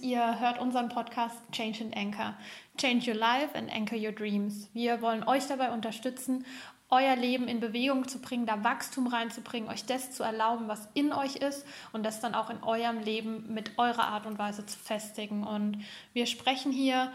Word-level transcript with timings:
ihr 0.00 0.40
hört 0.40 0.60
unseren 0.60 0.88
Podcast 0.88 1.36
Change 1.50 1.84
and 1.84 1.96
Anchor. 1.96 2.34
Change 2.78 3.10
Your 3.10 3.18
Life 3.18 3.54
and 3.54 3.70
Anchor 3.70 3.96
Your 3.96 4.12
Dreams. 4.12 4.70
Wir 4.72 5.02
wollen 5.02 5.24
euch 5.24 5.46
dabei 5.48 5.72
unterstützen, 5.72 6.46
euer 6.88 7.16
Leben 7.16 7.48
in 7.48 7.58
Bewegung 7.58 8.06
zu 8.06 8.20
bringen, 8.20 8.46
da 8.46 8.62
Wachstum 8.62 9.06
reinzubringen, 9.06 9.68
euch 9.70 9.84
das 9.84 10.12
zu 10.12 10.22
erlauben, 10.22 10.68
was 10.68 10.88
in 10.94 11.12
euch 11.12 11.36
ist 11.36 11.66
und 11.92 12.04
das 12.04 12.20
dann 12.20 12.34
auch 12.34 12.50
in 12.50 12.62
eurem 12.62 13.00
Leben 13.00 13.52
mit 13.52 13.78
eurer 13.78 14.04
Art 14.04 14.26
und 14.26 14.38
Weise 14.38 14.64
zu 14.66 14.78
festigen. 14.78 15.44
Und 15.44 15.82
wir 16.12 16.26
sprechen 16.26 16.70
hier 16.70 17.10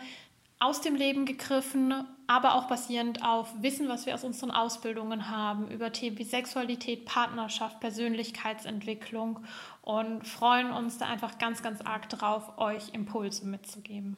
aus 0.60 0.82
dem 0.82 0.96
Leben 0.96 1.26
gegriffen, 1.26 1.94
aber 2.26 2.56
auch 2.56 2.68
basierend 2.68 3.24
auf 3.24 3.48
Wissen, 3.62 3.88
was 3.90 4.06
wir 4.06 4.16
aus 4.16 4.24
unseren 4.24 4.52
Ausbildungen 4.52 5.30
haben, 5.30 5.70
über 5.70 5.92
Themen 5.92 6.18
wie 6.18 6.24
Sexualität, 6.24 7.06
Partnerschaft, 7.06 7.80
Persönlichkeitsentwicklung 7.80 9.40
und 9.82 10.28
freuen 10.28 10.72
uns 10.72 10.98
da 10.98 11.06
einfach 11.06 11.38
ganz, 11.38 11.62
ganz 11.62 11.82
arg 11.82 12.10
drauf, 12.10 12.58
euch 12.58 12.94
Impulse 12.94 13.46
mitzugeben. 13.46 14.18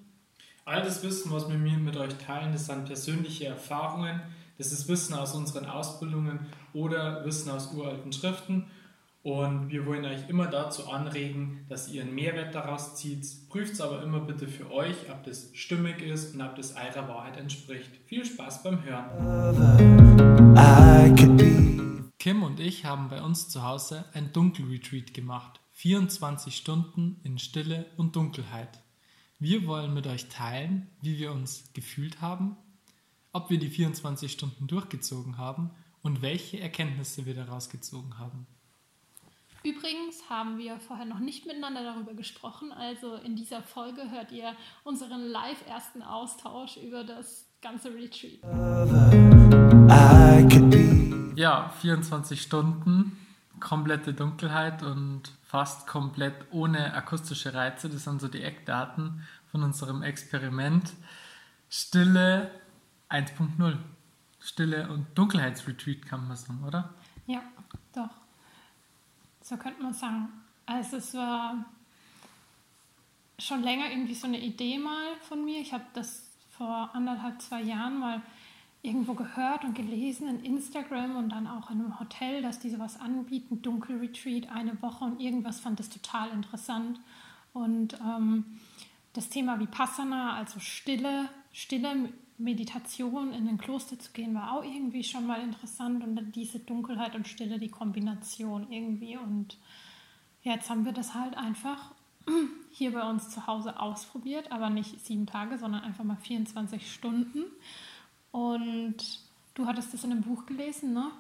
All 0.66 0.82
das 0.82 1.04
Wissen, 1.04 1.32
was 1.32 1.50
wir 1.50 1.58
mit 1.58 1.98
euch 1.98 2.14
teilen, 2.18 2.54
das 2.54 2.68
sind 2.68 2.86
persönliche 2.86 3.48
Erfahrungen, 3.48 4.22
das 4.58 4.72
ist 4.72 4.88
Wissen 4.88 5.16
aus 5.16 5.34
unseren 5.36 5.66
Ausbildungen 5.66 6.48
oder 6.74 7.26
Wissen 7.26 7.50
aus 7.50 7.74
uralten 7.74 8.14
Schriften 8.14 8.70
und 9.22 9.70
wir 9.70 9.86
wollen 9.86 10.06
euch 10.06 10.30
immer 10.30 10.48
dazu 10.48 10.90
anregen, 10.90 11.66
dass 11.68 11.90
ihr 11.90 12.04
einen 12.04 12.16
Mehrwert 12.16 12.56
daraus 12.56 12.96
zieht. 12.96 13.26
Prüft 13.50 13.74
es 13.74 13.82
aber 13.82 14.02
immer 14.02 14.22
bitte 14.22 14.48
für 14.48 14.72
euch, 14.72 15.10
ob 15.12 15.24
das 15.24 15.50
stimmig 15.54 16.02
ist 16.02 16.36
und 16.36 16.42
ob 16.42 16.56
das 16.56 16.76
eurer 16.76 17.08
Wahrheit 17.10 17.36
entspricht. 17.38 17.92
Viel 18.06 18.24
Spaß 18.26 18.64
beim 18.64 18.82
Hören. 18.84 19.10
Kim 22.18 22.44
und 22.44 22.60
ich 22.60 22.86
haben 22.86 23.10
bei 23.10 23.22
uns 23.22 23.50
zu 23.50 23.64
Hause 23.64 24.06
ein 24.14 24.32
Dunkelretreat 24.32 25.14
gemacht. 25.14 25.60
24 25.74 26.56
Stunden 26.56 27.20
in 27.24 27.40
Stille 27.40 27.86
und 27.98 28.16
Dunkelheit. 28.16 28.82
Wir 29.38 29.66
wollen 29.68 29.94
mit 29.94 30.08
euch 30.08 30.28
teilen, 30.28 30.90
wie 31.02 31.18
wir 31.18 31.32
uns 31.32 31.72
gefühlt 31.74 32.22
haben, 32.22 32.58
ob 33.32 33.50
wir 33.50 33.60
die 33.60 33.70
24 33.70 34.32
Stunden 34.32 34.68
durchgezogen 34.68 35.38
haben 35.38 35.72
und 36.02 36.22
welche 36.22 36.60
Erkenntnisse 36.60 37.26
wir 37.26 37.36
daraus 37.36 37.70
gezogen 37.70 38.18
haben. 38.18 38.48
Übrigens 39.64 40.30
haben 40.30 40.58
wir 40.58 40.80
vorher 40.80 41.06
noch 41.06 41.20
nicht 41.20 41.46
miteinander 41.46 41.84
darüber 41.84 42.14
gesprochen. 42.14 42.72
Also 42.72 43.16
in 43.16 43.36
dieser 43.36 43.62
Folge 43.62 44.10
hört 44.10 44.32
ihr 44.32 44.56
unseren 44.84 45.22
live 45.28 45.68
ersten 45.68 46.02
Austausch 46.02 46.78
über 46.78 47.04
das 47.04 47.46
ganze 47.62 47.94
Retreat. 47.94 48.40
Ja, 51.36 51.70
24 51.82 52.42
Stunden, 52.42 53.18
komplette 53.60 54.14
Dunkelheit 54.14 54.82
und 54.84 55.24
fast 55.44 55.88
komplett 55.88 56.36
ohne 56.52 56.94
akustische 56.94 57.54
Reize. 57.54 57.90
Das 57.90 58.06
sind 58.06 58.22
so 58.22 58.28
die 58.28 58.44
Eckdaten 58.44 59.24
von 59.52 59.64
unserem 59.64 60.04
Experiment. 60.04 60.94
Stille 61.70 62.52
1.0. 63.10 63.78
Stille 64.40 64.90
und 64.90 65.06
Dunkelheitsretreat 65.18 66.06
kann 66.06 66.28
man 66.28 66.38
sagen, 66.38 66.64
oder? 66.66 66.94
Ja, 67.28 67.42
doch. 67.94 68.19
So 69.50 69.58
könnte 69.58 69.82
man 69.82 69.94
sagen. 69.94 70.30
Also 70.68 70.98
es 70.98 71.16
war 71.16 71.66
schon 73.40 73.64
länger 73.64 73.90
irgendwie 73.90 74.14
so 74.14 74.28
eine 74.28 74.40
Idee 74.40 74.78
mal 74.78 75.16
von 75.22 75.44
mir. 75.44 75.60
Ich 75.60 75.74
habe 75.74 75.86
das 75.94 76.30
vor 76.56 76.92
anderthalb, 76.94 77.42
zwei 77.42 77.64
Jahren 77.64 77.98
mal 77.98 78.22
irgendwo 78.84 79.16
gehört 79.16 79.64
und 79.64 79.74
gelesen 79.74 80.28
in 80.28 80.46
Instagram 80.46 81.16
und 81.16 81.30
dann 81.30 81.48
auch 81.48 81.72
in 81.72 81.80
einem 81.80 82.00
Hotel, 82.00 82.44
dass 82.44 82.60
die 82.60 82.70
sowas 82.70 83.00
anbieten, 83.02 83.64
Dunkelretreat, 83.64 84.52
eine 84.52 84.80
Woche 84.84 85.04
und 85.04 85.20
irgendwas 85.20 85.60
fand 85.60 85.80
das 85.80 85.90
total 85.90 86.30
interessant. 86.30 87.00
Und 87.52 87.96
ähm, 88.02 88.46
das 89.14 89.30
Thema 89.30 89.60
Vipassana, 89.60 90.36
also 90.36 90.60
Stille, 90.60 91.28
Stille 91.54 92.14
Meditation 92.40 93.34
in 93.34 93.48
ein 93.48 93.58
Kloster 93.58 94.00
zu 94.00 94.12
gehen, 94.14 94.34
war 94.34 94.54
auch 94.54 94.64
irgendwie 94.64 95.04
schon 95.04 95.28
mal 95.28 95.42
interessant 95.42 96.04
und 96.04 96.32
diese 96.36 96.60
Dunkelheit 96.60 97.14
und 97.14 97.28
Stille, 97.28 97.60
die 97.60 97.70
Kombination 97.70 98.72
irgendwie. 98.72 99.18
Und 99.18 99.58
jetzt 100.42 100.70
haben 100.70 100.86
wir 100.86 100.94
das 100.94 101.14
halt 101.14 101.38
einfach 101.38 101.92
hier 102.72 102.94
bei 102.94 103.08
uns 103.08 103.30
zu 103.30 103.46
Hause 103.46 103.80
ausprobiert, 103.80 104.52
aber 104.52 104.70
nicht 104.70 105.06
sieben 105.06 105.28
Tage, 105.28 105.58
sondern 105.58 105.84
einfach 105.84 106.06
mal 106.06 106.16
24 106.16 106.92
Stunden. 106.92 107.44
Und 108.32 109.20
du 109.54 109.66
hattest 109.66 109.94
das 109.94 110.06
in 110.06 110.12
einem 110.12 110.22
Buch 110.22 110.46
gelesen, 110.46 110.94
ne? 110.94 111.12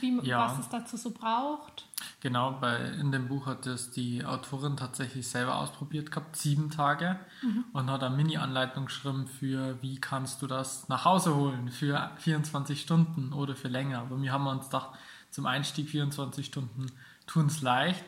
Wie, 0.00 0.20
ja. 0.22 0.44
was 0.44 0.58
es 0.58 0.68
dazu 0.68 0.96
so 0.96 1.10
braucht. 1.10 1.86
Genau, 2.20 2.52
bei, 2.60 2.76
in 3.00 3.10
dem 3.10 3.28
Buch 3.28 3.46
hat 3.46 3.66
es 3.66 3.90
die 3.90 4.24
Autorin 4.24 4.76
tatsächlich 4.76 5.26
selber 5.26 5.56
ausprobiert 5.56 6.10
gehabt, 6.10 6.36
sieben 6.36 6.70
Tage, 6.70 7.18
mhm. 7.42 7.64
und 7.72 7.90
hat 7.90 8.02
eine 8.02 8.14
Mini-Anleitung 8.14 8.86
geschrieben 8.86 9.26
für, 9.26 9.80
wie 9.82 10.00
kannst 10.00 10.42
du 10.42 10.46
das 10.46 10.88
nach 10.88 11.04
Hause 11.04 11.34
holen 11.34 11.70
für 11.70 12.10
24 12.18 12.80
Stunden 12.80 13.32
oder 13.32 13.56
für 13.56 13.68
länger. 13.68 14.00
Aber 14.00 14.20
wir 14.20 14.32
haben 14.32 14.46
uns 14.46 14.66
gedacht, 14.66 14.90
zum 15.30 15.46
Einstieg 15.46 15.88
24 15.88 16.46
Stunden 16.46 16.86
tun 17.26 17.46
es 17.46 17.62
leicht. 17.62 18.04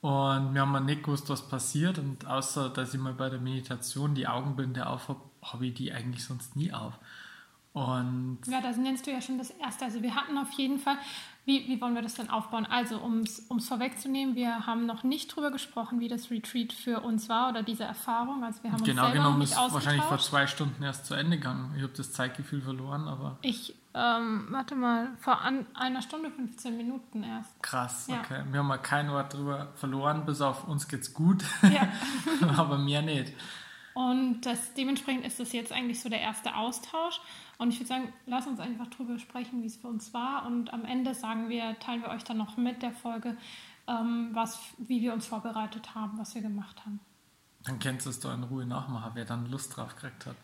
Und 0.00 0.52
wir 0.52 0.62
haben 0.62 0.84
nicht 0.84 1.04
gewusst, 1.04 1.28
was 1.28 1.48
passiert. 1.48 1.98
Und 1.98 2.26
außer, 2.26 2.68
dass 2.70 2.92
ich 2.92 3.00
mal 3.00 3.14
bei 3.14 3.30
der 3.30 3.38
Meditation 3.38 4.14
die 4.14 4.26
Augenbinde 4.26 4.86
auf 4.86 5.08
habe, 5.08 5.20
habe 5.42 5.66
ich 5.66 5.74
die 5.74 5.92
eigentlich 5.92 6.24
sonst 6.24 6.56
nie 6.56 6.72
auf. 6.72 6.94
Und 7.74 8.40
ja, 8.46 8.60
das 8.60 8.76
nennst 8.76 9.06
du 9.06 9.10
ja 9.10 9.22
schon 9.22 9.38
das 9.38 9.50
Erste. 9.50 9.86
Also 9.86 10.02
wir 10.02 10.14
hatten 10.14 10.36
auf 10.36 10.50
jeden 10.52 10.78
Fall, 10.78 10.98
wie, 11.46 11.66
wie 11.68 11.80
wollen 11.80 11.94
wir 11.94 12.02
das 12.02 12.14
denn 12.14 12.28
aufbauen? 12.28 12.66
Also 12.66 12.98
um 12.98 13.20
es 13.20 13.46
vorwegzunehmen, 13.66 14.34
wir 14.34 14.66
haben 14.66 14.84
noch 14.84 15.04
nicht 15.04 15.34
drüber 15.34 15.50
gesprochen, 15.50 15.98
wie 15.98 16.08
das 16.08 16.30
Retreat 16.30 16.74
für 16.74 17.00
uns 17.00 17.30
war 17.30 17.48
oder 17.48 17.62
diese 17.62 17.84
Erfahrung. 17.84 18.44
Also 18.44 18.62
wir 18.62 18.72
haben 18.72 18.84
genau 18.84 19.06
uns 19.06 19.14
genommen 19.14 19.42
ist 19.42 19.56
wahrscheinlich 19.56 20.04
vor 20.04 20.18
zwei 20.18 20.46
Stunden 20.46 20.82
erst 20.82 21.06
zu 21.06 21.14
Ende 21.14 21.38
gegangen. 21.38 21.72
Ich 21.74 21.82
habe 21.82 21.94
das 21.96 22.12
Zeitgefühl 22.12 22.60
verloren, 22.60 23.08
aber... 23.08 23.38
Ich, 23.40 23.74
ähm, 23.94 24.48
warte 24.50 24.74
mal, 24.74 25.08
vor 25.18 25.40
an, 25.40 25.64
einer 25.72 26.02
Stunde 26.02 26.30
15 26.30 26.76
Minuten 26.76 27.22
erst. 27.22 27.62
Krass, 27.62 28.06
ja. 28.08 28.20
okay. 28.20 28.42
Wir 28.50 28.58
haben 28.60 28.66
mal 28.66 28.76
kein 28.76 29.10
Wort 29.10 29.32
drüber 29.32 29.72
verloren, 29.76 30.26
bis 30.26 30.42
auf 30.42 30.68
uns 30.68 30.88
geht's 30.88 31.14
gut. 31.14 31.42
Ja. 31.62 31.88
aber 32.58 32.76
mehr 32.76 33.00
nicht. 33.00 33.32
Und 33.94 34.42
das, 34.42 34.72
dementsprechend 34.74 35.26
ist 35.26 35.38
das 35.38 35.52
jetzt 35.52 35.72
eigentlich 35.72 36.00
so 36.00 36.08
der 36.08 36.20
erste 36.20 36.54
Austausch. 36.54 37.20
Und 37.62 37.68
ich 37.68 37.78
würde 37.78 37.88
sagen, 37.88 38.12
lass 38.26 38.48
uns 38.48 38.58
einfach 38.58 38.88
drüber 38.88 39.20
sprechen, 39.20 39.62
wie 39.62 39.66
es 39.66 39.76
für 39.76 39.86
uns 39.86 40.12
war. 40.12 40.46
Und 40.46 40.72
am 40.72 40.84
Ende 40.84 41.14
sagen 41.14 41.48
wir, 41.48 41.78
teilen 41.78 42.02
wir 42.02 42.08
euch 42.08 42.24
dann 42.24 42.36
noch 42.36 42.56
mit 42.56 42.82
der 42.82 42.90
Folge, 42.90 43.36
ähm, 43.86 44.30
was, 44.32 44.58
wie 44.78 45.00
wir 45.00 45.12
uns 45.12 45.28
vorbereitet 45.28 45.94
haben, 45.94 46.18
was 46.18 46.34
wir 46.34 46.42
gemacht 46.42 46.84
haben. 46.84 46.98
Dann 47.62 47.78
kennst 47.78 48.06
du 48.06 48.10
es 48.10 48.18
doch 48.18 48.34
in 48.34 48.42
Ruhe 48.42 48.66
nachmachen, 48.66 49.12
wer 49.14 49.24
dann 49.24 49.46
Lust 49.46 49.76
drauf 49.76 49.94
gekriegt 49.94 50.26
hat. 50.26 50.34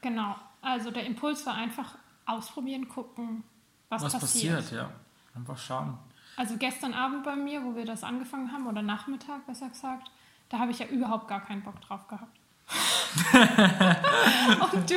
Genau. 0.00 0.36
Also 0.62 0.92
der 0.92 1.06
Impuls 1.06 1.44
war 1.44 1.54
einfach 1.54 1.96
ausprobieren, 2.24 2.88
gucken, 2.88 3.42
was, 3.88 4.04
was 4.04 4.12
passiert. 4.12 4.58
Was 4.58 4.64
passiert, 4.66 4.80
ja. 4.80 4.90
Einfach 5.34 5.58
schauen. 5.58 5.98
Also 6.36 6.56
gestern 6.56 6.94
Abend 6.94 7.24
bei 7.24 7.34
mir, 7.34 7.64
wo 7.64 7.74
wir 7.74 7.84
das 7.84 8.04
angefangen 8.04 8.52
haben, 8.52 8.68
oder 8.68 8.82
Nachmittag 8.82 9.44
besser 9.44 9.70
gesagt, 9.70 10.12
da 10.48 10.60
habe 10.60 10.70
ich 10.70 10.78
ja 10.78 10.86
überhaupt 10.86 11.26
gar 11.26 11.40
keinen 11.40 11.64
Bock 11.64 11.80
drauf 11.80 12.06
gehabt. 12.06 12.38
Und 14.72 14.88
du? 14.88 14.94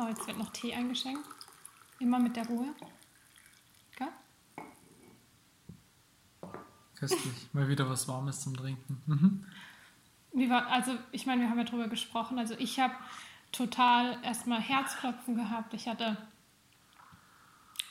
Oh, 0.00 0.06
jetzt 0.08 0.26
wird 0.26 0.38
noch 0.38 0.50
Tee 0.52 0.74
eingeschenkt. 0.74 1.24
Immer 1.98 2.18
mit 2.18 2.36
der 2.36 2.46
Ruhe. 2.46 2.74
Gell? 3.96 4.08
Köstlich. 6.94 7.48
Mal 7.52 7.68
wieder 7.68 7.88
was 7.88 8.06
Warmes 8.06 8.40
zum 8.40 8.56
Trinken. 8.56 9.02
Mhm. 9.06 9.44
Wie 10.32 10.48
war, 10.50 10.66
also, 10.68 10.92
ich 11.10 11.26
meine, 11.26 11.42
wir 11.42 11.50
haben 11.50 11.58
ja 11.58 11.64
drüber 11.64 11.88
gesprochen. 11.88 12.38
Also, 12.38 12.54
ich 12.58 12.78
habe 12.78 12.94
total 13.50 14.22
erstmal 14.22 14.60
Herzklopfen 14.60 15.34
gehabt. 15.34 15.74
Ich 15.74 15.88
hatte 15.88 16.16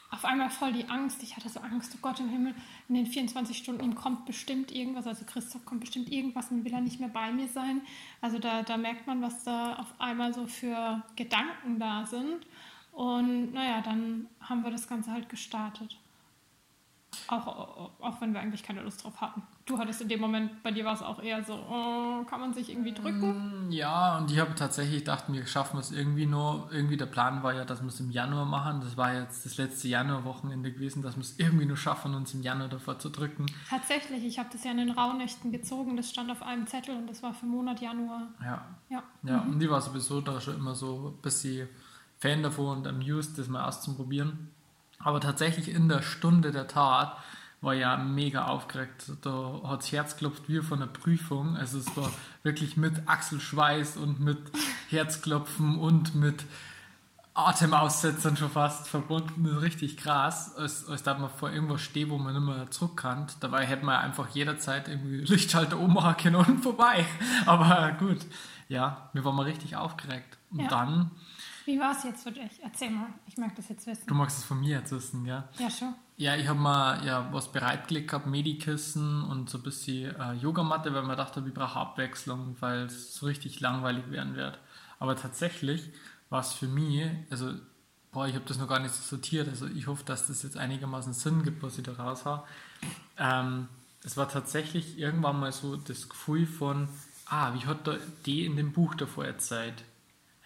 auf 0.10 0.24
einmal 0.24 0.50
voll 0.50 0.72
die 0.74 0.88
Angst. 0.90 1.22
Ich 1.22 1.36
hatte 1.36 1.50
so 1.50 1.60
Angst, 1.60 1.94
oh 1.96 2.00
Gott 2.02 2.20
im 2.20 2.30
Himmel, 2.30 2.56
in 2.88 2.96
den 2.96 3.06
24 3.06 3.58
Stunden 3.58 3.96
kommt 3.96 4.26
bestimmt 4.26 4.72
irgendwas, 4.72 5.06
also 5.06 5.26
Christoph 5.26 5.66
kommt 5.66 5.82
bestimmt 5.82 6.12
irgendwas 6.12 6.50
und 6.50 6.64
will 6.64 6.74
er 6.74 6.82
nicht 6.82 7.00
mehr 7.00 7.10
bei 7.10 7.32
mir 7.32 7.48
sein. 7.48 7.82
Also 8.22 8.40
da, 8.40 8.64
da 8.64 8.78
merkt 8.78 9.08
man, 9.08 9.22
was 9.22 9.44
da 9.44 9.76
auf 9.76 9.94
einmal 10.00 10.34
so 10.34 10.48
für 10.48 11.04
Gedanken 11.16 11.80
da 11.80 12.06
sind. 12.06 12.48
Und 12.94 13.54
naja, 13.54 13.82
dann 13.82 14.28
haben 14.40 14.64
wir 14.64 14.72
das 14.72 14.88
Ganze 14.88 15.12
halt 15.12 15.30
gestartet. 15.30 15.98
Auch, 17.28 17.92
auch 18.00 18.22
wenn 18.22 18.34
wir 18.34 18.40
eigentlich 18.40 18.64
keine 18.64 18.82
Lust 18.82 19.04
drauf 19.04 19.20
hatten. 19.20 19.42
Du 19.66 19.78
hattest 19.78 20.02
in 20.02 20.08
dem 20.08 20.22
Moment, 20.22 20.64
bei 20.64 20.72
dir 20.72 20.86
war 20.86 20.94
es 20.94 21.02
auch 21.02 21.22
eher 21.22 21.44
so, 21.44 21.54
oh, 21.54 22.24
kann 22.24 22.40
man 22.40 22.54
sich 22.54 22.70
irgendwie 22.70 22.94
drücken? 22.94 23.68
Mm, 23.68 23.72
ja, 23.72 24.18
und 24.18 24.32
ich 24.32 24.40
habe 24.40 24.56
tatsächlich 24.56 25.00
gedacht, 25.00 25.26
wir 25.28 25.46
schaffen 25.46 25.80
es 25.80 25.92
irgendwie 25.92 26.26
nur. 26.26 26.70
Irgendwie 26.72 26.98
der 26.98 27.06
Plan 27.06 27.44
war 27.44 27.54
ja, 27.54 27.66
dass 27.66 27.82
wir 27.82 27.88
es 27.88 28.00
im 28.00 28.12
Januar 28.12 28.46
machen. 28.46 28.82
Das 28.82 28.96
war 28.96 29.14
jetzt 29.14 29.46
das 29.46 29.58
letzte 29.58 29.88
Januarwochenende 29.90 30.72
gewesen, 30.72 31.02
dass 31.02 31.16
wir 31.16 31.22
es 31.22 31.38
irgendwie 31.38 31.66
nur 31.66 31.78
schaffen, 31.78 32.14
uns 32.14 32.34
im 32.34 32.44
Januar 32.44 32.70
davor 32.70 32.98
zu 33.00 33.10
drücken. 33.10 33.46
Tatsächlich, 33.70 34.24
ich 34.24 34.40
habe 34.40 34.50
das 34.52 34.64
ja 34.64 34.72
in 34.72 34.78
den 34.78 34.92
Rauhnächten 34.92 35.52
gezogen. 35.52 35.98
Das 35.98 36.10
stand 36.10 36.32
auf 36.32 36.42
einem 36.42 36.68
Zettel 36.68 36.96
und 36.96 37.10
das 37.10 37.22
war 37.24 37.34
für 37.34 37.46
Monat 37.46 37.82
Januar. 37.82 38.28
Ja. 38.42 38.66
Ja, 38.90 39.04
ja 39.24 39.38
mhm. 39.44 39.54
und 39.54 39.64
ich 39.64 39.70
war 39.70 39.82
sowieso 39.82 40.22
da 40.22 40.40
schon 40.40 40.56
immer 40.56 40.76
so 40.76 41.14
ein 41.16 41.22
bisschen 41.22 41.68
Fan 42.20 42.42
davon 42.42 42.78
und 42.78 42.88
amused, 42.88 43.38
das 43.38 43.48
mal 43.48 43.68
auszuprobieren. 43.68 44.50
Aber 45.00 45.20
tatsächlich 45.22 45.70
in 45.70 45.88
der 45.90 46.02
Stunde 46.02 46.52
der 46.52 46.68
Tat 46.68 47.16
war 47.62 47.74
ja 47.74 47.98
mega 47.98 48.46
aufgeregt. 48.46 49.12
Da 49.22 49.62
hat 49.66 49.80
das 49.82 49.92
Herz 49.92 50.14
geklopft 50.14 50.44
wie 50.48 50.60
von 50.62 50.82
einer 50.82 50.92
Prüfung. 50.92 51.56
Also 51.58 51.80
es 51.80 51.96
war 51.98 52.12
wirklich 52.44 52.78
mit 52.78 53.08
Achselschweiß 53.08 53.98
und 53.98 54.20
mit 54.20 54.38
Herzklopfen 54.90 55.78
und 55.78 56.14
mit 56.16 56.46
Atemaussetzern 57.34 58.36
schon 58.36 58.50
fast 58.50 58.88
verbunden. 58.88 59.44
Das 59.44 59.54
ist 59.58 59.62
richtig 59.62 59.98
krass, 59.98 60.56
als, 60.56 60.88
als 60.90 61.04
da 61.04 61.14
man 61.18 61.30
vor 61.30 61.52
irgendwas 61.52 61.82
steht, 61.82 62.10
wo 62.10 62.18
man 62.18 62.34
nicht 62.34 62.44
mehr 62.44 62.70
zurück 62.72 62.98
kann. 62.98 63.28
Dabei 63.42 63.66
hätte 63.66 63.86
man 63.86 63.98
einfach 64.00 64.28
jederzeit 64.30 64.88
irgendwie 64.88 65.18
Lichtschalter 65.26 65.78
ummachen 65.78 66.18
können 66.18 66.36
und 66.38 66.64
vorbei. 66.64 67.06
Aber 67.46 67.92
gut, 68.00 68.20
ja, 68.70 69.10
wir 69.14 69.24
waren 69.24 69.36
mal 69.36 69.44
richtig 69.44 69.76
aufgeregt. 69.76 70.38
Und 70.50 70.62
Ja. 70.62 70.68
dann, 70.68 71.12
Wie 71.68 71.78
war 71.82 71.92
es 71.92 72.06
jetzt 72.06 72.24
für 72.24 72.32
dich? 72.32 72.62
Erzähl 72.64 72.90
mal, 72.90 73.10
ich 73.28 73.38
mag 73.38 73.54
das 73.58 73.68
jetzt 73.68 73.86
wissen. 73.86 74.04
du 74.08 74.14
magst 74.14 74.38
es 74.38 74.46
von 74.46 74.62
mir 74.62 74.80
jetzt 74.80 74.94
wissen, 74.94 75.26
ja? 75.26 75.50
Ja, 75.60 75.70
schon. 75.70 75.94
Ja, 76.16 76.38
ich 76.38 76.48
habe 76.48 76.58
mal 76.58 77.06
ja, 77.06 77.28
was 77.34 77.52
bereitgelegt 77.52 78.08
gehabt, 78.08 78.26
Medikissen 78.26 79.22
und 79.26 79.50
so 79.50 79.58
ein 79.58 79.64
bisschen 79.66 80.16
äh, 80.16 80.32
Yogamatte, 80.36 80.94
weil 80.94 81.04
man 81.04 81.18
dachte, 81.18 81.44
ich 81.46 81.54
brauche 81.54 81.78
Abwechslung, 81.78 82.56
weil 82.62 82.86
es 82.86 83.16
so 83.16 83.26
richtig 83.26 83.60
langweilig 83.60 84.10
werden 84.10 84.38
wird. 84.38 84.58
Aber 84.98 85.18
tatsächlich 85.18 85.92
war 86.30 86.40
es 86.40 86.54
für 86.54 86.68
mich, 86.68 87.06
also, 87.30 87.52
boah, 88.14 88.28
ich 88.28 88.36
habe 88.36 88.46
das 88.46 88.58
noch 88.58 88.70
gar 88.70 88.80
nicht 88.80 88.94
so 88.94 89.04
sortiert, 89.04 89.50
also 89.50 89.68
ich 89.68 89.88
hoffe, 89.88 90.06
dass 90.06 90.28
das 90.28 90.44
jetzt 90.44 90.56
einigermaßen 90.56 91.12
Sinn 91.12 91.44
gibt, 91.44 91.62
was 91.64 91.78
ich 91.78 91.84
da 91.84 91.92
raushaue. 91.92 92.44
Ähm, 93.18 93.68
es 94.06 94.16
war 94.16 94.30
tatsächlich 94.30 94.98
irgendwann 94.98 95.38
mal 95.38 95.52
so 95.52 95.76
das 95.76 96.08
Gefühl 96.08 96.48
von, 96.48 96.88
ah, 97.26 97.54
wie 97.56 97.66
hat 97.66 97.86
da 97.86 97.98
die 98.26 98.46
in 98.46 98.56
dem 98.56 98.72
Buch 98.72 98.96
davor 98.96 99.26
erzählt? 99.26 99.84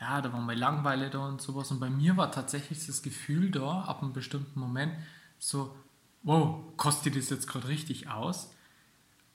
Ja, 0.01 0.19
da 0.19 0.33
war 0.33 0.41
mal 0.41 0.57
Langweile 0.57 1.11
da 1.11 1.19
und 1.19 1.41
sowas. 1.41 1.69
Und 1.69 1.79
bei 1.79 1.89
mir 1.89 2.17
war 2.17 2.31
tatsächlich 2.31 2.85
das 2.87 3.03
Gefühl 3.03 3.51
da, 3.51 3.81
ab 3.81 4.01
einem 4.01 4.13
bestimmten 4.13 4.59
Moment, 4.59 4.93
so, 5.37 5.75
wow, 6.23 6.63
kostet 6.75 7.15
das 7.15 7.29
jetzt 7.29 7.47
gerade 7.47 7.67
richtig 7.67 8.09
aus? 8.09 8.51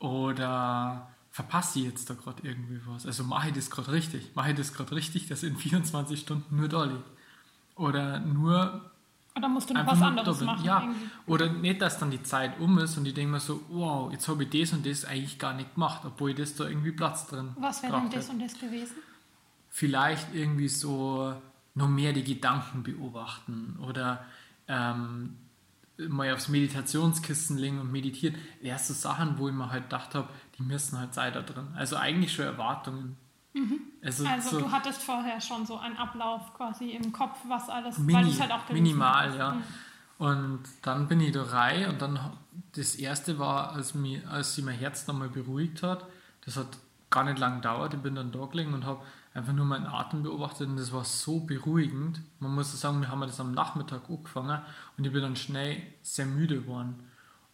Oder 0.00 1.08
verpasse 1.30 1.78
ich 1.78 1.84
jetzt 1.84 2.10
da 2.10 2.14
gerade 2.14 2.42
irgendwie 2.42 2.80
was? 2.86 3.06
Also 3.06 3.22
mache 3.22 3.48
ich 3.48 3.54
das 3.54 3.70
gerade 3.70 3.92
richtig? 3.92 4.34
Mache 4.34 4.50
ich 4.50 4.56
das 4.56 4.72
gerade 4.72 4.92
richtig, 4.92 5.28
dass 5.28 5.42
in 5.44 5.56
24 5.56 6.18
Stunden 6.20 6.56
nur 6.56 6.68
da 6.68 6.84
liege? 6.84 7.04
Oder 7.76 8.18
nur 8.20 8.90
Oder 9.36 9.48
musst 9.48 9.70
du 9.70 9.74
noch 9.74 9.86
was 9.86 10.02
anderes 10.02 10.40
machen? 10.40 10.64
Ja, 10.64 10.80
irgendwie? 10.80 11.10
oder 11.26 11.48
nicht, 11.52 11.80
dass 11.80 11.98
dann 11.98 12.10
die 12.10 12.22
Zeit 12.22 12.58
um 12.58 12.78
ist 12.78 12.96
und 12.96 13.06
ich 13.06 13.14
denke 13.14 13.32
mir 13.32 13.40
so, 13.40 13.60
wow, 13.68 14.10
jetzt 14.10 14.26
habe 14.28 14.44
ich 14.44 14.50
das 14.50 14.72
und 14.72 14.84
das 14.84 15.04
eigentlich 15.04 15.38
gar 15.38 15.52
nicht 15.54 15.74
gemacht, 15.74 16.02
obwohl 16.04 16.30
ich 16.30 16.36
das 16.36 16.54
da 16.56 16.64
irgendwie 16.66 16.92
Platz 16.92 17.26
drin 17.28 17.50
Was 17.60 17.82
wäre 17.82 17.92
denn 17.92 18.10
das 18.10 18.24
hätte. 18.24 18.32
und 18.32 18.42
das 18.42 18.58
gewesen? 18.58 18.96
Vielleicht 19.78 20.34
irgendwie 20.34 20.68
so 20.68 21.34
noch 21.74 21.88
mehr 21.88 22.14
die 22.14 22.24
Gedanken 22.24 22.82
beobachten 22.82 23.76
oder 23.86 24.24
ähm, 24.68 25.36
mal 25.98 26.32
aufs 26.32 26.48
Meditationskissen 26.48 27.58
legen 27.58 27.78
und 27.80 27.92
meditieren. 27.92 28.36
Erst 28.62 28.88
so 28.88 28.94
Sachen, 28.94 29.36
wo 29.36 29.48
ich 29.48 29.54
mir 29.54 29.70
halt 29.70 29.84
gedacht 29.84 30.14
habe, 30.14 30.28
die 30.58 30.62
müssen 30.62 30.98
halt 30.98 31.12
sein 31.12 31.34
da 31.34 31.42
drin. 31.42 31.66
Also 31.74 31.96
eigentlich 31.96 32.32
schon 32.32 32.46
Erwartungen. 32.46 33.16
Also, 34.02 34.26
Also 34.26 34.48
so 34.50 34.60
du 34.60 34.70
hattest 34.72 35.02
vorher 35.02 35.40
schon 35.42 35.66
so 35.66 35.76
einen 35.78 35.98
Ablauf 35.98 36.54
quasi 36.54 36.92
im 36.92 37.12
Kopf, 37.12 37.36
was 37.46 37.68
alles, 37.68 37.98
Mini- 37.98 38.14
weil 38.14 38.28
es 38.28 38.40
halt 38.40 38.52
auch 38.52 38.68
minimal, 38.70 39.28
hast. 39.28 39.36
ja. 39.36 39.50
Mhm. 39.52 39.62
Und 40.18 40.60
dann 40.80 41.08
bin 41.08 41.20
ich 41.20 41.32
da 41.32 41.42
rein 41.42 41.90
und 41.90 42.00
dann 42.00 42.18
das 42.74 42.94
erste 42.94 43.38
war, 43.38 43.72
als, 43.72 43.94
mich, 43.94 44.26
als 44.26 44.54
sie 44.54 44.62
mein 44.62 44.78
Herz 44.78 45.06
nochmal 45.06 45.28
beruhigt 45.28 45.82
hat. 45.82 46.06
Das 46.46 46.56
hat 46.56 46.68
gar 47.10 47.24
nicht 47.24 47.38
lang 47.38 47.56
gedauert. 47.56 47.92
Ich 47.92 48.00
bin 48.00 48.14
dann 48.14 48.32
da 48.32 48.46
gelegen 48.46 48.72
und 48.72 48.86
habe 48.86 49.02
einfach 49.36 49.52
nur 49.52 49.66
meinen 49.66 49.86
Atem 49.86 50.22
beobachtet 50.22 50.68
und 50.68 50.76
das 50.76 50.92
war 50.92 51.04
so 51.04 51.40
beruhigend. 51.40 52.20
Man 52.40 52.54
muss 52.54 52.78
sagen, 52.80 53.02
wir 53.02 53.10
haben 53.10 53.20
das 53.20 53.38
am 53.38 53.52
Nachmittag 53.52 54.08
angefangen 54.08 54.62
und 54.96 55.04
ich 55.04 55.12
bin 55.12 55.20
dann 55.20 55.36
schnell 55.36 55.82
sehr 56.02 56.26
müde 56.26 56.62
geworden. 56.62 56.94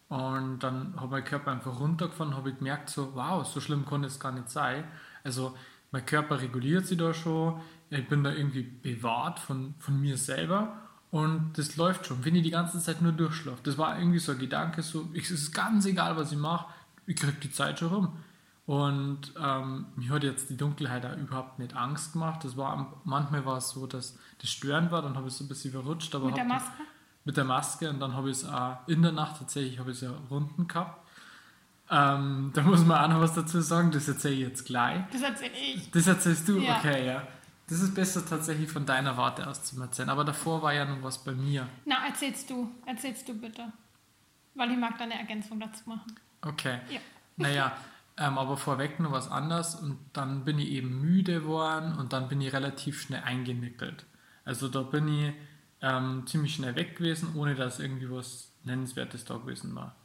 Und 0.07 0.59
dann 0.59 0.93
hat 0.99 1.09
mein 1.09 1.23
Körper 1.23 1.51
einfach 1.51 1.79
runtergefahren, 1.79 2.35
habe 2.35 2.51
ich 2.51 2.57
gemerkt, 2.57 2.89
so, 2.89 3.15
wow, 3.15 3.45
so 3.45 3.59
schlimm 3.59 3.85
kann 3.85 4.03
es 4.03 4.19
gar 4.19 4.31
nicht 4.31 4.49
sein. 4.49 4.85
Also 5.23 5.55
mein 5.91 6.05
Körper 6.05 6.39
reguliert 6.39 6.85
sich 6.85 6.97
da 6.97 7.13
schon, 7.13 7.59
ich 7.89 8.07
bin 8.07 8.23
da 8.23 8.31
irgendwie 8.31 8.63
bewahrt 8.63 9.39
von, 9.39 9.75
von 9.79 9.99
mir 9.99 10.17
selber 10.17 10.77
und 11.11 11.51
das 11.57 11.75
läuft 11.75 12.07
schon, 12.07 12.23
wenn 12.23 12.35
ich 12.35 12.43
die 12.43 12.51
ganze 12.51 12.79
Zeit 12.79 13.01
nur 13.01 13.11
durchschlafe. 13.11 13.59
Das 13.63 13.77
war 13.77 13.99
irgendwie 13.99 14.19
so 14.19 14.31
ein 14.31 14.39
Gedanke, 14.39 14.81
so, 14.81 15.09
es 15.13 15.31
ist 15.31 15.51
ganz 15.51 15.85
egal, 15.85 16.15
was 16.15 16.31
ich 16.31 16.37
mache, 16.37 16.67
ich 17.05 17.17
kriege 17.17 17.33
die 17.43 17.51
Zeit 17.51 17.79
schon 17.79 17.89
rum. 17.89 18.17
Und 18.65 19.33
ähm, 19.37 19.87
mir 19.95 20.09
hat 20.09 20.23
jetzt 20.23 20.49
die 20.49 20.55
Dunkelheit 20.55 21.05
auch 21.05 21.17
überhaupt 21.17 21.59
nicht 21.59 21.75
Angst 21.75 22.13
gemacht. 22.13 22.43
Das 22.45 22.55
war 22.55 22.93
manchmal 23.03 23.45
war 23.45 23.57
es 23.57 23.71
so, 23.71 23.87
dass 23.87 24.17
das 24.39 24.49
störend 24.49 24.89
war, 24.91 25.01
dann 25.01 25.15
habe 25.17 25.27
ich 25.27 25.33
so 25.33 25.43
ein 25.43 25.49
bisschen 25.49 25.71
verrutscht. 25.71 26.15
Aber 26.15 26.27
Mit 26.27 26.37
der 26.37 26.45
Maske? 26.45 26.83
mit 27.25 27.37
der 27.37 27.43
Maske 27.45 27.89
und 27.89 27.99
dann 28.01 28.13
habe 28.13 28.29
ich 28.29 28.37
es 28.37 28.45
auch 28.45 28.77
in 28.87 29.01
der 29.01 29.13
Nacht 29.13 29.37
tatsächlich 29.39 29.79
habe 29.79 29.91
ich 29.91 29.97
es 29.97 30.01
ja 30.01 30.11
runden 30.29 30.67
gehabt. 30.67 30.99
Ähm, 31.89 32.51
da 32.53 32.61
muss 32.63 32.83
man 32.85 33.03
auch 33.03 33.15
noch 33.15 33.21
was 33.21 33.33
dazu 33.33 33.61
sagen, 33.61 33.91
das 33.91 34.07
erzähle 34.07 34.33
ich 34.35 34.39
jetzt 34.41 34.65
gleich. 34.65 35.01
Das 35.11 35.21
erzähle 35.21 35.53
ich. 35.53 35.91
Das 35.91 36.07
erzählst 36.07 36.47
du? 36.49 36.59
Ja. 36.59 36.77
Okay, 36.77 37.05
ja. 37.05 37.27
Das 37.67 37.81
ist 37.81 37.93
besser 37.95 38.25
tatsächlich 38.25 38.69
von 38.69 38.85
deiner 38.85 39.15
Warte 39.15 39.47
aus 39.47 39.63
zu 39.63 39.79
erzählen. 39.81 40.09
Aber 40.09 40.23
davor 40.25 40.61
war 40.61 40.73
ja 40.73 40.85
noch 40.85 41.01
was 41.01 41.23
bei 41.23 41.31
mir. 41.33 41.67
Na, 41.85 42.05
erzählst 42.07 42.49
du. 42.49 42.69
Erzählst 42.85 43.27
du 43.27 43.33
bitte. 43.33 43.71
Weil 44.55 44.71
ich 44.71 44.77
mag 44.77 44.97
deine 44.97 45.17
Ergänzung 45.17 45.59
dazu 45.59 45.83
machen. 45.89 46.13
Okay. 46.41 46.79
Ja. 46.89 46.99
Naja, 47.37 47.71
ähm, 48.17 48.37
aber 48.37 48.57
vorweg 48.57 48.99
noch 48.99 49.11
was 49.11 49.29
anderes 49.29 49.75
und 49.75 49.97
dann 50.13 50.45
bin 50.45 50.59
ich 50.59 50.69
eben 50.69 51.01
müde 51.01 51.41
geworden 51.41 51.97
und 51.97 52.13
dann 52.13 52.29
bin 52.29 52.41
ich 52.41 52.53
relativ 52.53 53.01
schnell 53.01 53.23
eingenickelt. 53.23 54.05
Also 54.45 54.67
da 54.67 54.81
bin 54.81 55.07
ich 55.07 55.33
ähm, 55.81 56.23
ziemlich 56.27 56.55
schnell 56.55 56.75
weg 56.75 56.97
gewesen, 56.97 57.35
ohne 57.35 57.55
dass 57.55 57.79
irgendwie 57.79 58.09
was 58.09 58.51
Nennenswertes 58.63 59.25
da 59.25 59.37
gewesen 59.37 59.75
war. 59.75 59.95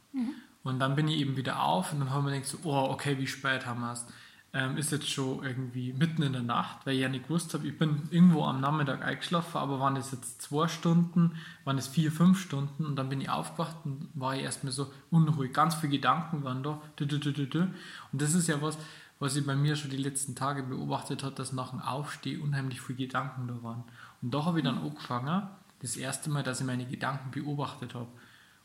Und 0.63 0.79
dann 0.79 0.95
bin 0.95 1.07
ich 1.07 1.19
eben 1.19 1.37
wieder 1.37 1.63
auf 1.63 1.93
und 1.93 1.99
dann 1.99 2.09
haben 2.09 2.25
wir 2.25 2.31
gedacht 2.31 2.49
so, 2.49 2.57
oh, 2.63 2.89
okay, 2.91 3.17
wie 3.17 3.27
spät 3.27 3.65
haben 3.65 3.81
wir 3.81 3.93
es? 3.93 4.05
Ähm, 4.51 4.77
ist 4.77 4.91
jetzt 4.91 5.07
schon 5.07 5.43
irgendwie 5.43 5.93
mitten 5.93 6.23
in 6.23 6.33
der 6.33 6.41
Nacht, 6.41 6.83
weil 6.85 6.95
ich 6.95 7.01
ja 7.01 7.09
nicht 7.09 7.27
gewusst 7.27 7.53
habe, 7.53 7.67
ich 7.67 7.77
bin 7.77 8.07
irgendwo 8.09 8.45
am 8.45 8.59
Nachmittag 8.59 9.03
eingeschlafen, 9.03 9.57
aber 9.57 9.79
waren 9.79 9.93
das 9.93 10.11
jetzt 10.11 10.41
zwei 10.41 10.67
Stunden, 10.67 11.35
waren 11.65 11.77
das 11.77 11.87
vier, 11.87 12.11
fünf 12.11 12.39
Stunden 12.41 12.83
und 12.83 12.95
dann 12.95 13.09
bin 13.09 13.21
ich 13.21 13.29
aufgewacht 13.29 13.75
und 13.85 14.09
war 14.15 14.35
ich 14.35 14.41
erstmal 14.41 14.71
so 14.71 14.91
unruhig. 15.11 15.53
Ganz 15.53 15.75
viele 15.75 15.91
Gedanken 15.91 16.43
waren 16.43 16.63
da. 16.63 16.81
Und 16.99 18.21
das 18.21 18.33
ist 18.33 18.47
ja 18.47 18.59
was, 18.59 18.79
was 19.19 19.35
ich 19.35 19.45
bei 19.45 19.55
mir 19.55 19.75
schon 19.75 19.91
die 19.91 19.97
letzten 19.97 20.33
Tage 20.33 20.63
beobachtet 20.63 21.23
habe, 21.23 21.35
dass 21.35 21.53
nach 21.53 21.69
dem 21.69 21.81
Aufstehen 21.81 22.41
unheimlich 22.41 22.81
viele 22.81 22.97
Gedanken 22.97 23.47
da 23.47 23.61
waren. 23.61 23.83
Und 24.21 24.33
da 24.33 24.45
habe 24.45 24.59
ich 24.59 24.65
dann 24.65 24.79
angefangen, 24.79 25.47
das 25.81 25.95
erste 25.95 26.29
Mal, 26.29 26.41
dass 26.43 26.59
ich 26.59 26.65
meine 26.65 26.85
Gedanken 26.85 27.31
beobachtet 27.31 27.93
habe 27.93 28.07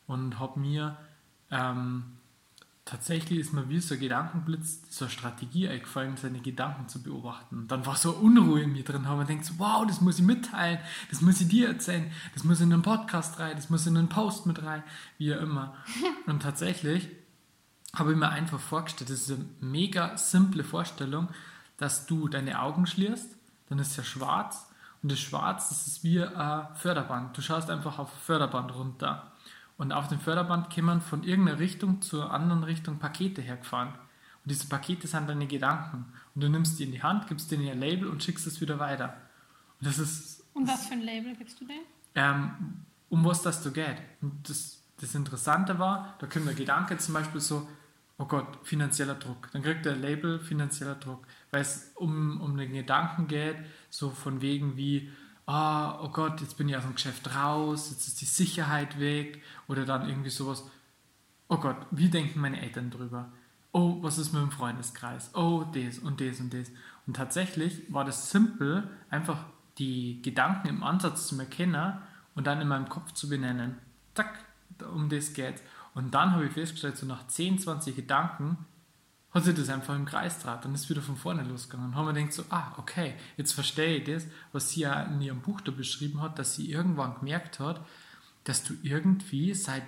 und 0.07 0.39
habe 0.39 0.59
mir 0.59 0.97
ähm, 1.51 2.05
tatsächlich 2.85 3.39
ist 3.39 3.51
mir 3.51 3.67
wie 3.67 3.79
so 3.79 3.95
ein 3.95 3.99
Gedankenblitz, 3.99 4.81
so 4.89 5.05
eine 5.05 5.11
Strategie 5.11 5.67
eingefallen, 5.67 6.17
seine 6.17 6.39
Gedanken 6.39 6.87
zu 6.87 7.01
beobachten. 7.01 7.57
Und 7.57 7.71
dann 7.71 7.85
war 7.85 7.95
so 7.95 8.11
Unruhe 8.11 8.61
in 8.61 8.71
mir 8.71 8.83
drin, 8.83 9.07
habe 9.07 9.25
mir 9.25 9.43
so, 9.43 9.55
wow, 9.57 9.85
das 9.85 10.01
muss 10.01 10.19
ich 10.19 10.25
mitteilen, 10.25 10.79
das 11.09 11.21
muss 11.21 11.41
ich 11.41 11.47
dir 11.47 11.67
erzählen, 11.67 12.11
das 12.35 12.43
muss 12.43 12.61
in 12.61 12.71
einen 12.71 12.83
Podcast 12.83 13.39
rein, 13.39 13.55
das 13.55 13.69
muss 13.69 13.87
in 13.87 13.97
einen 13.97 14.09
Post 14.09 14.45
mit 14.45 14.63
rein, 14.63 14.83
wie 15.17 15.33
auch 15.35 15.41
immer. 15.41 15.75
Und 16.27 16.43
tatsächlich 16.43 17.09
habe 17.95 18.11
ich 18.11 18.17
mir 18.17 18.29
einfach 18.29 18.59
vorgestellt, 18.59 19.09
das 19.09 19.21
ist 19.21 19.31
eine 19.31 19.45
mega 19.61 20.15
simple 20.17 20.63
Vorstellung, 20.63 21.29
dass 21.77 22.05
du 22.05 22.27
deine 22.27 22.61
Augen 22.61 22.85
schließt, 22.85 23.29
dann 23.69 23.79
ist 23.79 23.97
ja 23.97 24.03
schwarz 24.03 24.67
und 25.01 25.11
das 25.11 25.19
Schwarz, 25.19 25.69
das 25.69 25.87
ist 25.87 26.03
wie 26.03 26.21
ein 26.21 26.67
Förderband. 26.75 27.37
Du 27.37 27.41
schaust 27.41 27.69
einfach 27.69 27.99
auf 27.99 28.09
Förderband 28.11 28.73
runter. 28.73 29.31
Und 29.77 29.91
auf 29.91 30.07
dem 30.07 30.19
Förderband 30.19 30.73
kommen 30.73 31.01
von 31.01 31.23
irgendeiner 31.23 31.59
Richtung 31.59 32.01
zur 32.01 32.31
anderen 32.31 32.63
Richtung 32.63 32.97
Pakete 32.97 33.41
hergefahren. 33.41 33.89
Und 33.89 34.51
diese 34.51 34.67
Pakete 34.67 35.07
sind 35.07 35.27
deine 35.27 35.47
Gedanken. 35.47 36.05
Und 36.33 36.43
du 36.43 36.49
nimmst 36.49 36.79
die 36.79 36.83
in 36.83 36.91
die 36.91 37.03
Hand, 37.03 37.27
gibst 37.27 37.51
denen 37.51 37.63
ihr 37.63 37.75
Label 37.75 38.07
und 38.07 38.23
schickst 38.23 38.47
es 38.47 38.61
wieder 38.61 38.79
weiter. 38.79 39.17
Und 39.79 39.87
das 39.87 39.99
ist 39.99 40.43
Und 40.53 40.67
was 40.67 40.87
für 40.87 40.93
ein 40.93 41.01
Label 41.01 41.35
gibst 41.35 41.59
du 41.59 41.65
denen? 41.65 41.85
ähm, 42.15 42.51
um 43.09 43.23
was 43.25 43.41
das 43.41 43.61
da 43.63 43.69
geht. 43.69 43.97
Und 44.21 44.49
das, 44.49 44.81
das 44.99 45.15
Interessante 45.15 45.77
war, 45.77 46.15
da 46.19 46.27
kommt 46.27 46.47
der 46.47 46.53
Gedanke 46.55 46.97
zum 46.97 47.13
Beispiel 47.13 47.41
so, 47.41 47.67
oh 48.17 48.25
Gott, 48.25 48.59
finanzieller 48.63 49.15
Druck. 49.15 49.49
Dann 49.51 49.61
kriegt 49.61 49.85
der 49.85 49.95
Label 49.95 50.39
finanzieller 50.39 50.95
Druck, 50.95 51.25
weil 51.51 51.61
es 51.61 51.91
um, 51.95 52.39
um 52.41 52.57
den 52.57 52.73
Gedanken 52.73 53.27
geht, 53.27 53.57
so 53.89 54.09
von 54.09 54.41
wegen 54.41 54.77
wie, 54.77 55.11
ah, 55.45 55.99
oh 56.01 56.09
Gott, 56.09 56.41
jetzt 56.41 56.57
bin 56.57 56.69
ich 56.69 56.75
aus 56.75 56.83
dem 56.83 56.95
Geschäft 56.95 57.35
raus, 57.35 57.89
jetzt 57.91 58.07
ist 58.07 58.21
die 58.21 58.25
Sicherheit 58.25 58.99
weg 58.99 59.41
oder 59.67 59.85
dann 59.85 60.07
irgendwie 60.07 60.29
sowas, 60.29 60.63
oh 61.47 61.57
Gott, 61.57 61.77
wie 61.91 62.09
denken 62.09 62.39
meine 62.39 62.61
Eltern 62.61 62.89
drüber? 62.89 63.31
Oh, 63.71 63.97
was 64.01 64.17
ist 64.17 64.33
mit 64.33 64.41
dem 64.41 64.51
Freundeskreis? 64.51 65.31
Oh, 65.33 65.65
das 65.73 65.99
und 65.99 66.21
das 66.21 66.39
und 66.39 66.53
das. 66.53 66.71
Und 67.05 67.17
tatsächlich 67.17 67.81
war 67.89 68.05
das 68.05 68.31
simpel, 68.31 68.89
einfach 69.09 69.45
die 69.77 70.21
Gedanken 70.21 70.69
im 70.69 70.83
Ansatz 70.83 71.27
zu 71.27 71.37
erkennen 71.37 71.97
und 72.35 72.47
dann 72.47 72.61
in 72.61 72.69
meinem 72.69 72.87
Kopf 72.87 73.11
zu 73.11 73.27
benennen. 73.27 73.77
Zack, 74.13 74.39
um 74.93 75.09
das 75.09 75.33
geht's. 75.33 75.61
Und 75.93 76.13
dann 76.13 76.31
habe 76.31 76.45
ich 76.45 76.53
festgestellt, 76.53 76.97
so 76.97 77.05
nach 77.05 77.27
10, 77.27 77.59
20 77.59 77.95
Gedanken 77.95 78.57
hat 79.35 79.43
sich 79.43 79.53
das 79.53 79.69
einfach 79.69 79.95
im 79.95 80.05
Kreis 80.05 80.39
draht. 80.39 80.63
Dann 80.63 80.73
ist 80.73 80.89
wieder 80.89 81.01
von 81.01 81.17
vorne 81.17 81.43
losgegangen. 81.43 81.89
Und 81.91 81.95
haben 81.95 82.07
wir 82.07 82.13
gedacht 82.13 82.33
so, 82.33 82.43
ah, 82.49 82.71
okay, 82.77 83.15
jetzt 83.35 83.51
verstehe 83.51 83.97
ich 83.97 84.05
das, 84.05 84.25
was 84.53 84.69
sie 84.69 84.81
ja 84.81 85.03
in 85.03 85.21
ihrem 85.21 85.41
Buch 85.41 85.61
da 85.61 85.71
beschrieben 85.71 86.21
hat, 86.21 86.39
dass 86.39 86.55
sie 86.55 86.71
irgendwann 86.71 87.15
gemerkt 87.19 87.59
hat, 87.59 87.81
dass 88.45 88.63
du 88.63 88.73
irgendwie 88.81 89.53
seit 89.53 89.83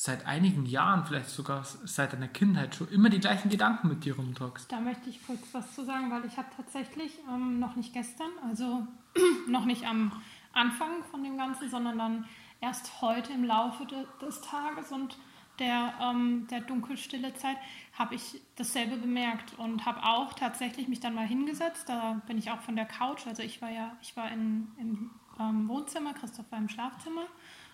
seit 0.00 0.26
einigen 0.26 0.64
Jahren, 0.64 1.04
vielleicht 1.04 1.28
sogar 1.28 1.64
seit 1.64 2.12
deiner 2.12 2.28
Kindheit 2.28 2.76
schon 2.76 2.88
immer 2.90 3.10
die 3.10 3.18
gleichen 3.18 3.48
Gedanken 3.48 3.88
mit 3.88 4.04
dir 4.04 4.14
rumtragst. 4.14 4.70
Da 4.70 4.78
möchte 4.78 5.10
ich 5.10 5.26
kurz 5.26 5.40
was 5.50 5.74
zu 5.74 5.84
sagen, 5.84 6.08
weil 6.12 6.24
ich 6.24 6.36
habe 6.36 6.46
tatsächlich 6.56 7.18
ähm, 7.28 7.58
noch 7.58 7.74
nicht 7.74 7.92
gestern, 7.92 8.30
also 8.48 8.86
noch 9.48 9.64
nicht 9.64 9.84
am 9.84 10.12
Anfang 10.52 11.02
von 11.10 11.24
dem 11.24 11.36
Ganzen, 11.36 11.68
sondern 11.68 11.98
dann 11.98 12.24
erst 12.60 13.02
heute 13.02 13.32
im 13.32 13.42
Laufe 13.42 13.86
de, 13.86 14.04
des 14.22 14.40
Tages 14.40 14.92
und 14.92 15.16
der, 15.58 15.94
ähm, 16.00 16.46
der 16.50 16.60
dunkelstille 16.60 17.34
Zeit 17.34 17.56
habe 17.92 18.14
ich 18.14 18.40
dasselbe 18.56 18.96
bemerkt 18.96 19.58
und 19.58 19.84
habe 19.84 20.02
auch 20.04 20.32
tatsächlich 20.34 20.88
mich 20.88 21.00
dann 21.00 21.14
mal 21.14 21.26
hingesetzt. 21.26 21.88
Da 21.88 22.20
bin 22.26 22.38
ich 22.38 22.50
auch 22.50 22.60
von 22.60 22.76
der 22.76 22.86
Couch, 22.86 23.26
also 23.26 23.42
ich 23.42 23.60
war 23.60 23.70
ja, 23.70 23.96
ich 24.00 24.16
war 24.16 24.30
in, 24.30 24.68
im 24.78 25.10
ähm, 25.38 25.68
Wohnzimmer, 25.68 26.14
Christoph 26.14 26.50
war 26.50 26.58
im 26.58 26.68
Schlafzimmer 26.68 27.26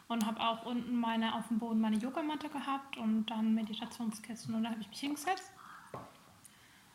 und 0.08 0.26
habe 0.26 0.40
auch 0.40 0.66
unten 0.66 0.96
meine 0.96 1.34
auf 1.34 1.48
dem 1.48 1.58
Boden 1.58 1.80
meine 1.80 1.96
Yogamatte 1.96 2.48
gehabt 2.48 2.96
und 2.96 3.26
dann 3.26 3.54
Meditationskissen 3.54 4.54
und 4.54 4.64
da 4.64 4.70
habe 4.70 4.80
ich 4.80 4.88
mich 4.88 5.00
hingesetzt. 5.00 5.50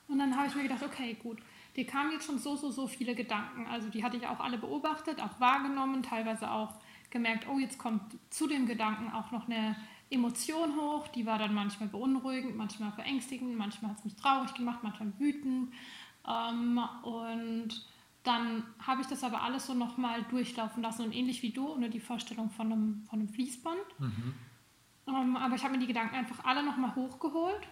Und 0.07 0.17
dann 0.17 0.35
habe 0.35 0.47
ich 0.47 0.55
mir 0.55 0.63
gedacht, 0.63 0.83
okay, 0.83 1.15
gut, 1.21 1.37
dir 1.75 1.85
kamen 1.85 2.11
jetzt 2.11 2.25
schon 2.25 2.39
so, 2.39 2.55
so, 2.55 2.71
so 2.71 2.87
viele 2.87 3.13
Gedanken. 3.13 3.67
Also 3.67 3.89
die 3.89 4.03
hatte 4.03 4.17
ich 4.17 4.25
auch 4.25 4.39
alle 4.39 4.57
beobachtet, 4.57 5.21
auch 5.21 5.39
wahrgenommen, 5.39 6.01
teilweise 6.01 6.49
auch 6.49 6.73
gemerkt, 7.11 7.47
oh, 7.47 7.59
jetzt 7.59 7.77
kommt 7.77 8.17
zu 8.29 8.47
dem 8.47 8.65
Gedanken 8.65 9.11
auch 9.11 9.31
noch 9.31 9.47
eine 9.47 9.75
Emotion 10.09 10.75
hoch, 10.75 11.07
die 11.09 11.25
war 11.25 11.37
dann 11.37 11.53
manchmal 11.53 11.89
beunruhigend, 11.89 12.55
manchmal 12.55 12.91
verängstigend, 12.91 13.57
manchmal 13.57 13.91
hat 13.91 13.99
es 13.99 14.05
mich 14.05 14.15
traurig 14.15 14.53
gemacht, 14.53 14.79
manchmal 14.81 15.13
wütend. 15.19 15.71
Ähm, 16.27 16.79
und 17.03 17.85
dann 18.23 18.63
habe 18.85 19.01
ich 19.01 19.07
das 19.07 19.23
aber 19.23 19.43
alles 19.43 19.67
so 19.67 19.73
nochmal 19.73 20.23
durchlaufen 20.23 20.83
lassen 20.83 21.05
und 21.05 21.15
ähnlich 21.15 21.41
wie 21.41 21.51
du, 21.51 21.71
ohne 21.71 21.89
die 21.89 21.99
Vorstellung 21.99 22.49
von 22.49 22.71
einem, 22.71 23.03
von 23.09 23.19
einem 23.19 23.29
Fließband. 23.29 23.99
Mhm. 23.99 24.33
Ähm, 25.07 25.37
aber 25.37 25.55
ich 25.55 25.63
habe 25.63 25.73
mir 25.73 25.79
die 25.79 25.87
Gedanken 25.87 26.15
einfach 26.15 26.43
alle 26.43 26.63
nochmal 26.63 26.95
hochgeholt 26.95 27.67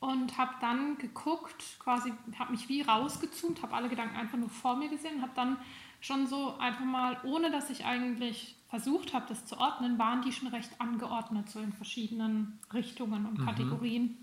und 0.00 0.38
habe 0.38 0.54
dann 0.60 0.98
geguckt, 0.98 1.78
quasi 1.78 2.12
habe 2.38 2.52
mich 2.52 2.68
wie 2.68 2.82
rausgezoomt, 2.82 3.62
habe 3.62 3.74
alle 3.74 3.88
Gedanken 3.88 4.16
einfach 4.16 4.38
nur 4.38 4.50
vor 4.50 4.76
mir 4.76 4.88
gesehen, 4.88 5.22
habe 5.22 5.32
dann 5.34 5.56
schon 6.00 6.26
so 6.26 6.56
einfach 6.58 6.84
mal, 6.84 7.18
ohne 7.24 7.50
dass 7.50 7.70
ich 7.70 7.84
eigentlich 7.84 8.56
versucht 8.68 9.14
habe, 9.14 9.26
das 9.28 9.46
zu 9.46 9.58
ordnen, 9.58 9.98
waren 9.98 10.22
die 10.22 10.32
schon 10.32 10.48
recht 10.48 10.80
angeordnet, 10.80 11.48
so 11.48 11.60
in 11.60 11.72
verschiedenen 11.72 12.58
Richtungen 12.72 13.26
und 13.26 13.38
mhm. 13.38 13.46
Kategorien. 13.46 14.16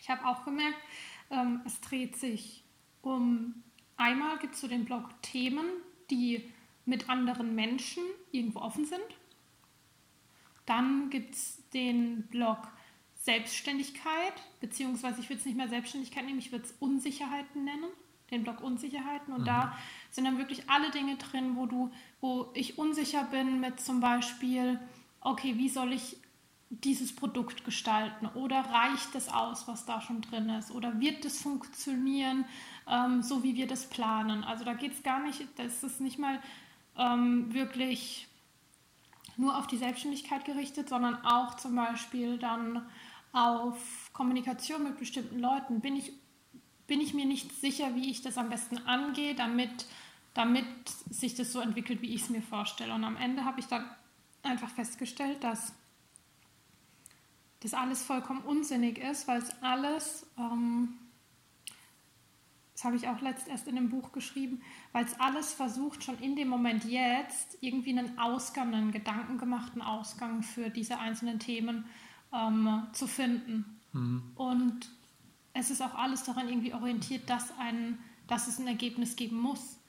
Ich 0.00 0.10
habe 0.10 0.26
auch 0.26 0.44
gemerkt, 0.44 0.78
ähm, 1.30 1.60
es 1.64 1.80
dreht 1.80 2.16
sich 2.16 2.64
um, 3.02 3.62
einmal 3.96 4.38
gibt 4.38 4.54
es 4.54 4.60
so 4.60 4.68
den 4.68 4.84
Blog 4.84 5.10
Themen, 5.22 5.66
die 6.10 6.50
mit 6.84 7.08
anderen 7.08 7.54
Menschen 7.54 8.02
irgendwo 8.32 8.60
offen 8.60 8.84
sind. 8.84 9.00
Dann 10.66 11.10
gibt 11.10 11.34
es 11.34 11.62
den 11.70 12.22
Blog 12.28 12.58
Selbstständigkeit, 13.14 14.32
beziehungsweise 14.60 15.20
ich 15.20 15.28
würde 15.28 15.40
es 15.40 15.46
nicht 15.46 15.56
mehr 15.56 15.68
Selbstständigkeit 15.68 16.24
nehmen, 16.24 16.38
ich 16.38 16.52
würde 16.52 16.64
es 16.64 16.72
Unsicherheiten 16.80 17.64
nennen 17.64 17.90
den 18.30 18.44
Blog 18.44 18.60
Unsicherheiten. 18.60 19.32
Und 19.34 19.42
mhm. 19.42 19.46
da 19.46 19.76
sind 20.10 20.24
dann 20.24 20.38
wirklich 20.38 20.68
alle 20.68 20.90
Dinge 20.90 21.16
drin, 21.16 21.56
wo 21.56 21.66
du, 21.66 21.90
wo 22.20 22.50
ich 22.54 22.78
unsicher 22.78 23.24
bin 23.24 23.60
mit 23.60 23.80
zum 23.80 24.00
Beispiel, 24.00 24.78
okay, 25.20 25.56
wie 25.56 25.68
soll 25.68 25.92
ich 25.92 26.16
dieses 26.70 27.14
Produkt 27.14 27.64
gestalten 27.64 28.26
oder 28.34 28.60
reicht 28.60 29.14
das 29.14 29.28
aus, 29.28 29.66
was 29.66 29.86
da 29.86 30.00
schon 30.00 30.22
drin 30.22 30.48
ist 30.50 30.70
oder 30.70 31.00
wird 31.00 31.24
das 31.24 31.42
funktionieren, 31.42 32.44
ähm, 32.88 33.22
so 33.22 33.42
wie 33.42 33.56
wir 33.56 33.66
das 33.66 33.88
planen. 33.88 34.44
Also 34.44 34.64
da 34.64 34.74
geht 34.74 34.92
es 34.92 35.02
gar 35.02 35.20
nicht, 35.20 35.46
das 35.56 35.82
ist 35.82 36.00
nicht 36.00 36.18
mal 36.18 36.40
ähm, 36.96 37.52
wirklich 37.52 38.28
nur 39.36 39.58
auf 39.58 39.66
die 39.66 39.78
Selbstständigkeit 39.78 40.44
gerichtet, 40.44 40.88
sondern 40.88 41.16
auch 41.24 41.56
zum 41.56 41.74
Beispiel 41.74 42.38
dann 42.38 42.86
auf 43.32 44.10
Kommunikation 44.12 44.84
mit 44.84 44.98
bestimmten 44.98 45.40
Leuten. 45.40 45.80
Bin 45.80 45.96
ich 45.96 46.12
bin 46.90 47.00
ich 47.00 47.14
mir 47.14 47.24
nicht 47.24 47.52
sicher, 47.52 47.94
wie 47.94 48.10
ich 48.10 48.20
das 48.20 48.36
am 48.36 48.50
besten 48.50 48.78
angehe, 48.78 49.36
damit, 49.36 49.86
damit 50.34 50.66
sich 51.10 51.34
das 51.34 51.52
so 51.52 51.60
entwickelt, 51.60 52.02
wie 52.02 52.14
ich 52.14 52.22
es 52.22 52.30
mir 52.30 52.42
vorstelle. 52.42 52.94
Und 52.94 53.04
am 53.04 53.16
Ende 53.16 53.44
habe 53.44 53.60
ich 53.60 53.66
dann 53.66 53.84
einfach 54.42 54.70
festgestellt, 54.70 55.42
dass 55.42 55.72
das 57.60 57.74
alles 57.74 58.02
vollkommen 58.02 58.40
unsinnig 58.40 58.98
ist, 58.98 59.28
weil 59.28 59.38
es 59.38 59.50
alles, 59.62 60.26
ähm, 60.38 60.94
das 62.72 62.84
habe 62.84 62.96
ich 62.96 63.06
auch 63.08 63.20
letzt 63.20 63.48
erst 63.48 63.68
in 63.68 63.76
dem 63.76 63.90
Buch 63.90 64.12
geschrieben, 64.12 64.62
weil 64.92 65.04
es 65.04 65.18
alles 65.20 65.52
versucht, 65.52 66.02
schon 66.02 66.18
in 66.20 66.36
dem 66.36 66.48
Moment 66.48 66.84
jetzt 66.84 67.58
irgendwie 67.60 67.98
einen 67.98 68.18
Ausgang, 68.18 68.74
einen 68.74 68.92
gedankengemachten 68.92 69.82
Ausgang 69.82 70.42
für 70.42 70.70
diese 70.70 70.98
einzelnen 70.98 71.38
Themen 71.38 71.84
ähm, 72.32 72.86
zu 72.92 73.06
finden. 73.06 73.78
Mhm. 73.92 74.22
Und 74.36 74.90
es 75.52 75.70
ist 75.70 75.82
auch 75.82 75.94
alles 75.94 76.24
daran 76.24 76.48
irgendwie 76.48 76.72
orientiert, 76.72 77.28
dass, 77.28 77.52
ein, 77.58 77.98
dass 78.26 78.48
es 78.48 78.58
ein 78.58 78.66
Ergebnis 78.66 79.16
geben 79.16 79.38
muss. 79.38 79.79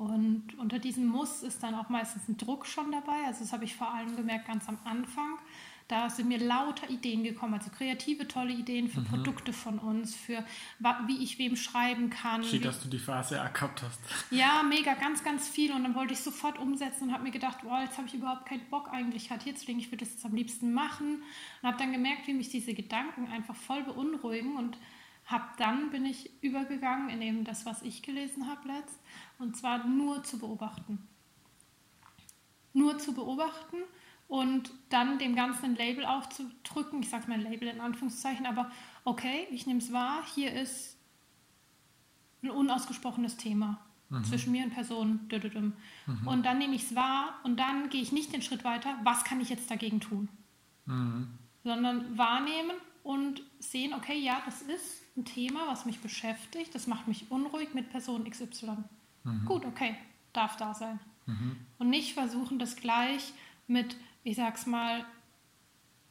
Und 0.00 0.54
unter 0.56 0.78
diesem 0.78 1.06
Muss 1.06 1.42
ist 1.42 1.62
dann 1.62 1.74
auch 1.74 1.90
meistens 1.90 2.26
ein 2.26 2.38
Druck 2.38 2.64
schon 2.64 2.90
dabei. 2.90 3.26
Also 3.26 3.40
das 3.40 3.52
habe 3.52 3.64
ich 3.64 3.76
vor 3.76 3.92
allem 3.92 4.16
gemerkt 4.16 4.46
ganz 4.46 4.66
am 4.66 4.78
Anfang. 4.84 5.36
Da 5.88 6.08
sind 6.08 6.28
mir 6.28 6.38
lauter 6.38 6.88
Ideen 6.88 7.22
gekommen, 7.22 7.52
also 7.52 7.70
kreative, 7.70 8.26
tolle 8.26 8.50
Ideen 8.50 8.88
für 8.88 9.00
mhm. 9.00 9.04
Produkte 9.04 9.52
von 9.52 9.78
uns, 9.78 10.14
für 10.14 10.42
wie 11.06 11.22
ich 11.22 11.38
wem 11.38 11.54
schreiben 11.54 12.08
kann. 12.08 12.42
Schick, 12.42 12.62
dass 12.62 12.82
du 12.82 12.88
die 12.88 12.98
Phase 12.98 13.34
gehabt 13.52 13.82
hast. 13.82 14.00
Ja, 14.30 14.62
mega, 14.62 14.94
ganz, 14.94 15.22
ganz 15.22 15.46
viel. 15.46 15.70
Und 15.70 15.82
dann 15.82 15.94
wollte 15.94 16.14
ich 16.14 16.20
sofort 16.20 16.58
umsetzen 16.58 17.08
und 17.08 17.12
habe 17.12 17.24
mir 17.24 17.32
gedacht, 17.32 17.58
boah, 17.62 17.82
jetzt 17.82 17.98
habe 17.98 18.08
ich 18.08 18.14
überhaupt 18.14 18.46
keinen 18.46 18.64
Bock 18.70 18.88
eigentlich 18.90 19.28
gerade 19.28 19.44
hier 19.44 19.54
zu 19.54 19.66
denken, 19.66 19.82
ich 19.82 19.92
würde 19.92 20.06
das 20.06 20.14
jetzt 20.14 20.24
am 20.24 20.34
liebsten 20.34 20.72
machen. 20.72 21.22
Und 21.60 21.68
habe 21.68 21.76
dann 21.76 21.92
gemerkt, 21.92 22.26
wie 22.26 22.32
mich 22.32 22.48
diese 22.48 22.72
Gedanken 22.72 23.26
einfach 23.30 23.54
voll 23.54 23.82
beunruhigen 23.82 24.56
und 24.56 24.78
habe 25.26 25.44
dann 25.58 25.90
bin 25.90 26.04
ich 26.06 26.30
übergegangen 26.42 27.08
in 27.08 27.22
eben 27.22 27.44
das, 27.44 27.64
was 27.64 27.82
ich 27.82 28.02
gelesen 28.02 28.48
habe 28.48 28.66
letzt, 28.68 28.98
und 29.40 29.56
zwar 29.56 29.86
nur 29.86 30.22
zu 30.22 30.38
beobachten. 30.38 31.06
Nur 32.72 32.98
zu 32.98 33.14
beobachten 33.14 33.78
und 34.28 34.70
dann 34.90 35.18
dem 35.18 35.34
Ganzen 35.34 35.64
ein 35.64 35.76
Label 35.76 36.04
aufzudrücken. 36.04 37.02
Ich 37.02 37.10
sage 37.10 37.28
mal 37.28 37.40
Label 37.40 37.68
in 37.68 37.80
Anführungszeichen, 37.80 38.46
aber 38.46 38.70
okay, 39.04 39.48
ich 39.50 39.66
nehme 39.66 39.80
es 39.80 39.92
wahr, 39.92 40.22
hier 40.34 40.52
ist 40.52 40.96
ein 42.42 42.50
unausgesprochenes 42.50 43.36
Thema 43.36 43.80
mhm. 44.08 44.24
zwischen 44.24 44.52
mir 44.52 44.64
und 44.64 44.70
Person. 44.70 45.28
Mhm. 46.06 46.28
Und 46.28 46.46
dann 46.46 46.58
nehme 46.58 46.74
ich 46.74 46.84
es 46.84 46.94
wahr 46.94 47.40
und 47.42 47.58
dann 47.58 47.88
gehe 47.88 48.02
ich 48.02 48.12
nicht 48.12 48.32
den 48.32 48.42
Schritt 48.42 48.62
weiter, 48.62 48.96
was 49.02 49.24
kann 49.24 49.40
ich 49.40 49.48
jetzt 49.48 49.70
dagegen 49.70 50.00
tun? 50.00 50.28
Mhm. 50.86 51.28
Sondern 51.64 52.16
wahrnehmen 52.16 52.76
und 53.02 53.42
sehen, 53.58 53.94
okay, 53.94 54.18
ja, 54.18 54.42
das 54.44 54.62
ist 54.62 55.02
ein 55.16 55.24
Thema, 55.24 55.66
was 55.66 55.86
mich 55.86 56.00
beschäftigt, 56.00 56.74
das 56.74 56.86
macht 56.86 57.08
mich 57.08 57.30
unruhig 57.30 57.74
mit 57.74 57.90
Person 57.90 58.28
XY. 58.30 58.76
Mhm. 59.24 59.44
Gut, 59.44 59.64
okay, 59.64 59.96
darf 60.32 60.56
da 60.56 60.74
sein. 60.74 60.98
Mhm. 61.26 61.56
Und 61.78 61.90
nicht 61.90 62.14
versuchen, 62.14 62.58
das 62.58 62.76
gleich 62.76 63.32
mit 63.66 63.96
ich 64.24 64.36
sag's 64.36 64.66
mal, 64.66 65.04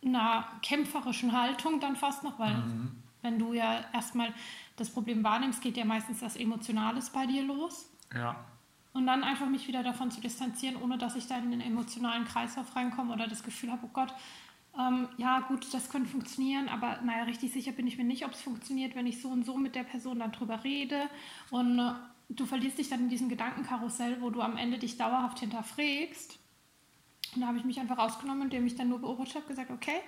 einer 0.03 0.45
kämpferischen 0.61 1.33
Haltung 1.33 1.79
dann 1.79 1.95
fast 1.95 2.23
noch, 2.23 2.39
weil 2.39 2.55
mhm. 2.55 2.91
wenn 3.21 3.37
du 3.37 3.53
ja 3.53 3.85
erstmal 3.93 4.33
das 4.77 4.89
Problem 4.89 5.23
wahrnimmst, 5.23 5.61
geht 5.61 5.77
ja 5.77 5.85
meistens 5.85 6.21
das 6.21 6.37
Emotionales 6.37 7.09
bei 7.09 7.25
dir 7.25 7.43
los. 7.43 7.89
Ja. 8.13 8.35
Und 8.93 9.05
dann 9.05 9.23
einfach 9.23 9.47
mich 9.47 9.67
wieder 9.67 9.83
davon 9.83 10.09
zu 10.09 10.19
distanzieren, 10.19 10.81
ohne 10.81 10.97
dass 10.97 11.15
ich 11.15 11.27
da 11.27 11.37
in 11.37 11.51
den 11.51 11.61
emotionalen 11.61 12.25
Kreislauf 12.25 12.75
reinkomme 12.75 13.13
oder 13.13 13.27
das 13.27 13.43
Gefühl 13.43 13.71
habe, 13.71 13.85
oh 13.85 13.89
Gott, 13.93 14.13
ähm, 14.77 15.07
ja 15.17 15.41
gut, 15.41 15.71
das 15.73 15.89
könnte 15.89 16.09
funktionieren, 16.09 16.69
aber 16.69 17.01
naja, 17.01 17.23
richtig 17.23 17.51
sicher 17.51 17.71
bin 17.71 17.87
ich 17.87 17.97
mir 17.97 18.03
nicht, 18.03 18.25
ob 18.25 18.31
es 18.31 18.41
funktioniert, 18.41 18.95
wenn 18.95 19.05
ich 19.05 19.21
so 19.21 19.29
und 19.29 19.45
so 19.45 19.57
mit 19.57 19.75
der 19.75 19.83
Person 19.83 20.19
dann 20.19 20.31
drüber 20.31 20.63
rede. 20.63 21.09
Und 21.51 21.77
äh, 21.77 21.91
du 22.29 22.45
verlierst 22.45 22.77
dich 22.77 22.89
dann 22.89 23.01
in 23.01 23.09
diesem 23.09 23.29
Gedankenkarussell, 23.29 24.21
wo 24.21 24.29
du 24.29 24.41
am 24.41 24.57
Ende 24.57 24.77
dich 24.77 24.98
dauerhaft 24.98 25.39
hinterfragst 25.39 26.39
und 27.36 27.41
da 27.41 27.48
habe 27.48 27.57
ich 27.57 27.65
mich 27.65 27.79
einfach 27.79 27.98
rausgenommen, 27.98 28.43
indem 28.43 28.65
ich 28.65 28.75
dann 28.75 28.89
nur 28.89 29.00
beobachtet 29.00 29.36
habe, 29.36 29.48
gesagt, 29.48 29.71
okay, 29.71 30.01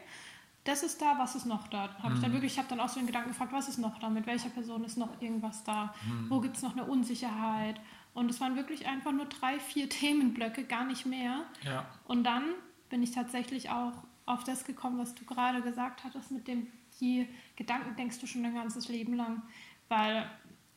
das 0.64 0.84
ist 0.84 1.02
da, 1.02 1.18
was 1.18 1.36
ist 1.36 1.46
noch 1.46 1.68
da? 1.68 1.96
Habe 2.00 2.10
mhm. 2.10 2.16
ich 2.16 2.22
dann 2.22 2.32
mhm. 2.32 2.36
wirklich, 2.36 2.54
ich 2.54 2.58
habe 2.60 2.68
dann 2.70 2.80
auch 2.80 2.90
so 2.90 3.00
den 3.00 3.08
Gedanken 3.08 3.30
gefragt, 3.30 3.52
was 3.52 3.68
ist 3.68 3.78
noch 3.78 4.00
da? 4.00 4.10
Mit 4.10 4.26
welcher 4.26 4.50
Person 4.50 4.84
ist 4.84 4.98
noch 4.98 5.22
irgendwas 5.22 5.64
da? 5.64 5.94
Mhm. 6.06 6.30
Wo 6.30 6.40
gibt 6.40 6.58
es 6.58 6.64
noch 6.64 6.74
eine 6.74 6.86
Unsicherheit? 6.86 7.80
Und 8.14 8.30
es 8.30 8.42
waren 8.42 8.56
wirklich 8.56 8.88
einfach 8.88 9.12
nur 9.12 9.26
drei, 9.26 9.60
vier 9.60 9.90
Themenblöcke, 9.90 10.66
gar 10.66 10.86
nicht 10.86 11.06
mehr. 11.06 11.46
Ja. 11.64 11.86
Und 12.06 12.24
dann 12.24 12.44
bin 12.90 13.02
ich 13.02 13.12
tatsächlich 13.12 13.70
auch 13.70 13.94
auf 14.26 14.44
das 14.44 14.66
gekommen, 14.66 15.00
was 15.00 15.16
du 15.16 15.26
gerade 15.26 15.62
gesagt 15.62 16.04
hattest, 16.04 16.32
mit 16.32 16.48
dem, 16.48 16.68
die 17.00 17.28
Gedanken 17.56 17.96
denkst 17.96 18.20
du 18.20 18.28
schon 18.28 18.44
dein 18.44 18.54
ganzes 18.54 18.88
Leben 18.88 19.14
lang. 19.14 19.42
Weil 19.90 20.30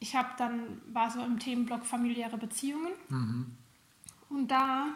ich 0.05 0.15
habe 0.15 0.29
dann, 0.37 0.83
war 0.93 1.11
so 1.11 1.25
im 1.25 1.39
Themenblock 1.39 1.87
familiäre 1.87 2.37
Beziehungen. 2.37 2.93
Mhm. 3.09 3.57
Und 4.29 4.49
da 4.49 4.89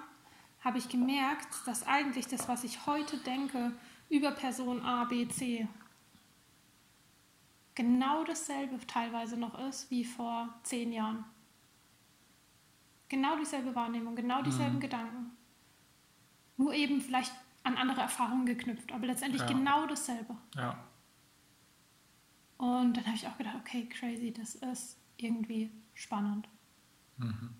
habe 0.60 0.76
ich 0.76 0.90
gemerkt, 0.90 1.48
dass 1.64 1.86
eigentlich 1.86 2.26
das, 2.26 2.46
was 2.46 2.62
ich 2.62 2.84
heute 2.84 3.16
denke 3.16 3.72
über 4.10 4.32
Person 4.32 4.82
A, 4.84 5.04
B, 5.04 5.26
C, 5.26 5.66
genau 7.74 8.22
dasselbe 8.24 8.78
teilweise 8.86 9.38
noch 9.38 9.58
ist 9.66 9.90
wie 9.90 10.04
vor 10.04 10.54
zehn 10.62 10.92
Jahren. 10.92 11.24
Genau 13.08 13.38
dieselbe 13.38 13.74
Wahrnehmung, 13.74 14.14
genau 14.14 14.42
dieselben 14.42 14.76
mhm. 14.76 14.80
Gedanken. 14.80 15.30
Nur 16.58 16.74
eben 16.74 17.00
vielleicht 17.00 17.32
an 17.62 17.78
andere 17.78 18.02
Erfahrungen 18.02 18.44
geknüpft, 18.44 18.92
aber 18.92 19.06
letztendlich 19.06 19.40
Ja. 19.40 19.48
genau 19.48 19.86
dasselbe. 19.86 20.36
Ja. 20.54 20.76
Und 22.58 22.94
dann 22.94 23.06
habe 23.06 23.16
ich 23.16 23.26
auch 23.26 23.38
gedacht, 23.38 23.56
okay, 23.58 23.88
crazy, 23.88 24.34
das 24.34 24.54
ist 24.56 24.97
irgendwie 25.18 25.70
spannend. 25.94 26.48
Mhm. 27.18 27.50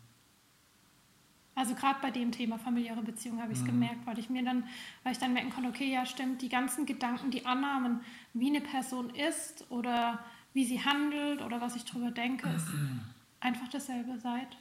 Also 1.54 1.74
gerade 1.74 1.98
bei 2.00 2.12
dem 2.12 2.30
Thema 2.30 2.56
familiäre 2.56 3.02
Beziehung 3.02 3.42
habe 3.42 3.52
ich 3.52 3.58
es 3.58 3.64
Mhm. 3.64 3.70
gemerkt, 3.70 4.06
weil 4.06 4.18
ich 4.18 4.30
mir 4.30 4.44
dann, 4.44 4.64
weil 5.02 5.12
ich 5.12 5.18
dann 5.18 5.32
merken 5.32 5.50
konnte, 5.50 5.68
okay, 5.68 5.92
ja 5.92 6.06
stimmt, 6.06 6.40
die 6.40 6.48
ganzen 6.48 6.86
Gedanken, 6.86 7.32
die 7.32 7.46
Annahmen, 7.46 8.00
wie 8.32 8.48
eine 8.48 8.60
Person 8.60 9.10
ist 9.10 9.68
oder 9.70 10.24
wie 10.54 10.64
sie 10.64 10.84
handelt 10.84 11.42
oder 11.42 11.60
was 11.60 11.74
ich 11.74 11.84
drüber 11.84 12.12
denke, 12.12 12.48
ist 12.50 12.68
einfach 13.40 13.66
dasselbe 13.68 14.18
seit, 14.20 14.56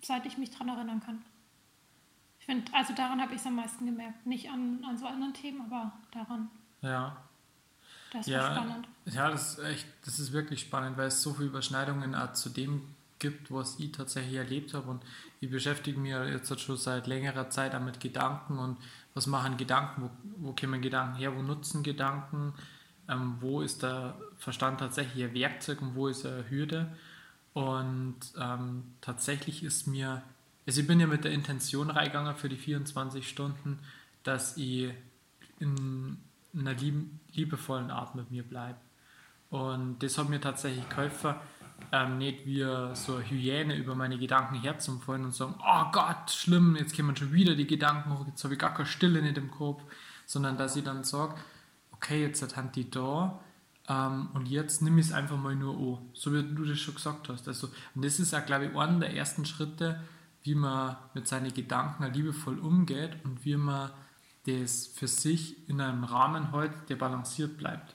seit 0.00 0.24
ich 0.24 0.38
mich 0.38 0.50
dran 0.50 0.68
erinnern 0.68 1.00
kann. 1.00 1.22
Ich 2.40 2.46
finde, 2.46 2.72
also 2.74 2.94
daran 2.94 3.20
habe 3.20 3.34
ich 3.34 3.40
es 3.40 3.46
am 3.46 3.56
meisten 3.56 3.84
gemerkt. 3.86 4.26
Nicht 4.26 4.50
an, 4.50 4.82
an 4.84 4.96
so 4.96 5.06
anderen 5.06 5.34
Themen, 5.34 5.60
aber 5.62 5.92
daran. 6.12 6.50
Ja. 6.80 7.16
Das 8.14 8.26
war 8.32 8.32
Ja, 8.32 8.54
spannend. 8.54 8.88
ja, 9.06 9.30
das 9.30 9.58
ist 9.58 9.64
echt, 9.64 9.86
das 10.04 10.18
ist 10.18 10.32
wirklich 10.32 10.60
spannend, 10.60 10.96
weil 10.96 11.08
es 11.08 11.22
so 11.22 11.34
viele 11.34 11.48
Überschneidungen 11.48 12.16
zu 12.34 12.48
dem 12.50 12.82
gibt, 13.18 13.50
was 13.50 13.78
ich 13.78 13.92
tatsächlich 13.92 14.36
erlebt 14.36 14.74
habe. 14.74 14.90
Und 14.90 15.02
ich 15.40 15.50
beschäftige 15.50 15.98
mich 15.98 16.12
jetzt 16.12 16.60
schon 16.60 16.76
seit 16.76 17.06
längerer 17.06 17.50
Zeit 17.50 17.74
auch 17.74 17.80
mit 17.80 18.00
Gedanken 18.00 18.58
und 18.58 18.78
was 19.14 19.26
machen 19.26 19.56
Gedanken, 19.56 20.02
wo, 20.02 20.10
wo 20.48 20.52
kommen 20.52 20.82
Gedanken 20.82 21.16
her, 21.16 21.34
wo 21.36 21.42
nutzen 21.42 21.82
Gedanken, 21.82 22.52
ähm, 23.08 23.36
wo 23.40 23.62
ist 23.62 23.82
der 23.82 24.16
Verstand 24.38 24.80
tatsächlich 24.80 25.24
ein 25.24 25.34
Werkzeug 25.34 25.82
und 25.82 25.94
wo 25.94 26.08
ist 26.08 26.24
er 26.24 26.34
eine 26.34 26.50
Hürde. 26.50 26.96
Und 27.52 28.16
ähm, 28.38 28.84
tatsächlich 29.00 29.62
ist 29.62 29.86
mir, 29.86 30.22
also 30.66 30.80
ich 30.80 30.86
bin 30.86 31.00
ja 31.00 31.06
mit 31.06 31.24
der 31.24 31.32
Intention 31.32 31.90
reingegangen 31.90 32.34
für 32.36 32.48
die 32.48 32.56
24 32.56 33.28
Stunden, 33.28 33.78
dass 34.24 34.56
ich 34.56 34.92
in 35.60 36.18
einer 36.56 36.74
lieb 36.74 37.10
liebevollen 37.32 37.90
Art 37.90 38.14
mit 38.14 38.30
mir 38.30 38.42
bleibe. 38.42 38.78
Und 39.50 40.02
das 40.02 40.18
hat 40.18 40.28
mir 40.28 40.40
tatsächlich 40.40 40.88
geholfen, 40.88 41.34
ähm, 41.92 42.18
nicht 42.18 42.46
wie 42.46 42.62
so 42.94 43.16
eine 43.16 43.30
Hyäne 43.30 43.76
über 43.76 43.94
meine 43.94 44.18
Gedanken 44.18 44.60
herzufallen 44.60 45.24
und 45.24 45.34
sagen, 45.34 45.54
oh 45.60 45.84
Gott, 45.92 46.30
schlimm, 46.30 46.76
jetzt 46.76 46.96
kommen 46.96 47.16
schon 47.16 47.32
wieder 47.32 47.54
die 47.54 47.66
Gedanken 47.66 48.12
hoch, 48.12 48.26
jetzt 48.26 48.42
habe 48.44 48.54
ich 48.54 48.60
gar 48.60 48.74
keine 48.74 48.86
Stille 48.86 49.22
nicht 49.22 49.38
im 49.38 49.50
Kopf, 49.50 49.82
sondern 50.26 50.56
dass 50.56 50.76
ich 50.76 50.84
dann 50.84 51.04
sage, 51.04 51.34
okay, 51.92 52.22
jetzt 52.22 52.56
hat 52.56 52.76
die 52.76 52.90
da 52.90 53.40
ähm, 53.88 54.28
und 54.34 54.48
jetzt 54.48 54.82
nimm 54.82 54.98
ich 54.98 55.06
es 55.06 55.12
einfach 55.12 55.36
mal 55.36 55.54
nur 55.54 55.98
an, 55.98 56.08
so 56.14 56.32
wie 56.32 56.42
du 56.42 56.64
das 56.64 56.78
schon 56.78 56.94
gesagt 56.94 57.28
hast. 57.28 57.46
Also, 57.48 57.68
und 57.94 58.04
das 58.04 58.18
ist 58.18 58.34
auch, 58.34 58.44
glaube 58.44 58.66
ich, 58.66 58.76
einer 58.76 59.00
der 59.00 59.14
ersten 59.14 59.44
Schritte, 59.44 60.00
wie 60.42 60.54
man 60.54 60.96
mit 61.14 61.28
seinen 61.28 61.52
Gedanken 61.52 62.12
liebevoll 62.12 62.58
umgeht 62.58 63.16
und 63.24 63.44
wie 63.44 63.56
man 63.56 63.90
das 64.46 64.86
für 64.86 65.08
sich 65.08 65.56
in 65.68 65.80
einem 65.80 66.04
Rahmen 66.04 66.52
hält, 66.52 66.72
der 66.88 66.96
balanciert 66.96 67.56
bleibt. 67.56 67.94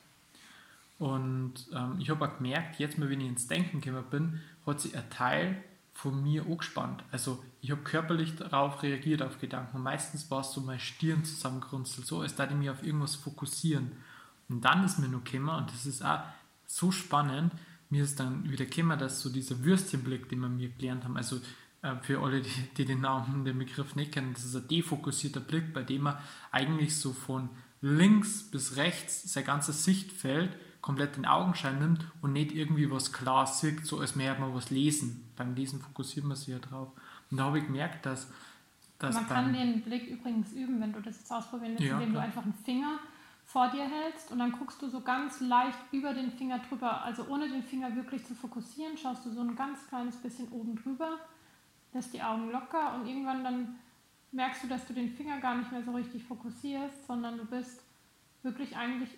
Und 0.98 1.54
ähm, 1.74 1.96
ich 2.00 2.10
habe 2.10 2.26
auch 2.26 2.38
gemerkt, 2.38 2.80
jetzt 2.80 2.98
mal, 2.98 3.10
wenn 3.10 3.22
ich 3.22 3.28
ins 3.28 3.48
Denken 3.48 3.82
gekommen 3.82 4.04
bin, 4.10 4.42
hat 4.66 4.82
sich 4.82 4.96
ein 4.98 5.10
Teil 5.10 5.64
von 5.94 6.24
mir 6.24 6.46
angespannt. 6.46 7.04
Also 7.12 7.44
ich 7.62 7.72
habe 7.72 7.82
körperlich 7.82 8.36
darauf 8.36 8.84
reagiert, 8.84 9.22
auf 9.22 9.40
Gedanken. 9.40 9.82
Meistens 9.82 10.30
war 10.32 10.42
es 10.42 10.52
so 10.52 10.62
meine 10.62 10.80
Stirn 10.80 11.24
zusammengerunzelt, 11.26 12.08
so 12.08 12.22
als 12.22 12.38
würde 12.38 12.54
ich 12.54 12.60
mich 12.60 12.70
auf 12.70 12.84
irgendwas 12.84 13.16
fokussieren. 13.16 13.92
Und 14.48 14.62
dann 14.64 14.84
ist 14.84 15.00
mir 15.00 15.10
noch 15.10 15.24
gekommen, 15.24 15.50
und 15.50 15.72
das 15.72 15.86
ist 15.86 16.04
auch 16.04 16.22
so 16.68 16.92
spannend, 16.92 17.54
mir 17.90 18.04
ist 18.04 18.20
dann 18.20 18.50
wieder 18.50 18.66
gekommen, 18.66 18.98
dass 19.00 19.22
so 19.22 19.30
dieser 19.30 19.64
Würstchenblick, 19.64 20.30
den 20.30 20.40
wir 20.40 20.50
mir 20.50 20.70
gelernt 20.70 21.04
haben, 21.04 21.18
also 21.18 21.40
für 22.02 22.22
alle, 22.22 22.42
die, 22.42 22.50
die 22.78 22.86
den 22.86 23.02
Namen, 23.02 23.46
den 23.46 23.58
Begriff 23.58 23.96
nicht 23.96 24.12
kennen, 24.12 24.34
das 24.34 24.44
ist 24.44 24.56
ein 24.56 24.68
defokussierter 24.68 25.40
Blick, 25.40 25.74
bei 25.74 25.84
dem 25.84 26.04
man 26.04 26.18
eigentlich 26.52 26.98
so 26.98 27.14
von 27.14 27.50
links 27.82 28.44
bis 28.44 28.76
rechts 28.76 29.32
sein 29.32 29.46
ganzes 29.46 29.86
Sichtfeld 29.86 30.58
komplett 30.82 31.18
den 31.18 31.26
Augenschein 31.26 31.80
nimmt 31.80 32.06
und 32.22 32.34
nicht 32.34 32.52
irgendwie 32.52 32.90
was 32.90 33.12
klar 33.12 33.48
sieht, 33.48 33.86
so 33.86 34.00
als 34.00 34.16
mehr 34.16 34.38
man 34.40 34.54
was 34.54 34.70
lesen. 34.70 35.30
Beim 35.36 35.56
Lesen 35.56 35.82
fokussiert 35.82 36.26
man 36.26 36.38
sich 36.38 36.50
ja 36.50 36.60
drauf. 36.60 36.90
Und 37.30 37.38
da 37.38 37.46
habe 37.46 37.60
ich 37.60 37.66
gemerkt, 37.66 38.06
dass, 38.06 38.30
dass 38.98 39.16
Man 39.16 39.28
kann 39.28 39.54
den 39.54 39.82
Blick 39.82 40.08
übrigens 40.08 40.52
üben, 40.54 40.80
wenn 40.82 40.94
du 40.94 41.02
das 41.02 41.18
jetzt 41.18 41.32
ausprobieren 41.32 41.74
willst, 41.74 41.84
Ja, 41.84 41.94
indem 41.96 42.10
du 42.10 42.14
klar. 42.16 42.26
einfach 42.26 42.44
einen 42.44 42.54
Finger 42.66 43.00
vor 43.46 43.70
dir 43.70 43.84
hältst 43.84 44.32
und 44.32 44.40
dann 44.40 44.52
guckst 44.52 44.82
du 44.82 44.90
so 44.90 45.02
ganz 45.02 45.42
leicht 45.42 45.78
über 45.92 46.14
den 46.14 46.32
Finger 46.32 46.60
drüber, 46.60 47.04
also 47.04 47.26
ohne 47.28 47.50
den 47.50 47.64
Finger 47.64 47.96
wirklich 47.96 48.24
zu 48.26 48.36
fokussieren, 48.36 48.96
schaust 48.98 49.26
du 49.26 49.32
so 49.32 49.42
ein 49.42 49.56
ganz 49.56 49.88
kleines 49.88 50.18
bisschen 50.18 50.50
oben 50.50 50.76
drüber, 50.76 51.18
lässt 51.94 52.14
die 52.14 52.22
Augen 52.22 52.52
locker 52.52 52.96
und 52.96 53.08
irgendwann 53.08 53.44
dann 53.44 53.76
merkst 54.32 54.64
du, 54.64 54.68
dass 54.68 54.86
du 54.86 54.94
den 54.94 55.10
Finger 55.10 55.40
gar 55.40 55.56
nicht 55.56 55.72
mehr 55.72 55.84
so 55.84 55.92
richtig 55.92 56.24
fokussierst, 56.24 57.08
sondern 57.08 57.38
du 57.38 57.46
bist 57.46 57.82
wirklich 58.44 58.76
eigentlich, 58.76 59.10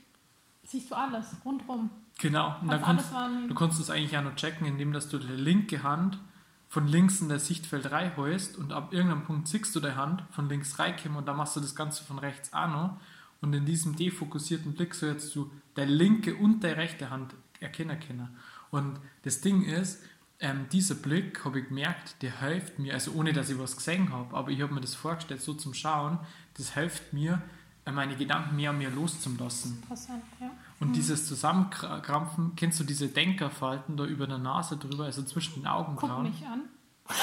siehst 0.64 0.90
du 0.90 0.96
alles 0.96 1.36
rundrum. 1.44 1.90
Genau, 2.20 2.56
und 2.62 2.72
dann 2.72 2.82
Kannst 2.82 3.12
kannst, 3.12 3.50
du 3.50 3.56
kannst 3.56 3.80
es 3.80 3.90
eigentlich 3.90 4.18
auch 4.18 4.24
noch 4.24 4.36
checken, 4.36 4.66
indem 4.68 4.94
dass 4.94 5.10
du 5.10 5.18
die 5.18 5.28
linke 5.28 5.84
Hand 5.84 6.20
von 6.68 6.88
links 6.88 7.20
in 7.20 7.28
das 7.28 7.48
Sichtfeld 7.48 7.92
reinholst 7.92 8.58
und 8.58 8.72
ab 8.72 8.94
irgendeinem 8.94 9.24
Punkt 9.24 9.48
ziehst 9.48 9.76
du 9.76 9.82
die 9.82 9.96
Hand 9.96 10.24
von 10.32 10.48
links 10.48 10.80
reinkommen 10.80 11.18
und 11.18 11.28
dann 11.28 11.36
machst 11.36 11.56
du 11.56 11.60
das 11.60 11.76
Ganze 11.76 12.04
von 12.04 12.20
rechts 12.20 12.54
auch 12.54 12.70
noch. 12.70 12.98
Und 13.42 13.54
in 13.54 13.66
diesem 13.66 13.96
defokussierten 13.96 14.74
Blick 14.74 14.94
sollst 14.94 15.36
du 15.36 15.52
deine 15.74 15.92
linke 15.92 16.36
und 16.36 16.64
deine 16.64 16.78
rechte 16.78 17.10
Hand 17.10 17.36
erkennen 17.60 18.00
können. 18.00 18.30
Und 18.70 19.00
das 19.24 19.42
Ding 19.42 19.64
ist, 19.64 20.02
ähm, 20.42 20.68
dieser 20.72 20.96
Blick, 20.96 21.46
habe 21.46 21.60
ich 21.60 21.68
gemerkt, 21.68 22.22
der 22.22 22.42
hilft 22.42 22.80
mir, 22.80 22.94
also 22.94 23.12
ohne 23.14 23.32
dass 23.32 23.50
ich 23.50 23.58
was 23.58 23.78
gesehen 23.78 24.12
habe, 24.12 24.36
aber 24.36 24.50
ich 24.50 24.62
habe 24.62 24.74
mir 24.74 24.82
das 24.82 24.96
vorgestellt, 24.96 25.42
so 25.42 25.54
zum 25.54 25.74
Schauen, 25.74 26.20
das 26.58 26.74
hilft 26.74 27.14
mir, 27.14 27.42
meine 27.86 28.16
Gedanken 28.16 28.56
mehr 28.56 28.72
und 28.72 28.78
mehr 28.78 28.92
loszulassen. 28.92 29.80
Interessant, 29.82 30.24
ja. 30.40 30.52
Und 30.80 30.94
dieses 30.94 31.28
Zusammenkrampfen, 31.28 32.56
kennst 32.56 32.80
du 32.80 32.84
diese 32.84 33.08
Denkerfalten 33.08 33.98
da 33.98 34.06
über 34.06 34.28
der 34.28 34.38
Nase 34.38 34.78
drüber, 34.78 35.06
also 35.06 35.24
zwischen 35.24 35.56
den 35.56 35.64
Guck 35.64 35.72
Augenbrauen? 35.74 36.24
mich 36.24 36.46
an. 36.46 36.62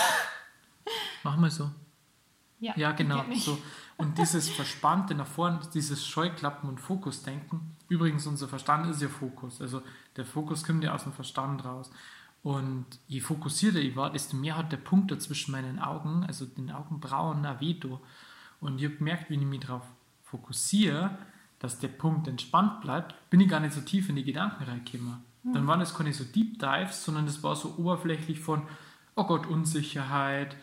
Mach 1.24 1.36
mal 1.36 1.50
so. 1.50 1.70
Ja, 2.60 2.72
Ja, 2.76 2.92
genau. 2.92 3.24
So. 3.36 3.58
Und 3.96 4.18
dieses 4.18 4.48
Verspannte 4.48 5.14
nach 5.14 5.26
vorne, 5.26 5.60
dieses 5.74 6.06
Scheuklappen- 6.06 6.68
und 6.68 6.80
Fokusdenken. 6.80 7.76
Übrigens, 7.88 8.26
unser 8.26 8.48
Verstand 8.48 8.88
ist 8.90 9.02
ja 9.02 9.08
Fokus. 9.08 9.60
Also 9.60 9.82
der 10.16 10.24
Fokus 10.24 10.64
kommt 10.64 10.84
ja 10.84 10.94
aus 10.94 11.04
dem 11.04 11.12
Verstand 11.12 11.64
raus. 11.64 11.90
Und 12.48 12.86
je 13.08 13.20
fokussierter 13.20 13.78
ich 13.78 13.94
war, 13.94 14.10
desto 14.10 14.34
mehr 14.34 14.56
hat 14.56 14.72
der 14.72 14.78
Punkt 14.78 15.10
dazwischen 15.10 15.52
meinen 15.52 15.78
Augen, 15.78 16.24
also 16.26 16.46
den 16.46 16.70
Augenbrauen, 16.70 17.44
ein 17.44 17.60
Veto. 17.60 18.00
Und 18.62 18.78
ich 18.78 18.86
habe 18.86 18.96
gemerkt, 18.96 19.28
wenn 19.28 19.42
ich 19.42 19.46
mich 19.46 19.60
darauf 19.60 19.82
fokussiere, 20.24 21.18
dass 21.58 21.78
der 21.78 21.88
Punkt 21.88 22.26
entspannt 22.26 22.80
bleibt, 22.80 23.14
bin 23.28 23.40
ich 23.40 23.50
gar 23.50 23.60
nicht 23.60 23.74
so 23.74 23.82
tief 23.82 24.08
in 24.08 24.16
die 24.16 24.24
Gedanken 24.24 24.64
reingekommen. 24.64 25.18
Dann 25.52 25.66
waren 25.66 25.80
das 25.80 25.94
keine 25.94 26.14
so 26.14 26.24
Deep 26.24 26.58
Dives, 26.58 27.04
sondern 27.04 27.26
das 27.26 27.42
war 27.42 27.54
so 27.54 27.74
oberflächlich 27.76 28.40
von, 28.40 28.62
oh 29.14 29.24
Gott, 29.24 29.46
Unsicherheit, 29.46 30.56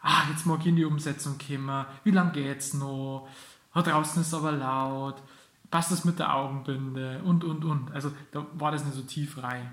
ah, 0.00 0.22
jetzt 0.30 0.46
mag 0.46 0.60
ich 0.60 0.68
in 0.68 0.76
die 0.76 0.86
Umsetzung 0.86 1.36
kommen, 1.36 1.84
wie 2.02 2.12
lange 2.12 2.32
geht's 2.32 2.72
noch, 2.72 3.28
ah, 3.74 3.82
draußen 3.82 4.22
ist 4.22 4.32
aber 4.32 4.52
laut, 4.52 5.22
passt 5.70 5.92
das 5.92 6.06
mit 6.06 6.18
der 6.18 6.34
Augenbinde 6.34 7.20
und, 7.24 7.44
und, 7.44 7.62
und. 7.66 7.92
Also 7.92 8.10
da 8.32 8.46
war 8.54 8.72
das 8.72 8.86
nicht 8.86 8.96
so 8.96 9.02
tief 9.02 9.42
rein. 9.42 9.70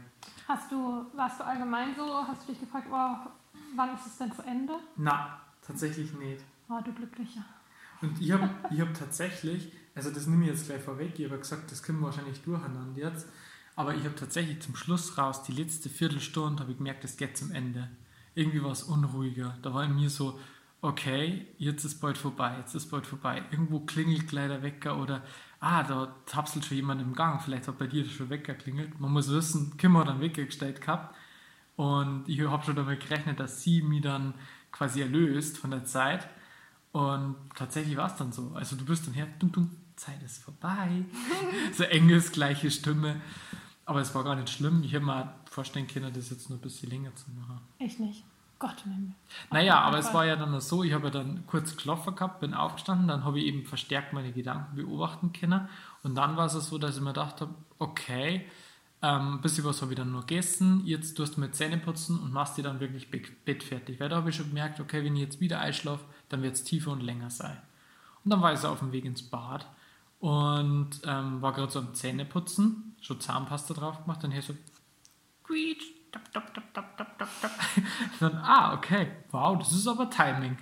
Hast 0.53 0.71
du, 0.71 1.03
warst 1.15 1.39
du 1.39 1.45
allgemein 1.45 1.95
so, 1.97 2.27
hast 2.27 2.43
du 2.43 2.51
dich 2.51 2.61
gefragt, 2.61 2.85
oh, 2.91 3.15
wann 3.75 3.95
ist 3.95 4.05
es 4.05 4.19
denn 4.19 4.31
zu 4.31 4.43
Ende? 4.43 4.73
Na, 4.97 5.41
tatsächlich 5.65 6.13
nicht. 6.13 6.43
Oh, 6.69 6.79
du 6.85 6.93
Glücklicher. 6.93 7.43
Und 8.03 8.21
ich 8.21 8.31
habe 8.31 8.47
ich 8.69 8.79
hab 8.79 8.93
tatsächlich, 8.93 9.71
also 9.95 10.11
das 10.11 10.27
nehme 10.27 10.43
ich 10.43 10.51
jetzt 10.51 10.67
gleich 10.67 10.83
vorweg, 10.83 11.17
ich 11.17 11.25
habe 11.25 11.39
gesagt, 11.39 11.71
das 11.71 11.81
können 11.81 12.01
wir 12.01 12.05
wahrscheinlich 12.05 12.39
durcheinander 12.43 13.01
jetzt, 13.01 13.25
aber 13.75 13.95
ich 13.95 14.05
habe 14.05 14.13
tatsächlich 14.13 14.61
zum 14.61 14.75
Schluss 14.75 15.17
raus, 15.17 15.41
die 15.41 15.53
letzte 15.53 15.89
Viertelstunde, 15.89 16.61
habe 16.61 16.73
ich 16.73 16.77
gemerkt, 16.77 17.03
es 17.03 17.17
geht 17.17 17.35
zum 17.35 17.51
Ende. 17.51 17.89
Irgendwie 18.35 18.63
war 18.63 18.73
es 18.73 18.83
unruhiger. 18.83 19.57
Da 19.63 19.73
war 19.73 19.83
in 19.85 19.95
mir 19.95 20.11
so, 20.11 20.39
okay, 20.83 21.47
jetzt 21.57 21.83
ist 21.83 21.99
bald 21.99 22.19
vorbei, 22.19 22.57
jetzt 22.59 22.75
ist 22.75 22.91
bald 22.91 23.07
vorbei. 23.07 23.41
Irgendwo 23.49 23.79
klingelt 23.79 24.27
gleich 24.27 24.49
der 24.49 24.61
Wecker 24.61 24.99
oder, 24.99 25.23
ah, 25.63 25.83
da 25.83 26.13
tapselt 26.25 26.65
schon 26.65 26.77
jemand 26.77 27.01
im 27.01 27.15
Gang, 27.15 27.41
vielleicht 27.41 27.67
hat 27.67 27.77
bei 27.77 27.87
dir 27.87 28.05
schon 28.05 28.29
Wecker 28.29 28.53
klingelt. 28.53 28.99
Man 28.99 29.11
muss 29.11 29.29
wissen, 29.29 29.77
Kim 29.77 29.97
hat 29.97 30.09
einen 30.09 30.19
Wecker 30.19 30.43
gestellt 30.43 30.81
gehabt 30.81 31.15
und 31.77 32.25
ich 32.27 32.41
habe 32.41 32.63
schon 32.63 32.75
damit 32.75 32.99
gerechnet, 32.99 33.39
dass 33.39 33.61
sie 33.63 33.81
mich 33.81 34.01
dann 34.01 34.33
quasi 34.71 35.01
erlöst 35.01 35.57
von 35.57 35.71
der 35.71 35.85
Zeit. 35.85 36.27
Und 36.91 37.35
tatsächlich 37.55 37.97
war 37.97 38.07
es 38.07 38.15
dann 38.17 38.31
so. 38.31 38.51
Also 38.53 38.75
du 38.75 38.85
bist 38.85 39.07
dann 39.07 39.13
her, 39.13 39.27
dum, 39.39 39.51
dum, 39.51 39.71
Zeit 39.95 40.21
ist 40.23 40.43
vorbei. 40.43 41.05
so 41.73 41.83
enges, 41.83 42.31
gleiche 42.31 42.69
Stimme. 42.69 43.21
Aber 43.85 44.01
es 44.01 44.13
war 44.13 44.23
gar 44.23 44.35
nicht 44.35 44.49
schlimm. 44.49 44.83
Ich 44.83 44.93
hätte 44.93 45.05
mir 45.05 45.33
vorstellen 45.49 45.87
können, 45.87 46.13
das 46.13 46.29
jetzt 46.29 46.49
noch 46.49 46.57
ein 46.57 46.61
bisschen 46.61 46.89
länger 46.89 47.15
zu 47.15 47.31
machen. 47.31 47.61
Ich 47.79 47.99
nicht. 47.99 48.23
Gott. 48.67 48.83
Naja, 49.51 49.79
aber 49.81 49.97
Einfach- 49.97 50.09
es 50.09 50.13
war 50.15 50.25
ja 50.25 50.35
dann 50.37 50.59
so, 50.61 50.83
ich 50.83 50.93
habe 50.93 51.05
ja 51.05 51.09
dann 51.11 51.45
kurz 51.47 51.75
geschlafen 51.75 52.15
gehabt, 52.15 52.39
bin 52.39 52.53
aufgestanden, 52.53 53.07
dann 53.09 53.23
habe 53.25 53.39
ich 53.39 53.45
eben 53.45 53.65
verstärkt 53.65 54.13
meine 54.13 54.31
Gedanken 54.31 54.75
beobachten 54.77 55.33
können. 55.33 55.67
Und 56.03 56.15
dann 56.15 56.37
war 56.37 56.45
es 56.45 56.53
so, 56.53 56.77
dass 56.77 56.95
ich 56.95 57.01
mir 57.01 57.09
gedacht 57.13 57.41
habe, 57.41 57.53
okay, 57.79 58.45
ähm, 59.01 59.33
ein 59.35 59.41
bisschen 59.41 59.65
was 59.65 59.81
habe 59.81 59.91
ich 59.91 59.97
dann 59.97 60.13
noch 60.13 60.25
gegessen, 60.25 60.81
jetzt 60.85 61.15
tust 61.15 61.35
du 61.35 61.41
mir 61.41 61.51
Zähne 61.51 61.77
putzen 61.77 62.17
und 62.19 62.31
machst 62.31 62.57
dir 62.57 62.63
dann 62.63 62.79
wirklich 62.79 63.11
be- 63.11 63.21
bettfertig. 63.43 63.99
Weil 63.99 64.07
da 64.07 64.15
habe 64.15 64.29
ich 64.29 64.35
schon 64.37 64.47
gemerkt, 64.47 64.79
okay, 64.79 65.03
wenn 65.03 65.15
ich 65.17 65.21
jetzt 65.23 65.41
wieder 65.41 65.59
einschlafe, 65.59 66.05
dann 66.29 66.41
wird 66.41 66.53
es 66.55 66.63
tiefer 66.63 66.91
und 66.91 67.01
länger 67.03 67.29
sein. 67.29 67.57
Und 68.23 68.31
dann 68.31 68.41
war 68.41 68.53
ich 68.53 68.59
so 68.59 68.69
auf 68.69 68.79
dem 68.79 68.93
Weg 68.93 69.03
ins 69.03 69.23
Bad 69.23 69.67
und 70.21 70.89
ähm, 71.05 71.41
war 71.41 71.51
gerade 71.51 71.69
so 71.69 71.79
am 71.79 71.93
Zähneputzen, 71.93 72.95
schon 73.01 73.19
Zahnpasta 73.19 73.73
drauf 73.73 74.03
gemacht, 74.03 74.23
dann 74.23 74.31
hier 74.31 74.41
so 74.41 74.53
quietsch, 75.43 75.83
tap, 76.13 76.53
tap, 76.53 76.73
tap, 76.73 76.97
tap, 76.97 77.17
tap, 77.17 77.41
tap. 77.41 77.51
dann, 78.19 78.35
ah, 78.37 78.73
okay, 78.73 79.07
wow, 79.31 79.57
das 79.57 79.73
ist 79.73 79.87
aber 79.87 80.09
Timing. 80.09 80.57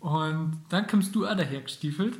Und 0.00 0.60
dann 0.68 0.86
kommst 0.86 1.14
du 1.14 1.26
auch 1.26 1.34
daher 1.34 1.62
gestiefelt 1.62 2.18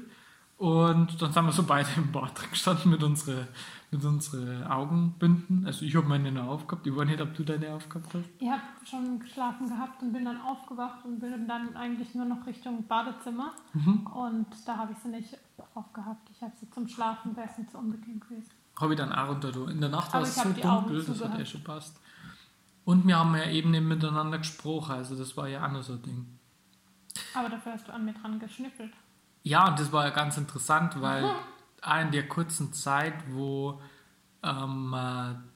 und 0.56 1.20
dann 1.20 1.32
sind 1.32 1.44
wir 1.44 1.52
so 1.52 1.62
beide 1.62 1.88
im 1.96 2.12
Bad 2.12 2.38
drin 2.38 2.50
gestanden 2.50 2.90
mit 2.90 3.02
unseren 3.02 3.48
mit 3.90 4.04
unsere 4.04 4.70
Augenbinden. 4.70 5.66
Also 5.66 5.84
ich 5.84 5.96
habe 5.96 6.06
meine 6.06 6.30
noch 6.30 6.46
aufgehabt. 6.46 6.86
Ich 6.86 6.94
weiß 6.94 7.06
nicht, 7.06 7.20
ob 7.20 7.34
du 7.34 7.42
deine 7.42 7.72
aufgehabt 7.72 8.14
hast. 8.14 8.24
Ich 8.38 8.48
habe 8.48 8.62
schon 8.88 9.18
geschlafen 9.18 9.68
gehabt 9.68 10.00
und 10.02 10.12
bin 10.12 10.24
dann 10.24 10.40
aufgewacht 10.40 11.04
und 11.04 11.18
bin 11.18 11.48
dann 11.48 11.74
eigentlich 11.76 12.14
nur 12.14 12.26
noch 12.26 12.46
Richtung 12.46 12.86
Badezimmer. 12.86 13.52
Mhm. 13.72 14.06
Und 14.06 14.46
da 14.64 14.76
habe 14.76 14.92
ich 14.92 14.98
sie 14.98 15.08
nicht 15.08 15.36
aufgehabt. 15.74 16.28
Ich 16.30 16.40
habe 16.40 16.52
sie 16.60 16.70
zum 16.70 16.86
Schlafen, 16.86 17.36
wäre 17.36 17.48
es 17.50 17.58
nicht 17.58 17.72
so 17.72 17.78
unbequem 17.78 18.20
gewesen. 18.20 18.50
Habe 18.80 18.94
ich 18.94 18.98
dann 18.98 19.12
auch 19.12 19.28
runter. 19.28 19.68
In 19.68 19.80
der 19.80 19.90
Nacht 19.90 20.12
war 20.14 20.22
es 20.22 20.36
so 20.36 20.48
dunkel, 20.50 21.04
das 21.04 21.24
hat 21.24 21.38
eh 21.38 21.44
schon 21.44 21.64
passt. 21.64 22.00
Und 22.84 23.06
wir 23.06 23.18
haben 23.18 23.34
ja 23.36 23.48
eben 23.50 23.70
nicht 23.70 23.84
miteinander 23.84 24.38
gesprochen, 24.38 24.92
also 24.92 25.16
das 25.16 25.36
war 25.36 25.48
ja 25.48 25.66
auch 25.66 25.70
noch 25.70 25.82
so 25.82 25.94
ein 25.94 26.02
Ding. 26.02 26.26
Aber 27.34 27.48
dafür 27.48 27.72
hast 27.72 27.88
du 27.88 27.92
an 27.92 28.04
mir 28.04 28.14
dran 28.14 28.38
geschnippelt. 28.38 28.92
Ja, 29.42 29.68
und 29.68 29.78
das 29.78 29.92
war 29.92 30.04
ja 30.04 30.10
ganz 30.10 30.36
interessant, 30.36 31.00
weil 31.00 31.24
auch 31.82 32.00
in 32.00 32.10
der 32.10 32.28
kurzen 32.28 32.72
Zeit, 32.72 33.14
wo 33.30 33.80
ähm, 34.42 34.94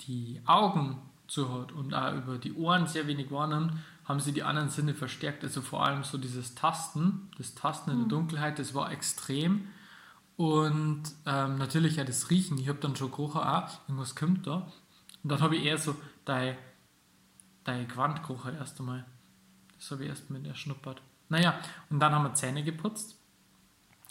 die 0.07 0.41
Augen 0.47 1.03
zu 1.27 1.53
hat 1.53 1.73
und 1.73 1.95
auch 1.95 2.15
über 2.15 2.39
die 2.39 2.55
Ohren 2.55 2.87
sehr 2.87 3.07
wenig 3.07 3.31
wahrnimmt, 3.31 3.73
haben 4.05 4.21
sie 4.21 4.33
die 4.33 4.43
anderen 4.43 4.69
Sinne 4.69 4.95
verstärkt. 4.95 5.45
Also 5.45 5.63
vor 5.63 5.85
allem 5.85 6.05
so 6.05 6.19
dieses 6.19 6.55
Tasten, 6.55 7.31
das 7.39 7.55
Tasten 7.55 7.91
in 7.91 7.97
der 7.97 8.05
mhm. 8.05 8.11
Dunkelheit, 8.11 8.59
das 8.59 8.75
war 8.75 8.93
extrem. 8.93 9.69
Und 10.37 11.03
ähm, 11.27 11.59
natürlich 11.59 11.97
ja 11.97 12.05
das 12.05 12.31
Riechen. 12.31 12.59
Ich 12.59 12.69
habe 12.69 12.79
dann 12.81 12.97
schon 12.97 13.11
gerochen, 13.11 13.41
ah, 13.41 13.71
irgendwas 13.87 14.15
kommt 14.15 14.47
da. 14.47 14.67
Und 15.23 15.33
dann 15.33 15.41
habe 15.41 15.57
ich 15.57 15.65
eher 15.65 15.79
so 15.79 15.97
dein, 16.25 16.57
dein 17.65 17.89
Gewand 17.89 18.23
gerochen 18.23 18.57
erst 18.57 18.79
einmal. 18.81 19.05
Das 19.79 19.91
habe 19.91 20.05
ich 20.05 20.11
erst 20.11 20.31
mit 20.31 20.47
erschnuppert. 20.47 21.03
Naja, 21.29 21.59
und 21.91 22.01
dann 22.01 22.15
haben 22.15 22.25
wir 22.25 22.35
Zähne 22.35 22.63
geputzt. 22.63 23.17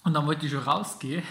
Und 0.04 0.14
dann 0.14 0.26
wollte 0.26 0.46
ich 0.46 0.52
schon 0.52 0.64
rausgehen 0.64 1.24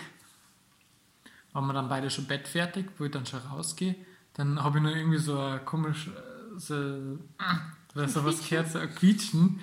waren 1.52 1.66
wir 1.66 1.72
dann 1.74 1.88
beide 1.88 2.10
schon 2.10 2.26
Bett 2.26 2.48
fertig, 2.48 2.90
wo 2.98 3.04
ich 3.04 3.10
dann 3.10 3.26
schon 3.26 3.40
rausgehe. 3.40 3.94
Dann 4.34 4.62
habe 4.62 4.78
ich 4.78 4.82
nur 4.82 4.96
irgendwie 4.96 5.18
so 5.18 5.38
ein 5.38 5.64
komisch, 5.64 6.10
so, 6.56 7.18
so 7.94 8.24
was 8.24 8.48
gehört, 8.48 8.70
so 8.70 8.78
ein 8.78 8.94
Quietschen. 8.94 9.60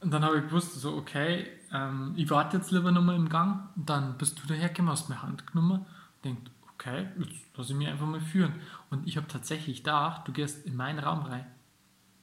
Und 0.00 0.10
dann 0.10 0.22
habe 0.22 0.38
ich 0.38 0.44
gewusst, 0.44 0.74
so, 0.74 0.94
okay, 0.96 1.46
ähm, 1.72 2.12
ich 2.16 2.28
warte 2.28 2.58
jetzt 2.58 2.70
lieber 2.70 2.92
nochmal 2.92 3.16
im 3.16 3.30
Gang. 3.30 3.68
Und 3.74 3.88
dann 3.88 4.18
bist 4.18 4.40
du 4.42 4.46
dahergekommen, 4.46 4.92
hast 4.92 5.08
mir 5.08 5.22
Hand 5.22 5.46
genommen 5.46 5.80
und 5.80 6.24
denkt, 6.24 6.50
okay, 6.74 7.08
jetzt 7.18 7.32
lass 7.56 7.70
ich 7.70 7.76
mich 7.76 7.88
einfach 7.88 8.06
mal 8.06 8.20
führen. 8.20 8.52
Und 8.90 9.06
ich 9.08 9.16
habe 9.16 9.26
tatsächlich 9.26 9.78
gedacht, 9.78 10.28
du 10.28 10.32
gehst 10.32 10.66
in 10.66 10.76
meinen 10.76 10.98
Raum 10.98 11.22
rein. 11.22 11.46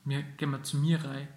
Wir 0.05 0.23
gehen 0.23 0.51
wir 0.51 0.63
zu 0.63 0.77
mir 0.77 1.03
rein. 1.03 1.27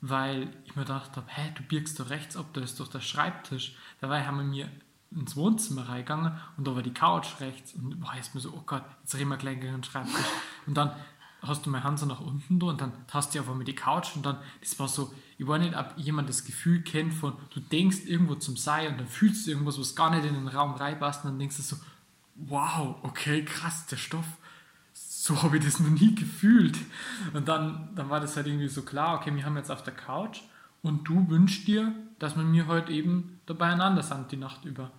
Weil 0.00 0.54
ich 0.64 0.76
mir 0.76 0.82
gedacht 0.82 1.16
habe, 1.16 1.26
hä, 1.28 1.52
du 1.54 1.62
birgst 1.62 1.98
doch 1.98 2.10
rechts 2.10 2.36
ab, 2.36 2.46
da 2.52 2.60
ist 2.60 2.78
doch 2.78 2.88
der 2.88 3.00
Schreibtisch. 3.00 3.74
Dabei 4.00 4.26
haben 4.26 4.36
wir 4.36 4.44
mir 4.44 4.70
ins 5.10 5.36
Wohnzimmer 5.36 5.88
reingegangen 5.88 6.32
und 6.56 6.66
da 6.66 6.74
war 6.74 6.82
die 6.82 6.92
Couch 6.92 7.40
rechts 7.40 7.72
und 7.74 7.98
boah, 8.00 8.14
jetzt 8.14 8.34
mir 8.34 8.40
so, 8.40 8.50
oh 8.50 8.62
Gott, 8.66 8.84
jetzt 9.02 9.14
reden 9.14 9.30
wir 9.30 9.36
gleich 9.36 9.58
gegen 9.60 9.72
den 9.72 9.84
Schreibtisch. 9.84 10.26
Und 10.66 10.76
dann 10.76 10.92
hast 11.42 11.64
du 11.64 11.70
meine 11.70 11.84
Hand 11.84 11.98
so 11.98 12.06
nach 12.06 12.20
unten 12.20 12.58
da 12.58 12.66
und 12.66 12.80
dann 12.80 12.92
hast 13.10 13.34
du 13.34 13.38
einfach 13.38 13.54
mit 13.54 13.68
die 13.68 13.74
Couch 13.74 14.16
und 14.16 14.26
dann, 14.26 14.38
das 14.60 14.78
war 14.78 14.88
so, 14.88 15.12
ich 15.38 15.46
weiß 15.46 15.60
nicht, 15.60 15.76
ob 15.76 15.94
jemand 15.96 16.28
das 16.28 16.44
Gefühl 16.44 16.82
kennt 16.82 17.14
von, 17.14 17.34
du 17.50 17.60
denkst 17.60 18.00
irgendwo 18.06 18.34
zum 18.34 18.56
Sei 18.56 18.88
und 18.88 18.98
dann 18.98 19.06
fühlst 19.06 19.46
du 19.46 19.52
irgendwas, 19.52 19.78
was 19.78 19.94
gar 19.94 20.10
nicht 20.10 20.24
in 20.24 20.34
den 20.34 20.48
Raum 20.48 20.74
reinpasst 20.74 21.24
und 21.24 21.30
dann 21.30 21.38
denkst 21.38 21.56
du 21.56 21.62
so, 21.62 21.76
wow, 22.34 22.96
okay, 23.02 23.44
krass, 23.44 23.86
der 23.86 23.96
Stoff, 23.96 24.26
so 25.26 25.42
habe 25.42 25.58
ich 25.58 25.64
das 25.64 25.80
noch 25.80 25.90
nie 25.90 26.14
gefühlt. 26.14 26.78
Und 27.32 27.48
dann, 27.48 27.90
dann 27.94 28.08
war 28.08 28.20
das 28.20 28.36
halt 28.36 28.46
irgendwie 28.46 28.68
so 28.68 28.82
klar, 28.82 29.16
okay, 29.16 29.34
wir 29.34 29.44
haben 29.44 29.56
jetzt 29.56 29.70
auf 29.70 29.82
der 29.82 29.94
Couch 29.94 30.42
und 30.82 31.04
du 31.04 31.28
wünschst 31.28 31.66
dir, 31.66 31.92
dass 32.18 32.36
wir 32.36 32.44
mir 32.44 32.66
heute 32.66 32.92
eben 32.92 33.40
dabei 33.46 33.66
einander 33.66 34.02
sind 34.02 34.30
die 34.30 34.36
Nacht 34.36 34.64
über. 34.64 34.92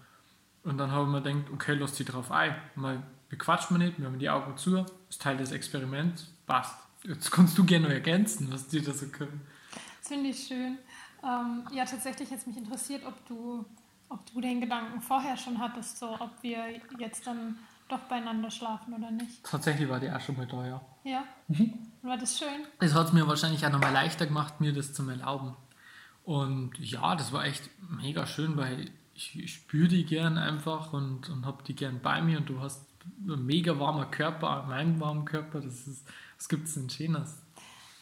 Und 0.64 0.78
dann 0.78 0.92
haben 0.92 1.12
wir 1.12 1.22
gedacht, 1.22 1.50
okay, 1.54 1.76
lass 1.76 1.96
sie 1.96 2.04
drauf 2.04 2.32
ein. 2.32 2.56
Mal 2.76 3.02
bequatschen 3.30 3.80
wir 3.80 3.86
nicht, 3.86 4.00
wir 4.00 4.06
haben 4.06 4.20
die 4.20 4.30
Augen 4.30 4.58
zu, 4.58 4.86
ist 5.10 5.22
Teil 5.22 5.38
des 5.38 5.52
Experiments, 5.52 6.28
passt. 6.46 6.76
Jetzt 7.04 7.32
kannst 7.32 7.58
du 7.58 7.64
gerne 7.64 7.86
noch 7.88 7.94
ergänzen, 7.94 8.52
was 8.52 8.68
die 8.68 8.82
da 8.82 8.92
so 8.92 9.08
können. 9.08 9.42
Das 10.00 10.10
finde 10.10 10.30
ich 10.30 10.48
schön. 10.48 10.78
Ähm, 11.24 11.64
ja, 11.72 11.86
tatsächlich 11.86 12.30
hat 12.32 12.40
es 12.40 12.48
mich 12.48 12.58
interessiert, 12.58 13.06
ob 13.06 13.26
du, 13.28 13.66
ob 14.10 14.26
du 14.32 14.42
den 14.42 14.60
Gedanken 14.62 15.02
vorher 15.02 15.38
schon 15.38 15.58
hattest, 15.60 16.00
so 16.00 16.20
ob 16.20 16.32
wir 16.42 16.82
jetzt 17.00 17.26
dann 17.26 17.58
doch 17.90 18.00
beieinander 18.00 18.52
schlafen 18.52 18.94
oder 18.94 19.12
nicht. 19.12 19.44
Tatsächlich 19.44 19.90
war 19.90 20.00
die 20.00 20.12
auch 20.12 20.20
schon 20.20 20.38
mal 20.38 20.48
da, 20.48 20.66
ja. 20.66 20.82
Ja? 21.04 21.24
Mhm. 21.48 21.74
War 22.02 22.18
das 22.18 22.38
schön? 22.38 22.66
Es 22.80 22.94
hat 22.94 23.08
es 23.08 23.14
mir 23.14 23.28
wahrscheinlich 23.28 23.66
auch 23.66 23.72
nochmal 23.72 23.94
leichter 23.94 24.26
gemacht, 24.26 24.62
mir 24.62 24.74
das 24.74 24.94
zu 24.94 25.08
erlauben. 25.10 25.56
Und 26.24 26.78
ja, 26.80 27.16
das 27.16 27.32
war 27.32 27.46
echt 27.46 27.70
mega 27.90 28.28
schön, 28.28 28.58
weil 28.58 28.92
ich, 29.14 29.38
ich 29.40 29.54
spüre 29.54 29.88
die 29.88 30.06
gern 30.06 30.38
einfach 30.38 30.94
und, 30.94 31.30
und 31.30 31.46
habe 31.46 31.64
die 31.64 31.76
gern 31.76 32.02
bei 32.02 32.22
mir 32.22 32.38
und 32.40 32.50
du 32.50 32.60
hast 32.62 32.86
einen 33.24 33.46
mega 33.46 33.80
warmer 33.80 34.06
Körper, 34.06 34.66
meinen 34.68 35.00
warmen 35.00 35.26
Körper, 35.26 35.62
das 35.62 35.88
ist, 35.88 36.06
was 36.36 36.50
gibt 36.50 36.68
es 36.68 36.74
denn 36.74 36.90
Schönes? 36.90 37.42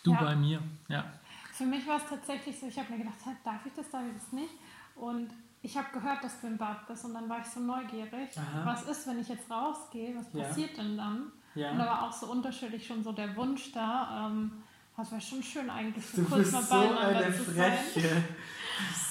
Du 0.04 0.12
ja. 0.12 0.22
bei 0.22 0.36
mir, 0.36 0.62
ja. 0.88 1.06
Für 1.54 1.66
mich 1.66 1.88
war 1.88 1.98
es 1.98 2.10
tatsächlich 2.10 2.60
so, 2.60 2.68
ich 2.68 2.78
habe 2.78 2.92
mir 2.92 2.98
gedacht, 3.00 3.16
darf 3.44 3.66
ich 3.66 3.74
das, 3.74 3.90
darf 3.90 4.04
ich 4.08 4.22
das 4.22 4.32
nicht? 4.34 4.54
Und 4.96 5.30
ich 5.66 5.76
habe 5.76 5.88
gehört, 5.92 6.24
dass 6.24 6.40
du 6.40 6.48
im 6.48 6.58
Bad 6.58 6.88
bist 6.88 7.06
und 7.06 7.16
dann 7.16 7.28
war 7.28 7.40
ich 7.40 7.48
so 7.48 7.60
neugierig. 7.60 8.30
Aha. 8.38 8.66
Was 8.66 8.84
ist, 8.84 9.08
wenn 9.08 9.20
ich 9.20 9.28
jetzt 9.28 9.50
rausgehe? 9.50 10.16
Was 10.16 10.30
passiert 10.30 10.78
ja. 10.78 10.84
denn 10.84 10.96
dann? 10.96 11.32
Ja. 11.56 11.72
Und 11.72 11.80
da 11.80 11.86
war 11.88 12.04
auch 12.04 12.14
so 12.14 12.28
unterschiedlich 12.28 12.86
schon 12.86 13.04
so 13.04 13.12
der 13.12 13.36
Wunsch 13.36 13.72
da. 13.72 14.28
Ähm, 14.28 14.52
das 14.96 15.12
wäre 15.12 15.22
schon 15.22 15.42
schön 15.42 15.70
eigentlich, 15.70 16.06
so 16.06 16.22
du 16.22 16.30
kurz 16.30 16.52
mal 16.52 16.62
so 16.62 16.76
eine 16.76 17.32
Freche. 17.32 18.24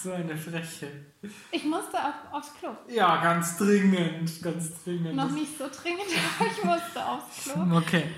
So 0.02 0.12
eine 0.12 0.36
Freche. 0.36 0.88
Ich 1.50 1.64
musste 1.64 1.96
auf, 1.96 2.14
aufs 2.32 2.52
Klo. 2.52 2.68
Ja, 2.86 3.22
ganz 3.22 3.56
dringend, 3.56 4.42
ganz 4.42 4.84
dringend. 4.84 5.16
Noch 5.16 5.30
nicht 5.30 5.56
so 5.56 5.64
dringend, 5.70 6.04
aber 6.38 6.50
ich 6.50 6.62
musste 6.62 7.02
aufs 7.02 7.44
Klo. 7.44 7.78
Okay. 7.78 8.10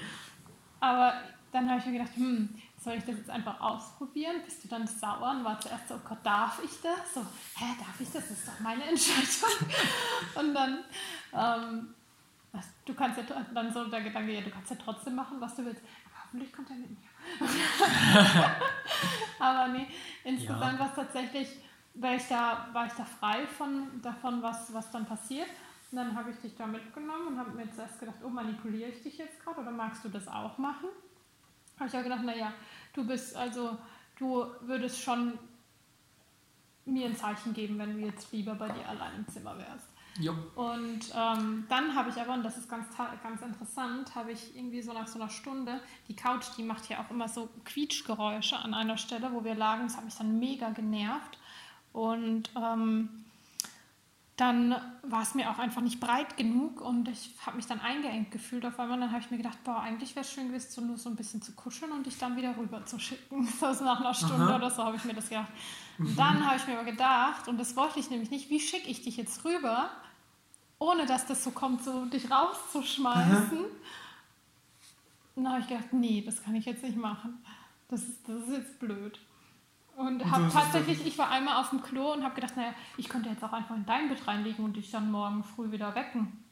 Aber 0.81 1.13
dann 1.53 1.71
habe 1.71 1.79
ich 1.79 1.87
mir 1.87 1.93
gedacht, 2.01 2.17
hm, 2.17 2.49
soll 2.87 2.95
ich 2.95 3.05
das 3.05 3.17
jetzt 3.17 3.31
einfach 3.31 3.61
ausprobieren? 3.61 4.37
Bist 4.45 4.63
du 4.63 4.69
dann 4.69 4.87
sauer 4.87 5.31
und 5.31 5.45
war 5.45 5.59
zuerst 5.59 5.89
so, 5.89 5.95
oh 5.95 6.09
Gott, 6.09 6.19
darf 6.23 6.61
ich 6.63 6.71
das? 6.81 7.15
So, 7.15 7.21
hä, 7.57 7.75
darf 7.81 8.01
ich 8.01 8.07
das? 8.13 8.29
Das 8.29 8.31
ist 8.31 8.47
doch 8.47 8.61
meine 8.61 8.85
Entscheidung. 8.89 9.69
und 10.37 10.55
dann, 10.55 10.79
ähm, 11.33 11.95
was, 12.53 12.65
du 12.85 12.95
kannst 12.95 13.19
ja 13.19 13.25
dann 13.53 13.73
so 13.73 13.87
der 13.87 14.03
Gedanke, 14.03 14.33
ja, 14.33 14.41
du 14.41 14.51
kannst 14.51 14.71
ja 14.71 14.77
trotzdem 14.77 15.17
machen, 15.17 15.41
was 15.41 15.57
du 15.57 15.65
willst. 15.65 15.83
Aber 16.05 16.25
hoffentlich 16.25 16.53
kommt 16.53 16.71
er 16.71 16.77
mit 16.77 16.91
mir. 16.91 16.97
Aber 19.41 19.69
nee, 19.73 19.89
insgesamt 20.23 20.75
ja. 20.75 20.79
war 20.79 20.89
es 20.89 20.95
tatsächlich, 20.95 21.49
weil 21.95 22.19
ich 22.19 22.29
da, 22.29 22.69
war 22.73 22.87
ich 22.87 22.93
da 22.93 23.05
frei 23.05 23.49
von, 23.49 24.01
davon, 24.01 24.41
was, 24.43 24.73
was 24.73 24.93
dann 24.93 25.07
passiert. 25.07 25.49
Und 25.91 25.97
dann 25.97 26.17
habe 26.17 26.31
ich 26.31 26.37
dich 26.37 26.55
da 26.57 26.69
mitgenommen 26.69 27.29
und 27.29 27.39
habe 27.39 27.51
mir 27.51 27.69
zuerst 27.73 27.99
gedacht, 27.99 28.19
oh, 28.23 28.29
manipuliere 28.29 28.91
ich 28.91 29.03
dich 29.03 29.19
jetzt 29.19 29.43
gerade 29.43 29.61
oder 29.61 29.73
magst 29.73 30.05
du 30.05 30.09
das 30.09 30.29
auch 30.29 30.57
machen? 30.57 30.89
Habe 31.79 31.89
ich 31.89 31.97
auch 31.97 32.03
gedacht, 32.03 32.25
naja, 32.25 32.53
du 32.93 33.07
bist, 33.07 33.37
also 33.37 33.77
du 34.19 34.47
würdest 34.63 35.01
schon 35.01 35.39
mir 36.85 37.07
ein 37.07 37.17
Zeichen 37.17 37.53
geben, 37.53 37.79
wenn 37.79 37.95
du 37.95 38.07
jetzt 38.07 38.33
lieber 38.33 38.55
bei 38.55 38.69
dir 38.69 38.89
allein 38.89 39.17
im 39.17 39.29
Zimmer 39.29 39.59
wärst. 39.59 39.89
Jo. 40.19 40.35
Und 40.55 41.01
ähm, 41.15 41.67
dann 41.69 41.95
habe 41.95 42.09
ich 42.09 42.17
aber, 42.17 42.33
und 42.33 42.43
das 42.43 42.57
ist 42.57 42.71
ganz, 42.71 42.87
ganz 43.23 43.43
interessant, 43.43 44.15
habe 44.15 44.33
ich 44.33 44.57
irgendwie 44.57 44.81
so 44.81 44.93
nach 44.93 45.07
so 45.07 45.21
einer 45.21 45.29
Stunde, 45.29 45.81
die 46.09 46.17
Couch, 46.17 46.47
die 46.57 46.63
macht 46.63 46.89
ja 46.89 47.01
auch 47.01 47.11
immer 47.11 47.29
so 47.29 47.51
Quietschgeräusche 47.65 48.57
an 48.57 48.73
einer 48.73 48.97
Stelle, 48.97 49.31
wo 49.33 49.45
wir 49.45 49.55
lagen. 49.55 49.83
Das 49.83 49.97
hat 49.97 50.05
mich 50.05 50.17
dann 50.17 50.39
mega 50.39 50.71
genervt. 50.71 51.39
Und 51.93 52.51
ähm, 52.57 53.26
dann 54.37 54.75
war 55.03 55.23
es 55.23 55.35
mir 55.35 55.51
auch 55.51 55.59
einfach 55.59 55.81
nicht 55.81 55.99
breit 55.99 56.37
genug 56.37 56.83
und 56.83 57.09
ich 57.09 57.31
habe 57.45 57.57
mich 57.57 57.67
dann 57.67 57.81
eingeengt 57.81 58.31
gefühlt 58.31 58.67
auf 58.67 58.79
einmal. 58.79 59.01
Dann 59.01 59.11
habe 59.11 59.21
ich 59.21 59.31
mir 59.31 59.39
gedacht, 59.39 59.59
boah, 59.65 59.81
eigentlich 59.81 60.15
wäre 60.15 60.27
es 60.27 60.33
schön 60.33 60.49
gewesen, 60.49 60.69
so 60.71 60.81
nur 60.83 60.99
so 60.99 61.09
ein 61.09 61.17
bisschen 61.17 61.41
zu 61.41 61.53
kuscheln 61.53 61.91
und 61.93 62.05
dich 62.05 62.19
dann 62.19 62.37
wieder 62.37 62.57
rüber 62.57 62.85
zu 62.85 62.99
schicken. 62.99 63.49
So 63.59 63.85
nach 63.85 64.01
einer 64.01 64.13
Stunde 64.15 64.45
Aha. 64.45 64.57
oder 64.57 64.71
so 64.71 64.85
habe 64.85 64.97
ich 64.97 65.05
mir 65.05 65.15
das 65.15 65.29
gedacht. 65.29 65.49
Mhm. 65.97 66.17
Dann 66.17 66.47
habe 66.47 66.57
ich 66.57 66.67
mir 66.67 66.75
aber 66.75 66.91
gedacht, 66.91 67.49
und 67.49 67.59
das 67.59 67.77
wollte 67.77 67.99
ich 67.99 68.11
nämlich 68.11 68.31
nicht, 68.31 68.51
wie 68.51 68.61
schicke 68.61 68.89
ich 68.89 69.03
dich 69.03 69.17
jetzt 69.17 69.45
rüber? 69.45 69.91
ohne 70.79 71.07
dass 71.07 71.27
das 71.27 71.43
so 71.43 71.51
kommt, 71.51 71.83
so 71.83 72.05
dich 72.07 72.31
rauszuschmeißen. 72.31 73.59
Aha. 73.59 73.71
Dann 75.35 75.49
habe 75.49 75.61
ich 75.61 75.69
gedacht, 75.69 75.93
nee, 75.93 76.23
das 76.25 76.43
kann 76.43 76.55
ich 76.55 76.65
jetzt 76.65 76.83
nicht 76.83 76.97
machen. 76.97 77.43
Das 77.89 78.03
ist, 78.03 78.29
das 78.29 78.43
ist 78.43 78.57
jetzt 78.57 78.79
blöd. 78.79 79.19
Und, 79.97 80.31
habe 80.31 80.51
tatsächlich, 80.53 81.07
ich 81.07 81.17
war 81.17 81.31
einmal 81.31 81.57
auf 81.57 81.71
dem 81.71 81.83
Klo 81.83 82.13
und 82.13 82.23
habe 82.23 82.35
gedacht, 82.35 82.55
naja, 82.55 82.75
ich 82.99 83.09
könnte 83.09 83.31
jetzt 83.31 83.43
auch 83.43 83.53
einfach 83.55 83.75
in 83.75 83.87
dein 83.87 84.11
Bett 84.11 84.27
reinlegen 84.27 84.63
und 84.63 84.77
dich 84.77 84.91
dann 84.91 85.11
morgen 85.11 85.43
früh 85.43 85.73
wieder 85.73 85.95
wecken. 85.95 86.45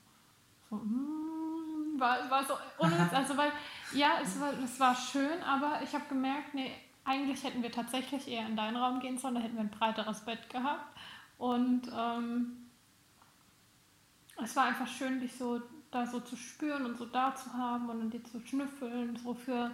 So, 0.71 0.77
mm, 0.77 2.01
war, 2.01 2.31
war 2.31 2.43
so, 2.43 2.55
also 3.13 3.37
weil, 3.37 3.53
ja, 3.93 4.13
es 4.23 4.41
war, 4.41 4.51
es 4.65 4.81
war 4.81 4.95
schön, 4.95 5.43
aber 5.43 5.81
ich 5.83 5.95
habe 5.95 6.07
gemerkt, 6.09 6.55
nee, 6.55 6.73
eigentlich 7.05 7.45
hätten 7.45 7.63
wir 7.63 7.71
tatsächlich 7.71 8.29
eher 8.29 8.47
in 8.47 8.57
deinen 8.57 8.77
Raum 8.77 9.01
gehen 9.01 9.19
sollen, 9.19 9.35
da 9.35 9.43
hätten 9.43 9.57
wir 9.57 9.65
ein 9.65 9.71
breiteres 9.71 10.23
Bett 10.23 10.49
gehabt. 10.49 10.97
Und 11.37 11.83
ähm, 11.95 12.71
es 14.43 14.57
war 14.57 14.65
einfach 14.65 14.89
schön, 14.89 15.21
dich 15.21 15.37
so 15.37 15.61
da 15.91 16.07
so 16.07 16.19
zu 16.21 16.37
spüren 16.37 16.87
und 16.87 16.97
so 16.97 17.05
da 17.05 17.35
zu 17.35 17.53
haben 17.53 17.91
und 17.91 18.01
an 18.01 18.11
dir 18.11 18.25
zu 18.25 18.41
schnüffeln, 18.41 19.17
so 19.17 19.35
für 19.35 19.71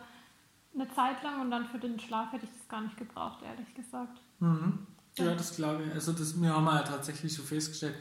eine 0.75 0.89
Zeit 0.95 1.23
lang 1.23 1.41
und 1.41 1.51
dann 1.51 1.67
für 1.67 1.79
den 1.79 1.99
Schlaf 1.99 2.33
hätte 2.33 2.45
ich 2.45 2.53
das 2.53 2.69
gar 2.69 2.81
nicht 2.83 2.97
gebraucht, 2.97 3.43
ehrlich 3.43 3.75
gesagt. 3.75 4.21
Mhm. 4.39 4.87
Ja, 5.19 5.35
das 5.35 5.57
glaube 5.57 5.85
ich. 5.85 5.93
Also 5.93 6.13
das, 6.13 6.41
wir 6.41 6.55
haben 6.55 6.71
halt 6.71 6.87
tatsächlich 6.87 7.35
so 7.35 7.43
festgestellt, 7.43 7.97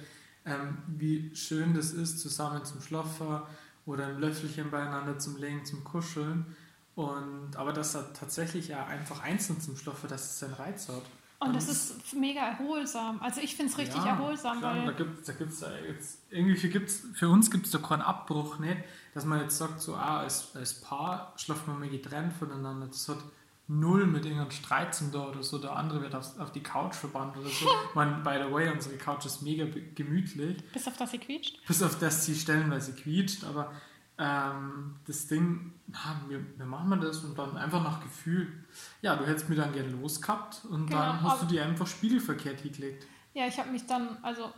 ähm, 0.46 0.78
wie 0.88 1.36
schön 1.36 1.74
das 1.74 1.92
ist, 1.92 2.20
zusammen 2.20 2.64
zum 2.66 2.82
Schlafen 2.82 3.42
oder 3.86 4.08
ein 4.08 4.20
Löffelchen 4.20 4.70
beieinander 4.70 5.18
zum 5.18 5.38
Legen, 5.38 5.66
zum 5.66 5.84
Kuscheln. 5.84 6.56
Und, 6.96 7.56
aber 7.56 7.74
dass 7.74 7.96
er 7.96 8.14
tatsächlich 8.14 8.68
ja 8.68 8.86
einfach 8.86 9.24
einzeln 9.24 9.60
zum 9.60 9.76
Schlafen, 9.76 10.10
dass 10.10 10.26
es 10.26 10.40
seinen 10.40 10.54
Reiz 10.54 10.90
hat. 10.90 11.04
Und 11.40 11.56
das 11.56 11.70
ist 11.70 12.14
mega 12.16 12.42
erholsam. 12.42 13.22
Also 13.22 13.40
ich 13.40 13.56
finde 13.56 13.72
es 13.72 13.78
richtig 13.78 14.04
ja, 14.04 14.10
erholsam. 14.10 14.60
Klar, 14.60 14.76
weil 14.76 14.86
da 14.88 14.92
gibt 14.92 15.28
da 15.28 15.32
gibt's 15.32 15.64
jetzt, 15.88 16.22
irgendwie 16.30 16.68
gibt's, 16.68 17.04
für 17.14 17.30
uns 17.30 17.50
gibt 17.50 17.66
es 17.66 17.72
da 17.72 17.78
keinen 17.78 18.02
Abbruch, 18.02 18.60
nicht? 18.60 18.78
dass 19.14 19.26
man 19.26 19.42
jetzt 19.42 19.58
sagt, 19.58 19.82
so 19.82 19.96
ah, 19.96 20.20
als, 20.20 20.56
als 20.56 20.82
Paar 20.82 21.34
schlafen 21.38 21.74
wir 21.74 21.80
mal 21.80 21.90
getrennt 21.90 22.34
voneinander. 22.34 22.88
Das 22.88 23.08
hat 23.10 23.20
null 23.68 24.06
mit 24.06 24.26
irgendeinem 24.26 24.52
Streit 24.52 24.94
zum 24.96 25.12
da 25.12 25.28
oder 25.28 25.44
so. 25.44 25.58
Der 25.58 25.76
andere 25.76 26.02
wird 26.02 26.16
auf, 26.16 26.40
auf 26.40 26.52
die 26.52 26.62
Couch 26.64 26.96
verbannt 26.96 27.38
oder 27.38 27.50
so. 27.50 27.68
Man, 27.96 28.24
by 28.24 28.40
the 28.44 28.52
way, 28.52 28.70
unsere 28.70 28.98
Couch 28.98 29.26
ist 29.26 29.42
mega 29.42 29.66
gemütlich. 29.96 30.58
Bis 30.74 30.88
auf 30.88 30.98
das 30.98 31.12
sie 31.12 31.20
quietscht? 31.20 31.66
Bis 31.68 31.82
auf 31.82 31.98
das 32.00 32.26
sie 32.26 32.36
stellenweise 32.36 32.94
quietscht, 32.94 33.44
aber 33.44 33.72
ähm, 34.20 34.96
das 35.08 35.28
Ding, 35.28 35.74
na, 35.88 36.22
wir, 36.28 36.46
wir 36.58 36.66
machen 36.66 37.00
das 37.00 37.24
und 37.24 37.40
dann 37.40 37.56
einfach 37.56 37.82
nach 37.82 38.02
Gefühl. 38.02 38.66
Ja, 39.02 39.16
du 39.16 39.26
hättest 39.26 39.50
mir 39.50 39.56
dann 39.56 39.72
gerne 39.72 39.90
losgehabt 39.90 40.66
und 40.70 40.88
genau, 40.88 41.00
dann 41.00 41.24
hast 41.24 41.42
du 41.42 41.46
dir 41.46 41.64
einfach 41.64 41.88
spiegelverkehrt 41.88 42.60
hingelegt. 42.60 43.08
Ja, 43.34 43.48
ich 43.48 43.58
habe 43.58 43.70
mich 43.70 43.86
dann 43.88 44.18
also 44.22 44.52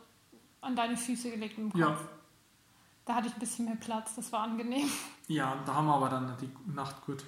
an 0.62 0.76
deine 0.76 0.98
Füße 0.98 1.30
gelegt 1.30 1.60
im 1.60 1.72
Kopf. 1.72 1.80
Ja. 1.80 1.98
Da 3.06 3.16
hatte 3.16 3.28
ich 3.28 3.34
ein 3.34 3.40
bisschen 3.40 3.66
mehr 3.66 3.76
Platz, 3.76 4.16
das 4.16 4.32
war 4.32 4.42
angenehm. 4.42 4.90
Ja, 5.28 5.56
da 5.66 5.76
haben 5.76 5.86
wir 5.86 5.94
aber 5.94 6.10
dann 6.10 6.36
die 6.42 6.50
Nacht 6.74 7.06
gut 7.06 7.24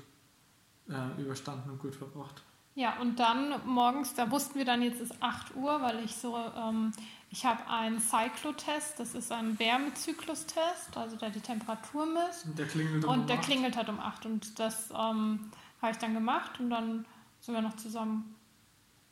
äh, 0.89 1.21
überstanden 1.21 1.69
und 1.69 1.79
gut 1.79 1.95
verbracht. 1.95 2.43
Ja, 2.75 2.99
und 2.99 3.17
dann 3.17 3.65
morgens, 3.65 4.13
da 4.13 4.29
wussten 4.29 4.55
wir 4.55 4.65
dann, 4.65 4.81
jetzt 4.81 4.99
ist 4.99 5.21
8 5.21 5.55
Uhr, 5.55 5.81
weil 5.81 6.03
ich 6.03 6.15
so, 6.17 6.35
ähm, 6.57 6.91
ich 7.33 7.47
habe 7.47 7.67
einen 7.67 7.99
Cyclotest, 7.99 8.99
das 8.99 9.15
ist 9.15 9.31
ein 9.31 9.57
Wärmezyklustest, 9.57 10.95
also 10.95 11.15
der 11.15 11.31
die 11.31 11.39
Temperatur 11.39 12.05
misst. 12.05 12.45
Und 12.45 12.59
der 12.59 12.67
klingelt 12.67 13.03
um 13.03 13.09
Und 13.09 13.27
der 13.27 13.39
8. 13.39 13.45
klingelt 13.45 13.75
halt 13.75 13.89
um 13.89 13.99
8 13.99 14.27
und 14.27 14.59
das 14.59 14.91
ähm, 14.91 15.51
habe 15.81 15.91
ich 15.91 15.97
dann 15.97 16.13
gemacht 16.13 16.59
und 16.59 16.69
dann 16.69 17.05
sind 17.41 17.55
wir 17.55 17.61
noch 17.61 17.75
zusammen 17.75 18.35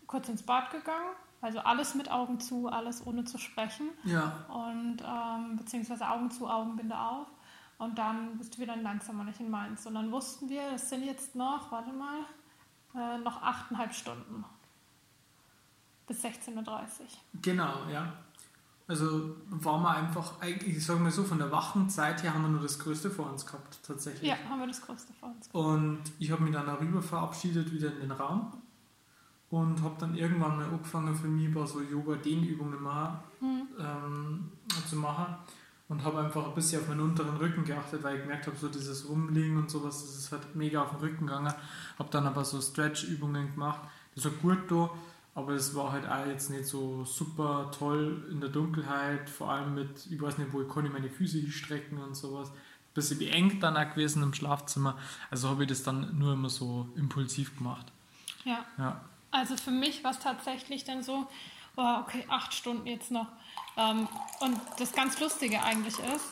kurz 0.06 0.30
ins 0.30 0.44
Bad 0.44 0.70
gegangen. 0.70 1.16
Also 1.42 1.62
alles 1.62 1.96
mit 1.96 2.12
Augen 2.12 2.40
zu, 2.40 2.68
alles 2.68 3.08
ohne 3.08 3.26
zu 3.26 3.40
sprechen. 3.40 3.90
Ja. 4.04 4.46
Und 4.50 4.98
ähm, 5.02 5.58
beziehungsweise 5.58 6.08
Augen 6.08 6.30
zu, 6.30 6.48
Augenbinde 6.48 6.96
auf. 6.96 7.26
Und 7.80 7.98
dann 7.98 8.38
bist 8.38 8.56
du 8.56 8.62
wieder 8.62 8.76
in 8.76 8.84
langsamer 8.84 9.24
nicht 9.24 9.40
in 9.40 9.50
Mainz. 9.50 9.88
Und 9.88 9.96
dann 9.96 10.12
wussten 10.12 10.48
wir, 10.48 10.62
es 10.76 10.92
sind 10.92 11.04
jetzt 11.04 11.34
noch, 11.34 11.72
warte 11.72 11.92
mal, 11.92 12.20
äh, 12.94 13.18
noch 13.18 13.42
achteinhalb 13.42 13.96
Stunden. 13.96 14.46
Bis 16.12 16.26
16.30 16.26 16.58
Uhr. 16.58 16.84
Genau, 17.41 17.88
ja. 17.89 18.12
Also 18.86 19.38
waren 19.50 19.82
wir 19.82 19.91
einfach, 19.91 20.34
ich 20.43 20.86
sage 20.86 21.00
mal 21.00 21.10
so, 21.10 21.24
von 21.24 21.38
der 21.38 21.50
wachen 21.50 21.89
Zeit 21.89 22.21
her 22.21 22.34
haben 22.34 22.41
wir 22.41 22.50
nur 22.50 22.62
das 22.62 22.78
Größte 22.80 23.10
vor 23.10 23.32
uns 23.32 23.45
gehabt, 23.45 23.80
tatsächlich. 23.88 24.30
Ja, 24.30 24.36
haben 24.50 24.60
wir 24.60 24.67
das 24.67 24.82
Größte 24.82 25.13
vor 25.13 25.30
uns 25.30 25.50
gehabt. 25.50 25.56
Und 25.56 26.02
ich 26.19 26.30
habe 26.30 26.43
mich 26.43 26.52
dann 26.52 26.65
darüber 26.65 27.02
verabschiedet, 27.02 27.71
wieder 27.71 27.93
in 27.93 28.02
den 28.02 28.12
Raum. 28.12 28.52
Und 29.50 29.82
habe 29.82 29.95
dann 30.00 30.15
irgendwann 30.15 30.58
mal 30.58 30.65
angefangen, 30.65 31.15
für 31.15 31.30
mich 31.30 31.47
ein 31.47 31.67
so 31.67 31.80
Yoga-Dehnübungen 31.80 32.82
mhm. 32.82 33.67
ähm, 33.80 34.52
zu 34.89 34.97
machen 34.97 35.38
und 35.88 36.04
habe 36.04 36.19
einfach 36.19 36.45
ein 36.45 36.54
bisschen 36.56 36.82
auf 36.82 36.89
meinen 36.89 37.02
unteren 37.02 37.38
Rücken 37.38 37.63
geachtet, 37.63 38.04
weil 38.04 38.17
ich 38.17 38.21
gemerkt 38.24 38.47
habe, 38.47 38.58
so 38.58 38.67
dieses 38.67 39.08
Rumliegen 39.08 39.58
und 39.58 39.71
sowas, 39.71 40.02
das 40.02 40.17
ist 40.17 40.32
halt 40.34 40.56
mega 40.56 40.84
auf 40.84 40.89
den 40.89 41.00
Rücken 41.00 41.28
gegangen. 41.28 41.54
Habe 41.97 42.10
dann 42.12 42.28
aber 42.28 42.43
so 42.43 42.60
Stretch-Übungen 42.60 43.54
gemacht. 43.54 43.80
Das 44.15 44.26
war 44.26 44.32
gut 44.32 44.69
da, 44.69 44.89
aber 45.34 45.54
es 45.54 45.76
war 45.76 45.91
halt 45.91 46.08
auch 46.08 46.26
jetzt 46.26 46.50
nicht 46.50 46.65
so 46.65 47.06
super 47.06 47.72
toll 47.78 48.28
in 48.30 48.41
der 48.41 48.50
Dunkelheit, 48.50 49.30
vor 49.30 49.52
allem 49.52 49.76
mit, 49.76 50.06
ich 50.08 50.22
weiß 50.22 50.38
nicht, 50.38 50.52
wo 50.52 50.62
ich 50.62 50.67
konnte 50.67 50.89
meine 50.89 51.10
Füße 51.10 51.50
strecken 51.50 51.98
und 52.00 52.15
sowas. 52.15 52.52
Bisschen 52.94 53.20
beengt 53.20 53.63
dann 53.63 53.78
auch 53.78 53.89
gewesen 53.91 54.22
im 54.22 54.34
Schlafzimmer. 54.34 54.98
Also 55.30 55.48
habe 55.48 55.63
ich 55.63 55.70
das 55.70 55.84
dann 55.84 56.17
nur 56.20 56.34
immer 56.34 56.50
so 56.50 56.89
impulsiv 56.98 57.58
gemacht. 57.58 57.86
Ja. 58.44 58.65
ja. 58.78 59.02
Also 59.32 59.56
für 59.56 59.72
mich 59.72 60.04
war 60.04 60.12
es 60.12 60.20
tatsächlich 60.20 60.84
dann 60.84 61.02
so, 61.02 61.26
oh, 61.78 61.96
okay, 62.02 62.26
acht 62.28 62.54
Stunden 62.54 62.86
jetzt 62.88 63.12
noch 63.12 63.28
ähm, 63.78 64.08
und 64.41 64.60
das 64.78 64.91
ganz 64.91 65.20
Lustige 65.20 65.63
eigentlich 65.63 65.98
ist, 66.00 66.26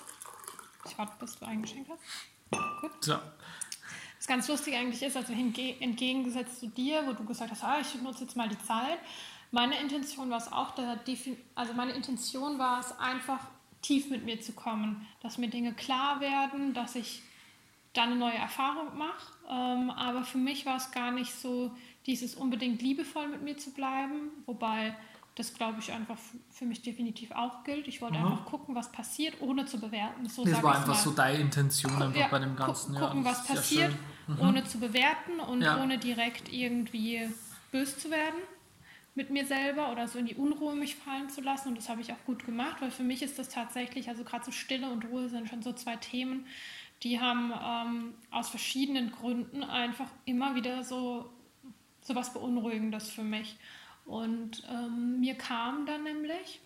ich 0.86 0.98
warte, 0.98 1.14
bis 1.20 1.38
du 1.38 1.46
eingeschenkt 1.46 1.90
hast. 1.90 2.82
Gut. 2.82 2.92
So. 3.02 3.14
Ganz 4.30 4.48
Lustige 4.48 4.78
eigentlich 4.78 5.02
ist, 5.02 5.18
also 5.18 5.34
entgegengesetzt 5.34 6.60
zu 6.60 6.68
dir, 6.68 7.02
wo 7.08 7.14
du 7.14 7.26
gesagt 7.26 7.50
hast, 7.50 7.64
ah, 7.64 7.80
ich 7.82 8.00
nutze 8.00 8.26
jetzt 8.26 8.38
mal 8.38 8.48
die 8.48 8.60
Zeit. 8.60 9.00
Meine 9.50 9.80
Intention 9.82 10.30
war 10.30 10.38
es 10.38 10.52
auch, 10.52 10.74
also 11.56 11.74
meine 11.74 11.94
Intention 11.94 12.60
war 12.60 12.80
es 12.80 12.98
einfach, 13.00 13.40
tief 13.82 14.12
mit 14.12 14.26
mir 14.26 14.40
zu 14.40 14.54
kommen, 14.54 15.08
dass 15.22 15.40
mir 15.40 15.50
Dinge 15.50 15.74
klar 15.74 16.20
werden, 16.20 16.76
dass 16.76 16.96
ich 16.96 17.24
dann 17.94 18.12
eine 18.12 18.20
neue 18.20 18.36
Erfahrung 18.36 18.96
mache. 18.98 19.34
Ähm, 19.50 19.90
aber 19.90 20.24
für 20.24 20.38
mich 20.38 20.66
war 20.68 20.78
es 20.78 20.92
gar 20.92 21.10
nicht 21.10 21.34
so, 21.34 21.72
dieses 22.06 22.36
unbedingt 22.36 22.84
liebevoll 22.84 23.30
mit 23.30 23.42
mir 23.42 23.58
zu 23.58 23.72
bleiben, 23.72 24.30
wobei 24.46 24.96
das 25.40 25.54
glaube 25.54 25.80
ich 25.80 25.94
einfach 25.94 26.18
für 26.50 26.66
mich 26.66 26.82
definitiv 26.82 27.32
auch 27.32 27.64
gilt. 27.64 27.88
Ich 27.88 28.02
wollte 28.02 28.18
mhm. 28.18 28.26
einfach 28.26 28.46
gucken, 28.46 28.76
was 28.76 28.92
passiert, 28.92 29.36
ohne 29.40 29.66
zu 29.66 29.80
bewerten. 29.80 30.28
So 30.28 30.44
das 30.44 30.62
war 30.62 30.76
einfach 30.76 30.88
mal. 30.90 30.94
so 30.96 31.12
deine 31.12 31.40
Intention 31.40 31.94
einfach 31.94 32.20
ja, 32.20 32.28
bei 32.28 32.40
dem 32.40 32.58
Ganzen. 32.58 32.94
Gu 32.94 33.00
gucken, 33.00 33.24
ja, 33.24 33.32
was 33.32 33.48
passiert, 33.48 33.94
mhm. 34.28 34.40
ohne 34.42 34.66
zu 34.66 34.80
bewerten 34.80 35.40
und 35.40 35.62
ja. 35.62 35.82
ohne 35.82 35.98
direkt 35.98 36.52
irgendwie 36.52 37.30
böse 37.72 37.98
zu 37.98 38.12
werden 38.12 38.40
mit 39.16 39.30
mir 39.30 39.46
selber 39.46 39.94
oder 39.94 40.10
so 40.10 40.20
in 40.20 40.26
die 40.26 40.36
Unruhe 40.36 40.76
mich 40.76 40.96
fallen 40.96 41.30
zu 41.30 41.40
lassen. 41.40 41.70
Und 41.70 41.78
das 41.78 41.88
habe 41.88 42.02
ich 42.02 42.12
auch 42.12 42.26
gut 42.26 42.46
gemacht, 42.46 42.82
weil 42.82 42.92
für 42.92 43.04
mich 43.04 43.22
ist 43.22 43.40
das 43.40 43.48
tatsächlich, 43.48 44.10
also 44.10 44.26
gerade 44.26 44.44
so 44.44 44.52
Stille 44.52 44.90
und 44.90 45.06
Ruhe 45.06 45.30
sind 45.30 45.48
schon 45.48 45.62
so 45.62 45.72
zwei 45.72 45.96
Themen, 45.96 46.46
die 47.04 47.22
haben 47.22 47.54
ähm, 47.64 48.14
aus 48.30 48.50
verschiedenen 48.50 49.14
Gründen 49.14 49.64
einfach 49.64 50.08
immer 50.26 50.56
wieder 50.56 50.84
so, 50.84 51.30
so 52.02 52.14
was 52.14 52.34
Beunruhigendes 52.34 53.10
für 53.10 53.24
mich. 53.24 53.56
Und 54.10 54.64
ähm, 54.68 55.20
mir 55.20 55.36
kam 55.36 55.86
dann 55.86 56.04
nämlich, 56.04 56.60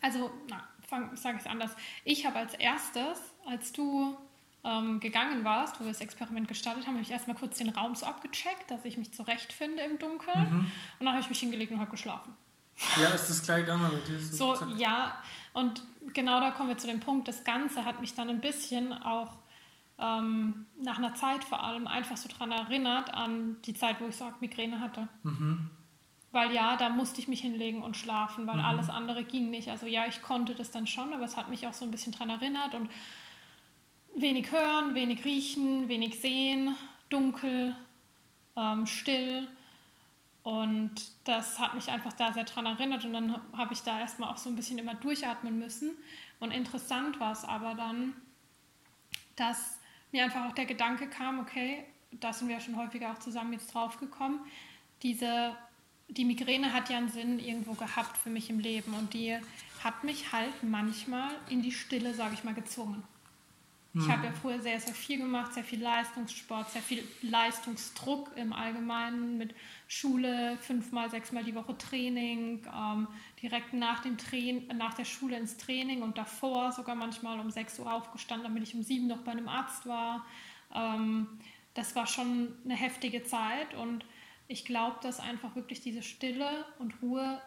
also, 0.00 0.30
na, 0.48 0.66
ich 1.12 1.20
sage 1.20 1.36
es 1.38 1.46
anders, 1.46 1.70
ich 2.02 2.24
habe 2.24 2.38
als 2.38 2.54
erstes, 2.54 3.18
als 3.44 3.72
du 3.72 4.16
ähm, 4.64 4.98
gegangen 4.98 5.44
warst, 5.44 5.78
wo 5.78 5.84
wir 5.84 5.92
das 5.92 6.00
Experiment 6.00 6.48
gestartet 6.48 6.86
haben, 6.86 6.94
habe 6.94 7.02
ich 7.02 7.10
erstmal 7.10 7.36
kurz 7.36 7.58
den 7.58 7.68
Raum 7.68 7.94
so 7.94 8.06
abgecheckt, 8.06 8.70
dass 8.70 8.86
ich 8.86 8.96
mich 8.96 9.12
zurechtfinde 9.12 9.82
im 9.82 9.98
Dunkeln. 9.98 10.50
Mhm. 10.50 10.60
Und 10.98 11.06
dann 11.06 11.10
habe 11.10 11.20
ich 11.20 11.28
mich 11.28 11.40
hingelegt 11.40 11.72
und 11.72 11.78
habe 11.78 11.90
geschlafen. 11.90 12.34
Ja, 12.98 13.08
ist 13.08 13.28
das 13.28 13.42
gleich 13.42 13.60
gegangen 13.60 13.90
mit 13.92 14.08
dir? 14.08 14.18
So, 14.18 14.54
so 14.54 14.66
ja, 14.76 15.22
und 15.52 15.82
genau 16.14 16.40
da 16.40 16.52
kommen 16.52 16.70
wir 16.70 16.78
zu 16.78 16.86
dem 16.86 17.00
Punkt, 17.00 17.28
das 17.28 17.44
Ganze 17.44 17.84
hat 17.84 18.00
mich 18.00 18.14
dann 18.14 18.30
ein 18.30 18.40
bisschen 18.40 18.94
auch 18.94 19.36
ähm, 19.98 20.64
nach 20.82 20.96
einer 20.96 21.14
Zeit 21.14 21.44
vor 21.44 21.62
allem 21.62 21.86
einfach 21.86 22.16
so 22.16 22.30
daran 22.30 22.52
erinnert, 22.52 23.12
an 23.12 23.56
die 23.66 23.74
Zeit, 23.74 24.00
wo 24.00 24.06
ich 24.06 24.16
so 24.16 24.32
Migräne 24.40 24.80
hatte. 24.80 25.08
Mhm. 25.22 25.70
Weil 26.36 26.52
ja, 26.52 26.76
da 26.76 26.90
musste 26.90 27.18
ich 27.18 27.28
mich 27.28 27.40
hinlegen 27.40 27.82
und 27.82 27.96
schlafen, 27.96 28.46
weil 28.46 28.56
mhm. 28.56 28.66
alles 28.66 28.90
andere 28.90 29.24
ging 29.24 29.48
nicht. 29.48 29.70
Also 29.70 29.86
ja, 29.86 30.04
ich 30.06 30.20
konnte 30.20 30.54
das 30.54 30.70
dann 30.70 30.86
schon, 30.86 31.14
aber 31.14 31.24
es 31.24 31.34
hat 31.34 31.48
mich 31.48 31.66
auch 31.66 31.72
so 31.72 31.86
ein 31.86 31.90
bisschen 31.90 32.12
daran 32.12 32.28
erinnert 32.28 32.74
und 32.74 32.90
wenig 34.14 34.52
hören, 34.52 34.94
wenig 34.94 35.24
riechen, 35.24 35.88
wenig 35.88 36.20
sehen, 36.20 36.76
dunkel, 37.08 37.74
ähm, 38.54 38.84
still. 38.84 39.48
Und 40.42 40.92
das 41.24 41.58
hat 41.58 41.72
mich 41.72 41.88
einfach 41.88 42.12
da 42.12 42.34
sehr 42.34 42.44
daran 42.44 42.66
erinnert 42.66 43.06
und 43.06 43.14
dann 43.14 43.40
habe 43.56 43.72
ich 43.72 43.80
da 43.80 43.98
erstmal 43.98 44.30
auch 44.30 44.36
so 44.36 44.50
ein 44.50 44.56
bisschen 44.56 44.76
immer 44.76 44.94
durchatmen 44.94 45.58
müssen. 45.58 45.92
Und 46.38 46.50
interessant 46.50 47.18
war 47.18 47.32
es 47.32 47.44
aber 47.44 47.74
dann, 47.74 48.12
dass 49.36 49.78
mir 50.12 50.24
einfach 50.24 50.44
auch 50.44 50.54
der 50.54 50.66
Gedanke 50.66 51.08
kam, 51.08 51.38
okay, 51.38 51.86
da 52.10 52.34
sind 52.34 52.48
wir 52.48 52.56
ja 52.56 52.60
schon 52.60 52.76
häufiger 52.76 53.12
auch 53.12 53.20
zusammen 53.20 53.54
jetzt 53.54 53.72
drauf 53.72 53.98
gekommen, 53.98 54.40
diese 55.02 55.56
die 56.08 56.24
Migräne 56.24 56.72
hat 56.72 56.90
ja 56.90 56.98
einen 56.98 57.08
Sinn 57.08 57.38
irgendwo 57.38 57.74
gehabt 57.74 58.16
für 58.16 58.30
mich 58.30 58.50
im 58.50 58.58
Leben 58.58 58.94
und 58.94 59.14
die 59.14 59.36
hat 59.82 60.04
mich 60.04 60.32
halt 60.32 60.62
manchmal 60.62 61.30
in 61.48 61.62
die 61.62 61.72
Stille, 61.72 62.14
sage 62.14 62.34
ich 62.34 62.44
mal, 62.44 62.54
gezwungen. 62.54 63.02
Mhm. 63.92 64.02
Ich 64.02 64.08
habe 64.10 64.26
ja 64.26 64.32
früher 64.32 64.60
sehr, 64.60 64.78
sehr 64.78 64.94
viel 64.94 65.18
gemacht, 65.18 65.54
sehr 65.54 65.64
viel 65.64 65.82
Leistungssport, 65.82 66.70
sehr 66.70 66.82
viel 66.82 67.02
Leistungsdruck 67.22 68.30
im 68.36 68.52
Allgemeinen 68.52 69.38
mit 69.38 69.54
Schule, 69.88 70.58
fünfmal, 70.58 71.10
sechsmal 71.10 71.44
die 71.44 71.54
Woche 71.54 71.76
Training, 71.78 72.66
ähm, 72.74 73.08
direkt 73.40 73.72
nach, 73.72 74.00
dem 74.00 74.18
Train 74.18 74.68
nach 74.74 74.94
der 74.94 75.04
Schule 75.04 75.36
ins 75.36 75.56
Training 75.56 76.02
und 76.02 76.18
davor 76.18 76.72
sogar 76.72 76.94
manchmal 76.94 77.40
um 77.40 77.50
6 77.50 77.80
Uhr 77.80 77.92
aufgestanden, 77.92 78.48
damit 78.48 78.62
ich 78.62 78.74
um 78.74 78.82
7 78.82 79.06
noch 79.06 79.22
bei 79.22 79.32
einem 79.32 79.48
Arzt 79.48 79.86
war. 79.86 80.26
Ähm, 80.74 81.26
das 81.74 81.94
war 81.94 82.06
schon 82.06 82.54
eine 82.64 82.74
heftige 82.74 83.24
Zeit 83.24 83.74
und 83.74 84.04
ich 84.48 84.64
glaube, 84.64 84.96
dass 85.02 85.20
einfach 85.20 85.54
wirklich 85.56 85.80
diese 85.80 86.02
Stille 86.02 86.64
und 86.78 87.02
Ruhe 87.02 87.40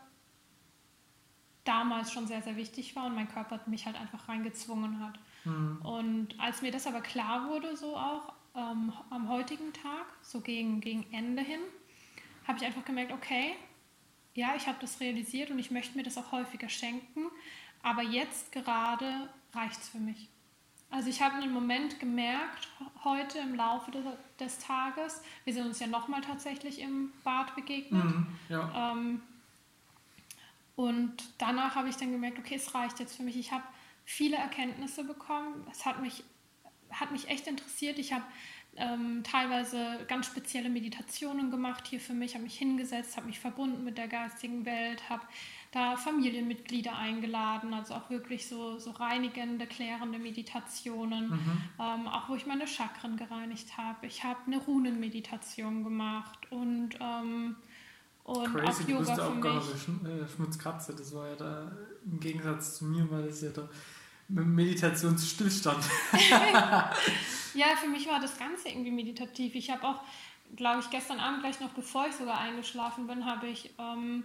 damals 1.63 2.11
schon 2.11 2.27
sehr, 2.27 2.41
sehr 2.41 2.55
wichtig 2.55 2.95
war 2.95 3.05
und 3.05 3.15
mein 3.15 3.29
Körper 3.29 3.59
mich 3.67 3.85
halt 3.85 3.95
einfach 3.95 4.27
reingezwungen 4.27 4.99
hat. 4.99 5.19
Mhm. 5.45 5.81
Und 5.83 6.39
als 6.39 6.61
mir 6.61 6.71
das 6.71 6.87
aber 6.87 7.01
klar 7.01 7.47
wurde, 7.47 7.77
so 7.77 7.95
auch 7.95 8.33
ähm, 8.55 8.91
am 9.09 9.29
heutigen 9.29 9.71
Tag, 9.73 10.05
so 10.21 10.41
gegen, 10.41 10.81
gegen 10.81 11.05
Ende 11.13 11.41
hin, 11.41 11.61
habe 12.47 12.57
ich 12.57 12.65
einfach 12.65 12.85
gemerkt, 12.85 13.11
okay, 13.11 13.55
ja, 14.33 14.55
ich 14.55 14.67
habe 14.67 14.77
das 14.81 14.99
realisiert 14.99 15.51
und 15.51 15.59
ich 15.59 15.71
möchte 15.71 15.97
mir 15.97 16.03
das 16.03 16.17
auch 16.17 16.31
häufiger 16.31 16.69
schenken, 16.69 17.27
aber 17.83 18.01
jetzt 18.01 18.51
gerade 18.51 19.29
reicht 19.53 19.79
es 19.79 19.89
für 19.89 19.99
mich. 19.99 20.27
Also 20.91 21.09
ich 21.09 21.21
habe 21.21 21.35
einen 21.35 21.53
Moment 21.53 21.99
gemerkt, 21.99 22.67
heute 23.03 23.37
im 23.37 23.55
Laufe 23.55 23.91
des, 23.91 24.03
des 24.39 24.57
Tages, 24.59 25.21
wir 25.43 25.53
sind 25.53 25.67
uns 25.67 25.79
ja 25.79 25.87
nochmal 25.87 26.21
tatsächlich 26.21 26.79
im 26.81 27.11
Bad 27.23 27.55
begegnet. 27.55 28.03
Mhm, 28.03 28.27
ja. 28.49 28.91
ähm, 28.91 29.21
und 30.75 31.15
danach 31.37 31.75
habe 31.75 31.89
ich 31.89 31.97
dann 31.97 32.11
gemerkt, 32.11 32.39
okay, 32.39 32.55
es 32.55 32.73
reicht 32.73 32.99
jetzt 32.99 33.17
für 33.17 33.23
mich. 33.23 33.37
Ich 33.37 33.51
habe 33.51 33.63
viele 34.05 34.37
Erkenntnisse 34.37 35.03
bekommen. 35.03 35.67
Es 35.71 35.85
hat 35.85 36.01
mich, 36.01 36.23
hat 36.89 37.11
mich 37.11 37.27
echt 37.27 37.47
interessiert. 37.47 37.99
Ich 37.99 38.13
habe 38.13 38.23
ähm, 38.77 39.21
teilweise 39.23 40.05
ganz 40.07 40.27
spezielle 40.27 40.69
Meditationen 40.69 41.51
gemacht 41.51 41.85
hier 41.85 41.99
für 41.99 42.13
mich, 42.13 42.33
habe 42.33 42.45
mich 42.45 42.57
hingesetzt, 42.57 43.17
habe 43.17 43.27
mich 43.27 43.39
verbunden 43.39 43.83
mit 43.83 43.97
der 43.97 44.07
geistigen 44.07 44.65
Welt, 44.65 45.09
habe 45.09 45.23
da 45.71 45.95
Familienmitglieder 45.95 46.95
eingeladen, 46.95 47.73
also 47.73 47.93
auch 47.93 48.09
wirklich 48.09 48.47
so, 48.47 48.79
so 48.79 48.91
reinigende, 48.91 49.67
klärende 49.67 50.17
Meditationen, 50.17 51.29
mhm. 51.29 51.61
ähm, 51.79 52.07
auch 52.07 52.27
wo 52.29 52.35
ich 52.35 52.47
meine 52.47 52.67
Chakren 52.67 53.17
gereinigt 53.17 53.77
habe. 53.77 54.07
Ich 54.07 54.23
habe 54.23 54.39
eine 54.47 54.57
Runenmeditation 54.57 55.83
gemacht 55.83 56.51
und, 56.51 56.97
ähm, 56.99 57.55
und 58.23 58.55
Crazy, 58.55 58.83
auch 58.83 58.89
Yoga 58.89 58.99
du 58.99 58.99
bist 58.99 59.11
für 59.11 59.49
auch. 59.49 59.77
Sch 59.77 59.89
äh, 60.07 60.27
Schmutzkatze, 60.27 60.95
das 60.95 61.13
war 61.13 61.27
ja 61.27 61.35
da 61.35 61.71
im 62.03 62.19
Gegensatz 62.19 62.77
zu 62.77 62.85
mir, 62.85 63.09
weil 63.11 63.27
das 63.27 63.41
ja 63.41 63.49
da 63.49 63.69
Meditationsstillstand. 64.27 65.83
ja, 67.53 67.67
für 67.79 67.89
mich 67.89 68.07
war 68.07 68.19
das 68.19 68.37
Ganze 68.39 68.69
irgendwie 68.69 68.91
meditativ. 68.91 69.53
Ich 69.53 69.69
habe 69.69 69.87
auch, 69.87 70.01
glaube 70.55 70.79
ich, 70.81 70.89
gestern 70.89 71.19
Abend 71.19 71.41
gleich 71.41 71.59
noch, 71.59 71.71
bevor 71.71 72.07
ich 72.07 72.15
sogar 72.15 72.39
eingeschlafen 72.39 73.05
bin, 73.05 73.25
habe 73.25 73.47
ich 73.47 73.73
ähm, 73.77 74.23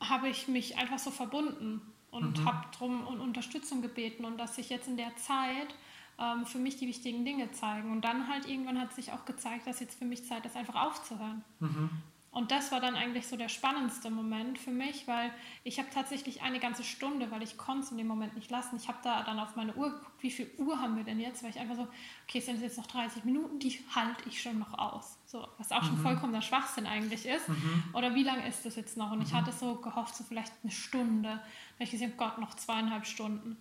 habe 0.00 0.28
ich 0.28 0.48
mich 0.48 0.76
einfach 0.78 0.98
so 0.98 1.10
verbunden 1.10 1.80
und 2.10 2.40
mhm. 2.40 2.44
habe 2.44 2.66
darum 2.72 3.06
um 3.06 3.20
Unterstützung 3.20 3.82
gebeten 3.82 4.24
und 4.24 4.38
dass 4.38 4.56
sich 4.56 4.70
jetzt 4.70 4.88
in 4.88 4.96
der 4.96 5.14
Zeit 5.16 5.74
ähm, 6.18 6.46
für 6.46 6.58
mich 6.58 6.76
die 6.76 6.86
wichtigen 6.86 7.24
Dinge 7.24 7.50
zeigen. 7.52 7.90
Und 7.90 8.04
dann 8.04 8.28
halt 8.28 8.48
irgendwann 8.48 8.80
hat 8.80 8.94
sich 8.94 9.12
auch 9.12 9.24
gezeigt, 9.24 9.66
dass 9.66 9.80
jetzt 9.80 9.98
für 9.98 10.04
mich 10.04 10.24
Zeit 10.24 10.46
ist, 10.46 10.56
einfach 10.56 10.86
aufzuhören. 10.86 11.44
Mhm. 11.60 11.90
Und 12.36 12.50
das 12.50 12.70
war 12.70 12.80
dann 12.82 12.96
eigentlich 12.96 13.26
so 13.28 13.38
der 13.38 13.48
spannendste 13.48 14.10
Moment 14.10 14.58
für 14.58 14.70
mich, 14.70 15.08
weil 15.08 15.30
ich 15.64 15.78
habe 15.78 15.88
tatsächlich 15.88 16.42
eine 16.42 16.60
ganze 16.60 16.84
Stunde, 16.84 17.30
weil 17.30 17.42
ich 17.42 17.56
konnte 17.56 17.86
es 17.86 17.90
in 17.92 17.96
dem 17.96 18.06
Moment 18.06 18.34
nicht 18.34 18.50
lassen. 18.50 18.76
Ich 18.76 18.88
habe 18.88 18.98
da 19.02 19.22
dann 19.22 19.38
auf 19.38 19.56
meine 19.56 19.74
Uhr 19.74 19.88
geguckt, 19.88 20.22
wie 20.22 20.30
viel 20.30 20.50
Uhr 20.58 20.78
haben 20.78 20.98
wir 20.98 21.04
denn 21.04 21.18
jetzt? 21.18 21.42
Weil 21.42 21.48
ich 21.48 21.58
einfach 21.58 21.76
so, 21.76 21.88
okay, 22.28 22.40
es 22.40 22.44
sind 22.44 22.60
jetzt 22.60 22.76
noch 22.76 22.88
30 22.88 23.24
Minuten, 23.24 23.58
die 23.58 23.82
halte 23.94 24.28
ich 24.28 24.42
schon 24.42 24.58
noch 24.58 24.76
aus. 24.76 25.16
So, 25.24 25.48
was 25.56 25.72
auch 25.72 25.82
schon 25.82 25.96
mhm. 25.96 26.02
vollkommener 26.02 26.42
Schwachsinn 26.42 26.86
eigentlich 26.86 27.24
ist. 27.24 27.48
Mhm. 27.48 27.84
Oder 27.94 28.14
wie 28.14 28.22
lange 28.22 28.46
ist 28.46 28.66
das 28.66 28.76
jetzt 28.76 28.98
noch? 28.98 29.12
Und 29.12 29.22
ich 29.22 29.32
mhm. 29.32 29.36
hatte 29.38 29.52
so 29.52 29.76
gehofft, 29.76 30.14
so 30.14 30.22
vielleicht 30.22 30.52
eine 30.62 30.72
Stunde. 30.72 31.30
Da 31.30 31.36
habe 31.36 31.84
ich 31.84 31.90
gesagt, 31.90 32.18
Gott, 32.18 32.36
noch 32.36 32.52
zweieinhalb 32.52 33.06
Stunden. 33.06 33.56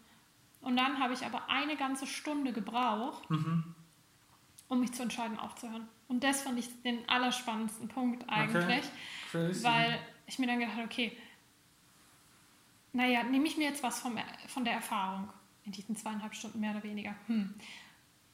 Und 0.60 0.76
dann 0.76 1.00
habe 1.00 1.14
ich 1.14 1.26
aber 1.26 1.48
eine 1.48 1.78
ganze 1.78 2.08
Stunde 2.08 2.52
gebraucht, 2.52 3.30
mhm. 3.30 3.74
Um 4.68 4.80
mich 4.80 4.94
zu 4.94 5.04
entscheiden, 5.04 5.38
aufzuhören. 5.40 5.88
Und 6.08 6.24
das 6.24 6.42
fand 6.42 6.60
ich 6.60 6.82
den 6.84 7.08
allerspannendsten 7.10 7.88
Punkt 7.88 8.30
eigentlich, 8.30 8.86
okay. 9.30 9.64
weil 9.64 10.00
ich 10.28 10.40
mir 10.40 10.48
dann 10.48 10.60
gedacht 10.60 10.76
habe, 10.76 10.86
okay, 10.86 11.18
naja, 12.94 13.24
nehme 13.24 13.48
ich 13.48 13.58
mir 13.58 13.68
jetzt 13.70 13.84
was 13.84 14.00
vom, 14.00 14.18
von 14.48 14.64
der 14.64 14.74
Erfahrung 14.74 15.30
in 15.66 15.72
diesen 15.72 15.96
zweieinhalb 15.96 16.36
Stunden 16.36 16.60
mehr 16.60 16.72
oder 16.72 16.84
weniger. 16.84 17.16
Hm. 17.28 17.54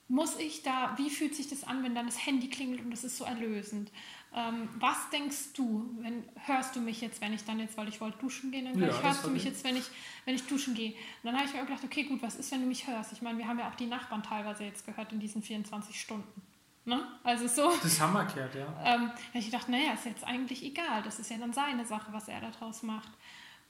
Muss 0.08 0.38
ich 0.38 0.62
da, 0.62 0.98
wie 0.98 1.10
fühlt 1.10 1.36
sich 1.36 1.48
das 1.48 1.64
an, 1.64 1.84
wenn 1.84 1.96
dann 1.96 2.06
das 2.06 2.26
Handy 2.26 2.50
klingelt 2.50 2.82
und 2.82 2.92
das 2.92 3.04
ist 3.04 3.18
so 3.18 3.24
erlösend? 3.24 3.92
Ähm, 4.34 4.70
was 4.80 5.10
denkst 5.10 5.54
du, 5.56 5.94
wenn, 6.00 6.24
hörst 6.46 6.76
du 6.76 6.80
mich 6.80 7.02
jetzt, 7.02 7.20
wenn 7.20 7.34
ich 7.34 7.44
dann 7.44 7.60
jetzt, 7.60 7.78
weil 7.78 7.90
ich 7.90 8.00
wollte 8.00 8.18
duschen 8.20 8.50
gehen, 8.50 8.66
dann 8.66 8.80
ja, 8.80 9.02
hörst 9.02 9.26
du 9.26 9.30
mich 9.30 9.44
jetzt, 9.44 9.64
wenn 9.66 9.76
ich, 9.76 9.90
wenn 10.24 10.36
ich 10.36 10.48
duschen 10.48 10.74
gehe? 10.74 10.92
Und 10.92 10.98
dann 11.24 11.36
habe 11.36 11.46
ich 11.46 11.54
mir 11.54 11.66
gedacht, 11.66 11.84
okay, 11.84 12.04
gut, 12.04 12.22
was 12.22 12.36
ist, 12.36 12.50
wenn 12.52 12.62
du 12.62 12.68
mich 12.68 12.88
hörst? 12.88 13.12
Ich 13.12 13.22
meine, 13.22 13.38
wir 13.38 13.48
haben 13.48 13.60
ja 13.60 13.70
auch 13.70 13.76
die 13.76 13.88
Nachbarn 13.88 14.24
teilweise 14.24 14.64
jetzt 14.64 14.86
gehört 14.86 15.12
in 15.12 15.20
diesen 15.20 15.42
24 15.42 16.00
Stunden. 16.00 16.42
Ne? 16.86 17.06
Also 17.24 17.48
so. 17.48 17.74
Das 17.84 18.00
haben 18.00 18.14
wir 18.14 18.24
gehört, 18.24 18.56
ja. 18.56 18.74
Ähm, 18.86 19.12
ich 19.34 19.50
dachte, 19.50 19.70
naja, 19.70 19.94
ist 19.94 20.06
jetzt 20.06 20.24
eigentlich 20.24 20.64
egal. 20.64 21.04
Das 21.04 21.20
ist 21.20 21.30
ja 21.30 21.38
dann 21.38 21.52
seine 21.52 21.86
Sache, 21.86 22.14
was 22.14 22.30
er 22.30 22.40
daraus 22.40 22.84
macht. 22.84 23.12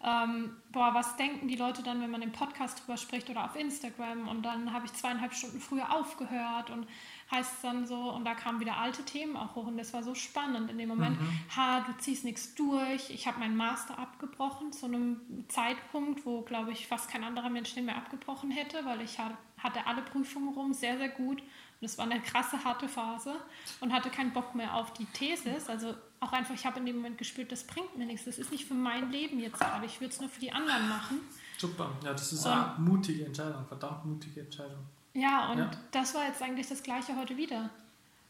Ähm, 0.04 0.58
boah, 0.72 0.94
was 0.94 1.16
denken 1.16 1.48
die 1.48 1.56
Leute 1.56 1.84
dann, 1.84 2.02
wenn 2.02 2.10
man 2.10 2.24
im 2.24 2.32
Podcast 2.32 2.82
drüber 2.82 2.98
spricht 2.98 3.30
oder 3.30 3.46
auf 3.46 3.56
Instagram? 3.56 4.28
Und 4.28 4.44
dann 4.44 4.74
habe 4.74 4.86
ich 4.86 4.94
zweieinhalb 4.94 5.34
Stunden 5.34 5.60
früher 5.60 5.92
aufgehört 5.94 6.72
und 6.72 6.88
heißt 7.32 7.54
es 7.56 7.62
dann 7.62 7.88
so, 7.88 8.12
und 8.12 8.26
da 8.26 8.36
kamen 8.36 8.60
wieder 8.60 8.78
alte 8.78 9.04
Themen 9.04 9.38
auch 9.38 9.56
hoch 9.56 9.68
und 9.68 9.78
das 9.78 9.94
war 9.94 10.04
so 10.04 10.14
spannend 10.14 10.70
in 10.70 10.78
dem 10.78 10.90
Moment. 10.90 11.20
Mhm. 11.20 11.40
Ha, 11.56 11.80
du 11.82 11.98
ziehst 11.98 12.26
nichts 12.26 12.56
durch. 12.56 13.10
Ich 13.10 13.28
habe 13.28 13.40
meinen 13.40 13.56
Master 13.56 13.98
abgebrochen 13.98 14.72
zu 14.72 14.86
einem 14.86 15.22
Zeitpunkt, 15.48 16.26
wo, 16.26 16.42
glaube 16.42 16.72
ich, 16.72 16.88
fast 16.88 17.10
kein 17.10 17.24
anderer 17.24 17.50
Mensch 17.50 17.74
den 17.74 17.86
mehr 17.86 17.98
abgebrochen 17.98 18.52
hätte, 18.52 18.84
weil 18.86 19.02
ich 19.02 19.18
hatte 19.20 19.88
alle 19.88 20.02
Prüfungen 20.02 20.54
rum, 20.54 20.74
sehr, 20.74 20.98
sehr 20.98 21.10
gut 21.10 21.42
und 21.42 21.86
es 21.86 21.98
war 21.98 22.06
eine 22.06 22.22
krasse, 22.22 22.64
harte 22.64 22.88
Phase 22.88 23.34
und 23.80 23.92
hatte 23.92 24.10
keinen 24.10 24.34
Bock 24.34 24.54
mehr 24.54 24.76
auf 24.76 24.94
die 24.94 25.06
Thesis. 25.06 25.68
Also 25.68 25.96
auch 26.20 26.32
einfach, 26.32 26.54
ich 26.54 26.66
habe 26.66 26.80
in 26.80 26.86
dem 26.86 26.98
Moment 26.98 27.18
gespürt, 27.18 27.52
das 27.52 27.64
bringt 27.64 27.98
mir 27.98 28.06
nichts. 28.06 28.26
Das 28.26 28.38
ist 28.38 28.52
nicht 28.52 28.66
für 28.66 28.76
mein 28.76 29.12
Leben 29.12 29.40
jetzt 29.40 29.60
gerade. 29.60 29.86
Ich 29.88 30.00
würde 30.00 30.14
es 30.14 30.22
nur 30.22 30.30
für 30.30 30.40
die 30.40 30.52
anderen 30.52 30.88
machen. 30.88 31.22
Super, 31.58 31.92
ja, 32.04 32.12
das 32.12 32.34
ist 32.34 32.46
und, 32.46 32.52
eine 32.52 32.76
mutige 32.78 33.26
Entscheidung, 33.26 33.66
verdammt 33.66 34.06
mutige 34.06 34.42
Entscheidung. 34.42 34.86
Ja, 35.14 35.52
und 35.52 35.60
ja. 35.60 35.72
das 35.92 36.16
war 36.16 36.26
jetzt 36.26 36.42
eigentlich 36.42 36.68
das 36.68 36.84
Gleiche 36.84 37.16
heute 37.18 37.38
wieder. 37.38 37.70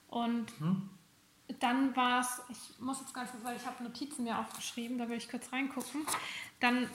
Und 0.09 0.47
hm? 0.59 0.89
dann 1.59 1.95
war 1.95 2.21
es, 2.21 2.41
ich 2.49 2.79
muss 2.79 2.99
jetzt 2.99 3.13
ganz, 3.13 3.29
weil 3.43 3.55
ich 3.55 3.65
habe 3.65 3.83
Notizen 3.83 4.23
mir 4.23 4.37
aufgeschrieben, 4.37 4.97
da 4.97 5.07
will 5.07 5.17
ich 5.17 5.29
kurz 5.29 5.51
reingucken. 5.51 6.05
Dann 6.59 6.89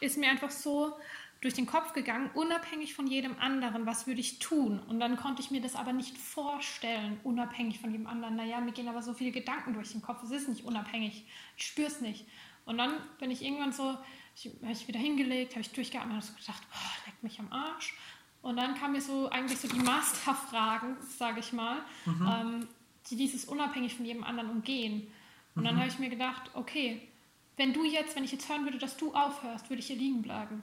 ist 0.00 0.18
mir 0.18 0.30
einfach 0.30 0.50
so 0.50 0.96
durch 1.42 1.54
den 1.54 1.66
Kopf 1.66 1.92
gegangen, 1.92 2.30
unabhängig 2.34 2.94
von 2.94 3.08
jedem 3.08 3.36
anderen, 3.40 3.84
was 3.84 4.06
würde 4.06 4.20
ich 4.20 4.38
tun? 4.38 4.80
Und 4.88 5.00
dann 5.00 5.16
konnte 5.16 5.42
ich 5.42 5.50
mir 5.50 5.60
das 5.60 5.74
aber 5.74 5.92
nicht 5.92 6.16
vorstellen, 6.16 7.18
unabhängig 7.24 7.80
von 7.80 7.90
jedem 7.90 8.06
anderen. 8.06 8.36
Naja, 8.36 8.60
mir 8.60 8.70
gehen 8.70 8.88
aber 8.88 9.02
so 9.02 9.12
viele 9.12 9.32
Gedanken 9.32 9.74
durch 9.74 9.90
den 9.90 10.02
Kopf, 10.02 10.22
es 10.22 10.30
ist 10.30 10.48
nicht 10.48 10.64
unabhängig, 10.64 11.26
ich 11.56 11.66
spüre 11.66 11.88
es 11.88 12.00
nicht. 12.00 12.26
Und 12.64 12.78
dann 12.78 12.92
bin 13.18 13.32
ich 13.32 13.42
irgendwann 13.42 13.72
so, 13.72 13.98
ich, 14.36 14.52
habe 14.62 14.72
ich 14.72 14.86
wieder 14.86 15.00
hingelegt, 15.00 15.52
habe 15.52 15.62
ich 15.62 15.72
durchgeatmet 15.72 16.16
und 16.16 16.22
habe 16.22 16.40
gedacht, 16.40 16.62
oh, 16.72 17.06
leck 17.06 17.22
mich 17.22 17.40
am 17.40 17.50
Arsch. 17.52 17.96
Und 18.42 18.56
dann 18.56 18.74
kamen 18.74 18.94
mir 18.94 19.00
so 19.00 19.30
eigentlich 19.30 19.58
so 19.58 19.68
die 19.68 19.78
Masterfragen, 19.78 20.96
sage 21.16 21.40
ich 21.40 21.52
mal, 21.52 21.78
mhm. 22.04 22.28
ähm, 22.28 22.68
die 23.08 23.16
dieses 23.16 23.44
unabhängig 23.44 23.94
von 23.94 24.04
jedem 24.04 24.24
anderen 24.24 24.50
umgehen. 24.50 25.06
Und 25.54 25.62
mhm. 25.62 25.66
dann 25.66 25.78
habe 25.78 25.88
ich 25.88 25.98
mir 25.98 26.10
gedacht, 26.10 26.50
okay, 26.54 27.08
wenn 27.56 27.72
du 27.72 27.84
jetzt, 27.84 28.16
wenn 28.16 28.24
ich 28.24 28.32
jetzt 28.32 28.48
hören 28.48 28.64
würde, 28.64 28.78
dass 28.78 28.96
du 28.96 29.14
aufhörst, 29.14 29.70
würde 29.70 29.80
ich 29.80 29.86
hier 29.86 29.96
liegen 29.96 30.22
bleiben. 30.22 30.62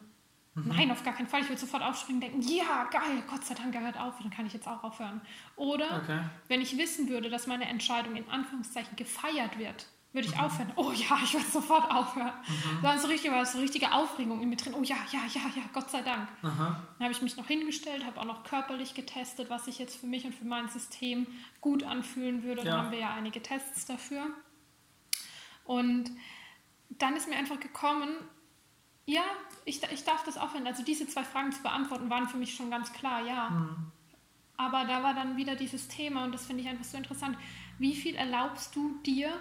Mhm. 0.55 0.67
Nein, 0.67 0.91
auf 0.91 1.03
gar 1.03 1.13
keinen 1.13 1.27
Fall. 1.27 1.41
Ich 1.41 1.49
würde 1.49 1.61
sofort 1.61 1.83
aufspringen 1.83 2.21
und 2.21 2.29
denken, 2.29 2.41
ja, 2.41 2.85
geil, 2.91 3.23
Gott 3.29 3.45
sei 3.45 3.55
Dank, 3.55 3.73
er 3.75 3.81
hört 3.81 3.99
auf, 3.99 4.19
dann 4.19 4.29
kann 4.29 4.45
ich 4.45 4.53
jetzt 4.53 4.67
auch 4.67 4.83
aufhören. 4.83 5.21
Oder 5.55 6.01
okay. 6.03 6.19
wenn 6.47 6.61
ich 6.61 6.77
wissen 6.77 7.07
würde, 7.07 7.29
dass 7.29 7.47
meine 7.47 7.65
Entscheidung 7.65 8.15
in 8.15 8.27
Anführungszeichen 8.29 8.95
gefeiert 8.95 9.57
wird, 9.57 9.85
würde 10.12 10.28
ich 10.28 10.36
mhm. 10.36 10.41
aufhören. 10.41 10.72
Oh 10.76 10.91
ja, 10.91 11.19
ich 11.24 11.34
würde 11.34 11.45
sofort 11.45 11.91
aufhören. 11.91 12.34
Mhm. 12.48 12.82
Dann 12.82 13.00
so 13.00 13.08
richtig, 13.08 13.32
war 13.32 13.45
so 13.45 13.60
richtige 13.60 13.91
Aufregung 13.91 14.41
in 14.41 14.50
mir 14.50 14.56
drin. 14.56 14.74
Oh 14.74 14.84
ja, 14.84 14.98
ja, 15.12 15.19
ja, 15.34 15.41
ja, 15.56 15.63
Gott 15.74 15.91
sei 15.91 16.02
Dank. 16.02 16.28
Aha. 16.41 16.82
Dann 16.98 17.04
habe 17.04 17.12
ich 17.12 17.22
mich 17.22 17.38
noch 17.38 17.48
hingestellt, 17.48 18.06
habe 18.06 18.19
auch 18.19 18.26
noch 18.26 18.43
körperlich 18.43 18.95
getestet, 18.95 19.49
was 19.49 19.66
sich 19.66 19.78
jetzt 19.78 19.99
für 19.99 20.07
mich 20.07 20.26
und 20.26 20.34
für 20.34 20.45
mein 20.45 20.68
System 20.70 21.28
gut 21.62 21.84
anfühlen 21.84 22.43
würde. 22.43 22.64
Ja. 22.64 22.72
Dann 22.72 22.78
haben 22.78 22.91
wir 22.91 22.99
ja 22.99 23.14
einige 23.14 23.41
Tests 23.41 23.86
dafür. 23.86 24.26
Und 25.66 26.10
dann 26.89 27.16
ist 27.16 27.30
mir 27.30 27.36
einfach 27.36 27.60
gekommen, 27.60 28.10
ja, 29.05 29.24
ich, 29.66 29.82
ich 29.91 30.03
darf 30.03 30.24
das 30.24 30.38
aufhören. 30.38 30.66
Also 30.66 30.84
diese 30.84 31.07
zwei 31.07 31.24
Fragen 31.24 31.51
zu 31.51 31.62
beantworten 31.62 32.10
waren 32.10 32.28
für 32.28 32.38
mich 32.38 32.55
schon 32.55 32.72
ganz 32.72 32.93
klar, 32.93 33.26
ja. 33.26 33.51
Mhm. 33.51 33.91
Aber 34.57 34.86
da 34.86 35.03
war 35.03 35.14
dann 35.14 35.38
wieder 35.38 35.55
dieses 35.55 35.88
Thema 35.88 36.24
und 36.26 36.34
das 36.34 36.45
finde 36.45 36.64
ich 36.64 36.70
einfach 36.70 36.84
so 36.84 36.97
interessant. 36.97 37.38
Wie 37.78 37.95
viel 37.95 38.16
erlaubst 38.16 38.76
du 38.76 38.99
dir, 39.05 39.34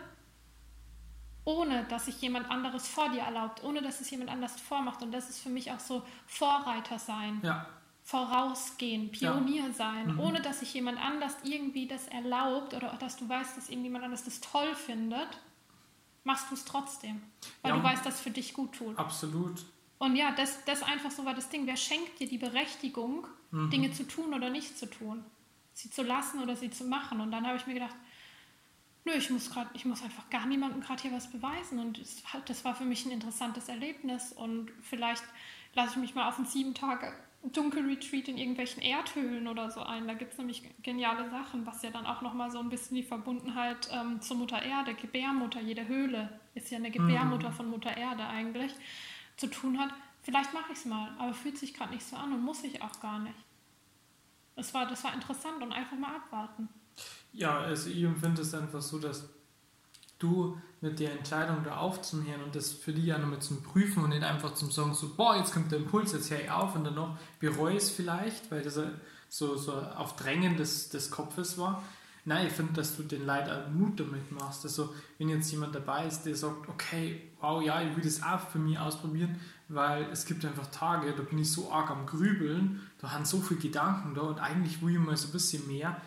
ohne 1.49 1.85
dass 1.85 2.05
sich 2.05 2.21
jemand 2.21 2.51
anderes 2.51 2.87
vor 2.87 3.09
dir 3.09 3.23
erlaubt, 3.23 3.65
ohne 3.65 3.81
dass 3.81 4.01
es 4.01 4.11
jemand 4.11 4.31
anders 4.31 4.61
vormacht? 4.61 5.03
Und 5.03 5.13
das 5.13 5.31
ist 5.31 5.41
für 5.41 5.49
mich 5.49 5.73
auch 5.73 5.81
so 5.81 6.03
Vorreiter 6.27 6.99
sein. 6.99 7.41
Ja. 7.43 7.67
Vorausgehen, 8.03 9.11
Pionier 9.11 9.67
ja. 9.67 9.73
sein, 9.73 10.15
mhm. 10.15 10.21
ohne 10.21 10.41
dass 10.41 10.61
sich 10.61 10.73
jemand 10.73 10.99
anders 10.99 11.37
irgendwie 11.45 11.87
das 11.87 12.07
erlaubt 12.09 12.73
oder 12.73 12.97
dass 12.99 13.17
du 13.17 13.29
weißt, 13.29 13.57
dass 13.57 13.69
irgendjemand 13.69 14.05
anders 14.05 14.25
das 14.25 14.41
toll 14.41 14.75
findet 14.75 15.29
machst 16.25 16.51
du 16.51 16.55
es 16.55 16.65
trotzdem, 16.67 17.23
weil 17.63 17.73
ja, 17.73 17.79
du 17.79 17.83
weißt, 17.83 18.05
dass 18.05 18.17
es 18.17 18.21
für 18.21 18.31
dich 18.31 18.53
gut 18.53 18.75
tut. 18.75 18.99
Absolut. 18.99 19.65
Und 19.99 20.15
ja, 20.15 20.33
das, 20.33 20.63
das 20.67 20.83
einfach 20.83 21.11
so 21.11 21.25
war 21.25 21.35
das 21.35 21.49
Ding. 21.49 21.67
Wer 21.67 21.77
schenkt 21.77 22.21
dir 22.21 22.29
die 22.29 22.37
Berechtigung, 22.37 23.27
mhm. 23.51 23.71
Dinge 23.71 23.93
zu 23.93 24.07
tun 24.07 24.35
oder 24.35 24.51
nicht 24.51 24.79
zu 24.79 24.87
tun? 24.87 25.25
Sie 25.73 25.91
zu 25.91 26.03
lassen 26.03 26.41
oder 26.41 26.55
sie 26.55 26.71
zu 26.71 26.85
machen? 26.85 27.21
Und 27.21 27.31
dann 27.31 27.47
habe 27.47 27.57
ich 27.57 27.67
mir 27.67 27.75
gedacht, 27.75 27.97
nö, 29.05 29.13
ich 29.13 29.31
muss 29.31 29.51
gerade, 29.51 29.71
ich 29.75 29.85
muss 29.85 30.03
einfach 30.03 30.29
gar 30.31 30.47
niemandem 30.47 30.81
gerade 30.81 31.03
hier 31.03 31.13
was 31.13 31.31
beweisen. 31.31 31.79
Und 31.79 31.99
es, 31.99 32.23
das 32.47 32.65
war 32.65 32.75
für 32.75 32.85
mich 32.85 33.05
ein 33.07 33.13
interessantes 33.13 33.69
Erlebnis. 33.69 34.33
Und 34.33 34.71
vielleicht 34.83 35.25
lasse 35.75 35.93
ich 35.93 35.97
mich 35.97 36.15
mal 36.15 36.29
auf 36.29 36.39
einen 36.39 36.47
sieben 36.47 36.75
Tage 36.75 37.13
Dunkelretreat 37.43 38.29
in 38.29 38.37
irgendwelchen 38.37 38.83
Erdhöhlen 38.83 39.47
oder 39.47 39.71
so 39.71 39.83
ein. 39.83 40.09
Da 40.09 40.15
gibt 40.15 40.33
es 40.33 40.39
nämlich 40.39 40.63
geniale 40.83 41.31
Sachen, 41.31 41.65
was 41.67 41.83
ja 41.83 41.91
dann 41.91 42.05
auch 42.05 42.21
nochmal 42.21 42.51
so 42.51 42.59
ein 42.59 42.69
bisschen 42.69 42.97
die 42.97 43.03
Verbundenheit 43.03 43.89
ähm, 43.93 44.21
zur 44.21 44.37
Mutter 44.37 44.61
Erde, 44.61 44.95
Gebärmutter, 44.95 45.61
jede 45.61 45.87
Höhle 45.87 46.41
ist 46.55 46.71
ja 46.71 46.79
eine 46.79 46.91
Gebärmutter 46.91 47.51
mhm. 47.51 47.55
von 47.55 47.71
Mutter 47.71 47.97
Erde 47.97 48.27
eigentlich, 48.27 48.73
zu 49.37 49.47
tun 49.47 49.79
hat. 49.79 49.91
Vielleicht 50.23 50.53
mache 50.53 50.73
ich 50.73 50.79
es 50.79 50.85
mal, 50.85 51.15
aber 51.19 51.33
fühlt 51.33 51.57
sich 51.57 51.73
gerade 51.75 51.95
nicht 51.95 52.05
so 52.05 52.17
an 52.17 52.33
und 52.33 52.43
muss 52.43 52.65
ich 52.65 52.83
auch 52.83 53.01
gar 53.01 53.21
nicht. 53.21 53.39
Das 54.57 54.75
war, 54.75 54.87
das 54.87 55.05
war 55.05 55.15
interessant 55.15 55.63
und 55.63 55.73
einfach 55.73 55.97
mal 55.97 56.17
abwarten. 56.17 56.69
Ja, 57.33 57.59
also 57.59 57.91
ich 57.91 58.03
empfinde 58.03 58.43
es 58.43 58.55
einfach 58.55 58.83
so, 58.83 58.99
dass 58.99 59.29
du 60.19 60.59
mit 60.81 61.01
der 61.01 61.13
Entscheidung 61.13 61.65
da 61.65 61.77
aufzunehmen 61.77 62.43
und 62.45 62.55
das 62.55 62.73
für 62.73 62.93
die 62.93 63.07
ja 63.07 63.19
nochmal 63.19 63.41
zum 63.41 63.63
Prüfen 63.63 64.05
und 64.05 64.11
nicht 64.11 64.23
einfach 64.23 64.55
zum 64.55 64.71
sagen, 64.71 64.95
so, 64.95 65.15
boah, 65.15 65.37
jetzt 65.37 65.53
kommt 65.53 65.73
der 65.73 65.79
Impuls, 65.79 66.13
jetzt 66.13 66.31
höre 66.31 66.41
ich 66.41 66.51
auf 66.51 66.75
und 66.75 66.85
dann 66.85 66.95
noch 66.95 67.19
bereue 67.41 67.77
es 67.77 67.91
vielleicht, 67.91 68.51
weil 68.51 68.63
das 68.63 68.79
so, 69.29 69.57
so 69.57 69.73
auf 69.73 70.17
Drängen 70.17 70.57
des, 70.57 70.89
des 70.89 71.11
Kopfes 71.11 71.59
war. 71.59 71.83
Nein, 72.25 72.49
ich 72.49 72.53
finde, 72.53 72.75
dass 72.75 72.97
du 72.97 73.05
den 73.05 73.25
Leid 73.25 73.49
auch 73.49 73.71
Mut 73.71 73.99
damit 73.99 74.31
machst. 74.33 74.65
Also, 74.65 74.95
wenn 75.17 75.31
jetzt 75.31 75.51
jemand 75.51 75.75
dabei 75.75 76.07
ist, 76.07 76.25
der 76.25 76.37
sagt, 76.37 76.69
okay, 76.69 77.23
wow, 77.41 77.63
ja, 77.63 77.81
ich 77.81 77.97
will 77.97 78.05
das 78.05 78.23
auch 78.23 78.41
für 78.51 78.59
mich 78.59 78.79
ausprobieren, 78.79 79.41
weil 79.69 80.05
es 80.13 80.27
gibt 80.27 80.45
einfach 80.45 80.67
Tage, 80.67 81.15
da 81.15 81.23
bin 81.23 81.39
ich 81.39 81.51
so 81.51 81.73
arg 81.73 81.91
am 81.91 82.05
Grübeln, 82.05 82.83
da 82.99 83.13
haben 83.13 83.25
so 83.25 83.41
viele 83.41 83.61
Gedanken 83.61 84.15
da 84.15 84.23
und 84.23 84.41
eigentlich 84.41 84.83
will 84.83 84.93
ich 84.93 84.99
mal 84.99 85.17
so 85.17 85.29
ein 85.29 85.33
bisschen 85.33 85.67
mehr 85.67 86.01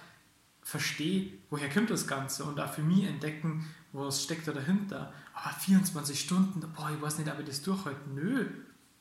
verstehen, 0.61 1.39
woher 1.49 1.69
kommt 1.69 1.89
das 1.89 2.07
Ganze 2.07 2.43
und 2.43 2.59
auch 2.59 2.71
für 2.71 2.83
mich 2.83 3.05
entdecken, 3.05 3.67
was 3.93 4.23
steckt 4.23 4.47
da 4.47 4.51
dahinter. 4.51 5.13
Aber 5.33 5.53
24 5.53 6.19
Stunden, 6.19 6.61
boah, 6.75 6.91
ich 6.91 7.01
weiß 7.01 7.17
nicht, 7.17 7.31
ob 7.31 7.39
ich 7.39 7.45
das 7.45 7.61
durchhalte. 7.61 8.09
Nö, 8.13 8.47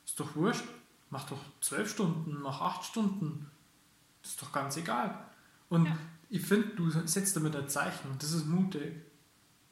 ist 0.05 0.19
doch 0.19 0.35
wurscht. 0.35 0.65
Mach 1.11 1.25
doch 1.29 1.41
12 1.61 1.91
Stunden, 1.91 2.41
mach 2.41 2.61
8 2.61 2.85
Stunden. 2.85 3.51
Das 4.23 4.33
ist 4.33 4.43
doch 4.43 4.53
ganz 4.53 4.77
egal. 4.77 5.27
Und 5.69 5.87
ja. 5.87 5.97
ich 6.29 6.43
finde, 6.43 6.69
du 6.69 6.91
setzt 6.91 7.37
damit 7.37 7.57
ein 7.57 7.69
Zeichen 7.69 8.11
und 8.11 8.23
das 8.23 8.33
ist 8.33 8.47
mutig. 8.47 8.95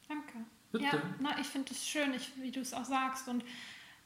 Danke. 0.07 0.45
Bitte. 0.71 0.85
Ja, 0.85 1.01
na, 1.19 1.39
ich 1.39 1.47
finde 1.47 1.71
es 1.71 1.85
schön, 1.85 2.13
ich, 2.13 2.31
wie 2.41 2.51
du 2.51 2.59
es 2.59 2.73
auch 2.73 2.85
sagst. 2.85 3.27
Und 3.27 3.43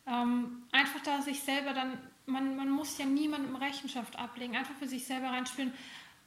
ähm, 0.06 0.64
einfach 0.72 1.02
da 1.04 1.22
sich 1.22 1.42
selber 1.42 1.74
dann, 1.74 1.98
man, 2.26 2.56
man 2.56 2.70
muss 2.70 2.98
ja 2.98 3.06
niemandem 3.06 3.56
Rechenschaft 3.56 4.18
ablegen, 4.18 4.56
einfach 4.56 4.76
für 4.76 4.88
sich 4.88 5.06
selber 5.06 5.28
reinspielen 5.28 5.74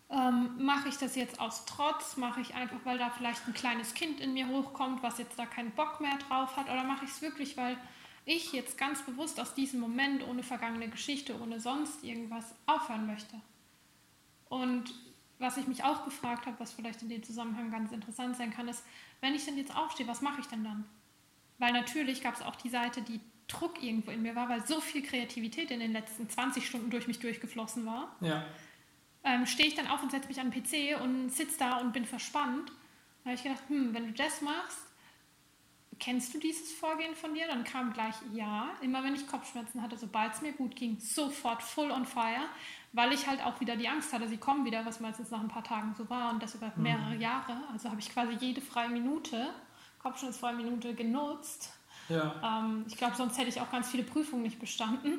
ähm, 0.08 0.64
mache 0.64 0.88
ich 0.88 0.98
das 0.98 1.16
jetzt 1.16 1.40
aus 1.40 1.64
Trotz? 1.64 2.16
Mache 2.16 2.40
ich 2.40 2.54
einfach, 2.54 2.78
weil 2.84 2.98
da 2.98 3.10
vielleicht 3.10 3.46
ein 3.46 3.54
kleines 3.54 3.92
Kind 3.94 4.20
in 4.20 4.34
mir 4.34 4.46
hochkommt, 4.48 5.02
was 5.02 5.18
jetzt 5.18 5.38
da 5.38 5.46
keinen 5.46 5.72
Bock 5.72 6.00
mehr 6.00 6.16
drauf 6.28 6.56
hat? 6.56 6.66
Oder 6.66 6.84
mache 6.84 7.04
ich 7.04 7.10
es 7.10 7.22
wirklich, 7.22 7.56
weil 7.56 7.76
ich 8.24 8.52
jetzt 8.52 8.78
ganz 8.78 9.02
bewusst 9.02 9.40
aus 9.40 9.54
diesem 9.54 9.80
Moment 9.80 10.26
ohne 10.26 10.44
vergangene 10.44 10.88
Geschichte, 10.88 11.40
ohne 11.40 11.58
sonst 11.58 12.04
irgendwas 12.04 12.54
aufhören 12.66 13.06
möchte? 13.06 13.40
Und 14.48 14.94
was 15.38 15.56
ich 15.56 15.66
mich 15.66 15.82
auch 15.82 16.04
gefragt 16.04 16.46
habe, 16.46 16.58
was 16.60 16.72
vielleicht 16.72 17.02
in 17.02 17.08
dem 17.08 17.24
Zusammenhang 17.24 17.72
ganz 17.72 17.90
interessant 17.90 18.36
sein 18.36 18.52
kann, 18.52 18.68
ist, 18.68 18.84
wenn 19.20 19.34
ich 19.34 19.44
denn 19.44 19.58
jetzt 19.58 19.74
aufstehe, 19.74 20.06
was 20.06 20.22
mache 20.22 20.40
ich 20.40 20.46
denn 20.46 20.62
dann? 20.62 20.84
Weil 21.58 21.72
natürlich 21.72 22.22
gab 22.22 22.34
es 22.34 22.42
auch 22.42 22.54
die 22.54 22.68
Seite, 22.68 23.02
die 23.02 23.20
Druck 23.48 23.82
irgendwo 23.82 24.12
in 24.12 24.22
mir 24.22 24.36
war, 24.36 24.48
weil 24.48 24.64
so 24.66 24.80
viel 24.80 25.02
Kreativität 25.02 25.70
in 25.72 25.80
den 25.80 25.92
letzten 25.92 26.28
20 26.28 26.66
Stunden 26.66 26.90
durch 26.90 27.08
mich 27.08 27.18
durchgeflossen 27.18 27.86
war. 27.86 28.14
Ja 28.20 28.46
ähm, 29.26 29.44
stehe 29.44 29.68
ich 29.68 29.74
dann 29.74 29.88
auf 29.88 30.02
und 30.02 30.10
setze 30.10 30.28
mich 30.28 30.40
an 30.40 30.50
den 30.50 30.62
PC 30.62 31.00
und 31.02 31.30
sitze 31.30 31.58
da 31.58 31.78
und 31.78 31.92
bin 31.92 32.06
verspannt. 32.06 32.70
Da 33.24 33.30
habe 33.30 33.34
ich 33.34 33.42
gedacht, 33.42 33.62
hm, 33.68 33.92
wenn 33.92 34.06
du 34.06 34.12
das 34.12 34.40
machst, 34.40 34.78
kennst 35.98 36.32
du 36.32 36.38
dieses 36.38 36.72
Vorgehen 36.72 37.14
von 37.16 37.34
dir? 37.34 37.48
Dann 37.48 37.64
kam 37.64 37.92
gleich 37.92 38.14
ja. 38.32 38.70
Immer 38.82 39.02
wenn 39.02 39.14
ich 39.14 39.26
Kopfschmerzen 39.26 39.82
hatte, 39.82 39.96
sobald 39.96 40.32
es 40.34 40.42
mir 40.42 40.52
gut 40.52 40.76
ging, 40.76 41.00
sofort 41.00 41.62
full 41.62 41.90
on 41.90 42.06
fire, 42.06 42.46
weil 42.92 43.12
ich 43.12 43.26
halt 43.26 43.44
auch 43.44 43.60
wieder 43.60 43.76
die 43.76 43.88
Angst 43.88 44.12
hatte, 44.12 44.28
sie 44.28 44.36
kommen 44.36 44.64
wieder, 44.64 44.86
was 44.86 45.00
meistens 45.00 45.30
nach 45.30 45.40
ein 45.40 45.48
paar 45.48 45.64
Tagen 45.64 45.94
so 45.98 46.08
war 46.08 46.30
und 46.30 46.40
das 46.42 46.54
über 46.54 46.72
mhm. 46.76 46.84
mehrere 46.84 47.16
Jahre. 47.16 47.62
Also 47.72 47.90
habe 47.90 48.00
ich 48.00 48.12
quasi 48.12 48.34
jede 48.34 48.60
freie 48.60 48.88
Minute, 48.88 49.52
Kopfschmerzfreie 49.98 50.54
Minute 50.54 50.94
genutzt. 50.94 51.72
Ja. 52.08 52.60
Ähm, 52.60 52.84
ich 52.86 52.96
glaube, 52.96 53.16
sonst 53.16 53.36
hätte 53.38 53.48
ich 53.48 53.60
auch 53.60 53.72
ganz 53.72 53.90
viele 53.90 54.04
Prüfungen 54.04 54.42
nicht 54.42 54.60
bestanden. 54.60 55.18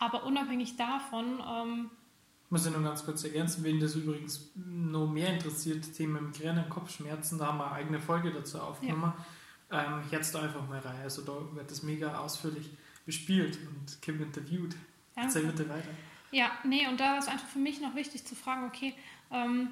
Aber 0.00 0.24
unabhängig 0.24 0.76
davon 0.76 1.40
ähm, 1.46 1.90
muss 2.54 2.66
ich 2.66 2.72
noch 2.72 2.84
ganz 2.84 3.04
kurz 3.04 3.24
ergänzen, 3.24 3.64
wen 3.64 3.80
das 3.80 3.96
übrigens 3.96 4.52
noch 4.54 5.08
mehr 5.08 5.34
interessiert, 5.34 5.92
Thema 5.92 6.20
Migräne 6.20 6.62
und 6.62 6.70
Kopfschmerzen, 6.70 7.36
da 7.36 7.48
haben 7.48 7.58
wir 7.58 7.66
eine 7.66 7.74
eigene 7.74 8.00
Folge 8.00 8.30
dazu 8.30 8.60
aufgenommen. 8.60 9.12
Ja. 9.72 9.98
Ähm, 9.98 10.04
jetzt 10.12 10.36
einfach 10.36 10.64
mal 10.68 10.78
rein. 10.78 11.00
Also 11.02 11.22
da 11.22 11.32
wird 11.56 11.68
das 11.68 11.82
mega 11.82 12.16
ausführlich 12.16 12.70
bespielt 13.04 13.58
und 13.58 14.00
Kim 14.00 14.22
interviewt. 14.22 14.76
Danke. 15.16 15.36
Erzähl 15.36 15.50
bitte 15.50 15.68
weiter. 15.68 15.88
Ja, 16.30 16.52
nee, 16.62 16.86
und 16.86 17.00
da 17.00 17.18
ist 17.18 17.28
einfach 17.28 17.48
für 17.48 17.58
mich 17.58 17.80
noch 17.80 17.96
wichtig 17.96 18.24
zu 18.24 18.36
fragen, 18.36 18.68
okay, 18.68 18.94
ähm, 19.32 19.70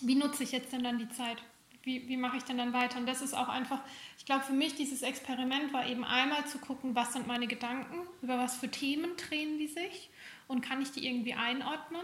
wie 0.00 0.16
nutze 0.16 0.42
ich 0.42 0.50
jetzt 0.50 0.72
denn 0.72 0.82
dann 0.82 0.98
die 0.98 1.08
Zeit? 1.10 1.36
Wie, 1.84 2.08
wie 2.08 2.16
mache 2.16 2.36
ich 2.36 2.42
denn 2.42 2.58
dann 2.58 2.72
weiter? 2.72 2.98
Und 2.98 3.06
das 3.06 3.22
ist 3.22 3.32
auch 3.32 3.48
einfach, 3.48 3.78
ich 4.18 4.24
glaube, 4.24 4.42
für 4.42 4.54
mich 4.54 4.74
dieses 4.74 5.02
Experiment 5.02 5.72
war 5.72 5.86
eben 5.86 6.02
einmal 6.02 6.44
zu 6.48 6.58
gucken, 6.58 6.96
was 6.96 7.12
sind 7.12 7.28
meine 7.28 7.46
Gedanken, 7.46 8.08
über 8.22 8.38
was 8.38 8.56
für 8.56 8.68
Themen 8.68 9.16
drehen 9.16 9.56
die 9.58 9.68
sich 9.68 10.10
und 10.52 10.60
kann 10.60 10.80
ich 10.80 10.92
die 10.92 11.06
irgendwie 11.06 11.34
einordnen? 11.34 12.02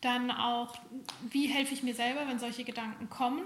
Dann 0.00 0.30
auch, 0.30 0.76
wie 1.30 1.46
helfe 1.46 1.74
ich 1.74 1.82
mir 1.82 1.94
selber, 1.94 2.26
wenn 2.26 2.38
solche 2.38 2.64
Gedanken 2.64 3.08
kommen? 3.08 3.42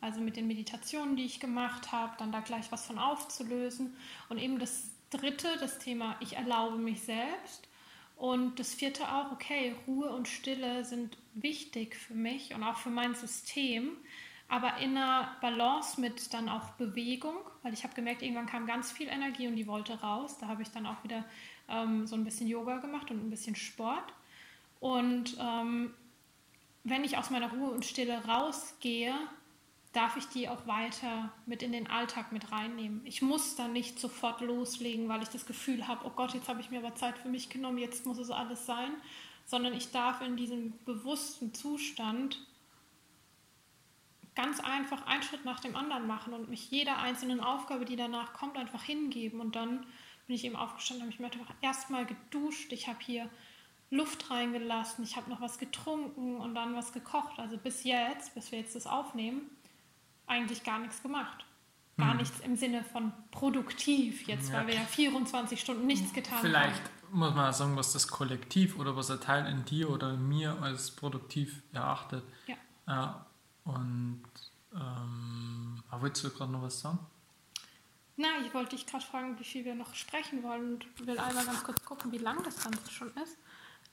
Also 0.00 0.20
mit 0.20 0.36
den 0.36 0.46
Meditationen, 0.46 1.16
die 1.16 1.24
ich 1.24 1.40
gemacht 1.40 1.92
habe, 1.92 2.14
dann 2.18 2.32
da 2.32 2.40
gleich 2.40 2.70
was 2.72 2.86
von 2.86 2.98
aufzulösen. 2.98 3.96
Und 4.28 4.38
eben 4.38 4.58
das 4.58 4.90
dritte, 5.10 5.48
das 5.60 5.78
Thema, 5.78 6.16
ich 6.20 6.36
erlaube 6.36 6.76
mich 6.76 7.02
selbst. 7.02 7.68
Und 8.16 8.58
das 8.58 8.74
vierte 8.74 9.10
auch, 9.12 9.32
okay, 9.32 9.74
Ruhe 9.86 10.10
und 10.10 10.28
Stille 10.28 10.84
sind 10.84 11.16
wichtig 11.34 11.96
für 11.96 12.14
mich 12.14 12.54
und 12.54 12.62
auch 12.62 12.76
für 12.76 12.90
mein 12.90 13.14
System, 13.14 13.96
aber 14.48 14.76
in 14.76 14.96
einer 14.96 15.36
Balance 15.40 16.00
mit 16.00 16.32
dann 16.32 16.48
auch 16.48 16.70
Bewegung, 16.72 17.36
weil 17.62 17.72
ich 17.72 17.82
habe 17.82 17.94
gemerkt, 17.94 18.22
irgendwann 18.22 18.46
kam 18.46 18.66
ganz 18.66 18.92
viel 18.92 19.08
Energie 19.08 19.48
und 19.48 19.56
die 19.56 19.66
wollte 19.66 20.00
raus. 20.00 20.38
Da 20.38 20.48
habe 20.48 20.62
ich 20.62 20.70
dann 20.70 20.86
auch 20.86 21.02
wieder 21.02 21.24
ähm, 21.68 22.06
so 22.06 22.16
ein 22.16 22.24
bisschen 22.24 22.46
Yoga 22.46 22.78
gemacht 22.78 23.10
und 23.10 23.24
ein 23.24 23.30
bisschen 23.30 23.56
Sport. 23.56 24.12
Und 24.80 25.36
ähm, 25.40 25.94
wenn 26.84 27.04
ich 27.04 27.16
aus 27.16 27.30
meiner 27.30 27.50
Ruhe 27.50 27.70
und 27.70 27.84
Stille 27.84 28.22
rausgehe, 28.26 29.14
darf 29.94 30.16
ich 30.16 30.26
die 30.26 30.48
auch 30.48 30.66
weiter 30.66 31.32
mit 31.46 31.62
in 31.62 31.72
den 31.72 31.88
Alltag 31.88 32.32
mit 32.32 32.50
reinnehmen. 32.50 33.00
Ich 33.04 33.22
muss 33.22 33.54
dann 33.54 33.72
nicht 33.72 33.98
sofort 33.98 34.40
loslegen, 34.40 35.08
weil 35.08 35.22
ich 35.22 35.28
das 35.28 35.46
Gefühl 35.46 35.86
habe, 35.86 36.04
oh 36.04 36.10
Gott, 36.10 36.34
jetzt 36.34 36.48
habe 36.48 36.60
ich 36.60 36.70
mir 36.70 36.80
aber 36.80 36.96
Zeit 36.96 37.16
für 37.16 37.28
mich 37.28 37.48
genommen, 37.48 37.78
jetzt 37.78 38.04
muss 38.04 38.18
es 38.18 38.30
alles 38.30 38.66
sein, 38.66 38.90
sondern 39.46 39.72
ich 39.72 39.92
darf 39.92 40.20
in 40.20 40.36
diesem 40.36 40.72
bewussten 40.84 41.54
Zustand 41.54 42.44
ganz 44.34 44.58
einfach 44.58 45.06
einen 45.06 45.22
Schritt 45.22 45.44
nach 45.44 45.60
dem 45.60 45.76
anderen 45.76 46.08
machen 46.08 46.32
und 46.32 46.50
mich 46.50 46.70
jeder 46.72 46.98
einzelnen 46.98 47.40
Aufgabe, 47.40 47.84
die 47.84 47.96
danach 47.96 48.32
kommt, 48.32 48.56
einfach 48.56 48.82
hingeben 48.82 49.40
und 49.40 49.54
dann 49.54 49.86
bin 50.26 50.36
ich 50.36 50.44
eben 50.44 50.56
aufgestanden, 50.56 51.02
habe 51.02 51.12
ich 51.12 51.20
mir 51.20 51.26
einfach 51.26 51.54
erstmal 51.60 52.06
geduscht. 52.06 52.72
Ich 52.72 52.88
habe 52.88 52.98
hier 53.00 53.28
Luft 53.90 54.30
reingelassen, 54.30 55.04
ich 55.04 55.16
habe 55.16 55.30
noch 55.30 55.40
was 55.40 55.58
getrunken 55.58 56.36
und 56.36 56.54
dann 56.54 56.74
was 56.74 56.92
gekocht. 56.92 57.38
Also 57.38 57.58
bis 57.58 57.84
jetzt, 57.84 58.34
bis 58.34 58.50
wir 58.50 58.58
jetzt 58.58 58.74
das 58.74 58.86
aufnehmen, 58.86 59.42
eigentlich 60.26 60.64
gar 60.64 60.78
nichts 60.78 61.02
gemacht. 61.02 61.44
Gar 61.96 62.12
hm. 62.12 62.16
nichts 62.16 62.40
im 62.40 62.56
Sinne 62.56 62.82
von 62.82 63.12
produktiv 63.30 64.26
jetzt, 64.26 64.50
ja. 64.50 64.58
weil 64.58 64.68
wir 64.68 64.74
ja 64.74 64.80
24 64.80 65.60
Stunden 65.60 65.86
nichts 65.86 66.12
getan 66.12 66.38
Vielleicht 66.40 66.66
haben. 66.66 66.74
Vielleicht 66.74 67.12
muss 67.12 67.34
man 67.34 67.52
sagen, 67.52 67.76
was 67.76 67.92
das 67.92 68.08
Kollektiv 68.08 68.78
oder 68.78 68.96
was 68.96 69.10
ein 69.10 69.20
Teil 69.20 69.46
in 69.46 69.64
dir 69.64 69.90
oder 69.90 70.14
in 70.14 70.28
mir 70.28 70.60
als 70.60 70.90
produktiv 70.90 71.62
erachtet. 71.72 72.24
Ja. 72.48 72.56
ja 72.88 73.26
und 73.64 74.24
ähm, 74.74 75.82
willst 76.00 76.24
du 76.24 76.30
gerade 76.30 76.50
noch 76.50 76.62
was 76.62 76.80
sagen? 76.80 76.98
Na, 78.16 78.28
ich 78.44 78.54
wollte 78.54 78.76
dich 78.76 78.86
gerade 78.86 79.04
fragen, 79.04 79.38
wie 79.38 79.44
viel 79.44 79.64
wir 79.64 79.74
noch 79.74 79.94
sprechen 79.94 80.42
wollen 80.42 80.74
und 80.74 81.06
will 81.06 81.18
einmal 81.18 81.44
ganz 81.44 81.64
kurz 81.64 81.84
gucken, 81.84 82.12
wie 82.12 82.18
lang 82.18 82.42
das 82.44 82.62
Ganze 82.62 82.90
schon 82.90 83.08
ist. 83.22 83.36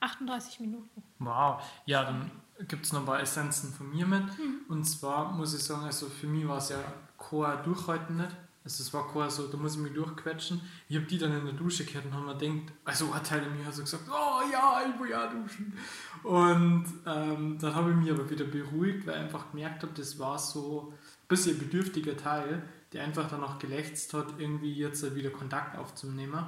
38 0.00 0.60
Minuten. 0.60 1.02
Wow, 1.18 1.62
ja, 1.86 2.04
dann 2.04 2.30
gibt 2.66 2.84
es 2.84 2.92
noch 2.92 3.00
ein 3.00 3.06
paar 3.06 3.20
Essenzen 3.20 3.72
von 3.72 3.90
mir 3.90 4.06
mit. 4.06 4.26
Mhm. 4.38 4.60
Und 4.68 4.84
zwar 4.84 5.32
muss 5.32 5.54
ich 5.54 5.62
sagen, 5.62 5.84
also 5.84 6.08
für 6.08 6.26
mich 6.26 6.46
war 6.46 6.58
es 6.58 6.68
ja 6.68 6.78
kein 7.18 7.62
Durchhalten 7.64 8.16
nicht. 8.16 8.36
Also 8.64 8.82
es 8.82 8.94
war 8.94 9.12
kein 9.12 9.28
so, 9.28 9.48
da 9.48 9.56
muss 9.56 9.74
ich 9.74 9.80
mich 9.80 9.92
durchquetschen. 9.92 10.60
Ich 10.88 10.96
habe 10.96 11.06
die 11.06 11.18
dann 11.18 11.36
in 11.36 11.44
der 11.44 11.54
Dusche 11.54 11.84
gehört 11.84 12.06
und 12.06 12.14
habe 12.14 12.26
mir 12.26 12.36
gedacht, 12.36 12.72
also 12.84 13.10
ein 13.12 13.24
Teil 13.24 13.42
in 13.44 13.58
mir 13.58 13.66
hat 13.66 13.74
so 13.74 13.82
gesagt, 13.82 14.04
oh 14.08 14.52
ja, 14.52 14.82
ich 14.88 15.00
will 15.00 15.10
ja 15.10 15.26
duschen. 15.26 15.76
Und 16.22 16.84
ähm, 17.06 17.58
dann 17.58 17.74
habe 17.74 17.90
ich 17.90 17.96
mich 17.96 18.10
aber 18.10 18.30
wieder 18.30 18.44
beruhigt, 18.44 19.04
weil 19.06 19.16
ich 19.16 19.20
einfach 19.22 19.50
gemerkt 19.50 19.82
habe, 19.82 19.92
das 19.94 20.16
war 20.18 20.38
so 20.38 20.92
ein 20.92 21.28
bisschen 21.28 21.56
ein 21.56 21.58
bedürftiger 21.58 22.16
Teil 22.16 22.62
die 22.92 22.98
einfach 22.98 23.28
dann 23.28 23.42
auch 23.42 23.58
gelächzt 23.58 24.14
hat, 24.14 24.26
irgendwie 24.38 24.72
jetzt 24.74 25.14
wieder 25.14 25.30
Kontakt 25.30 25.76
aufzunehmen. 25.76 26.44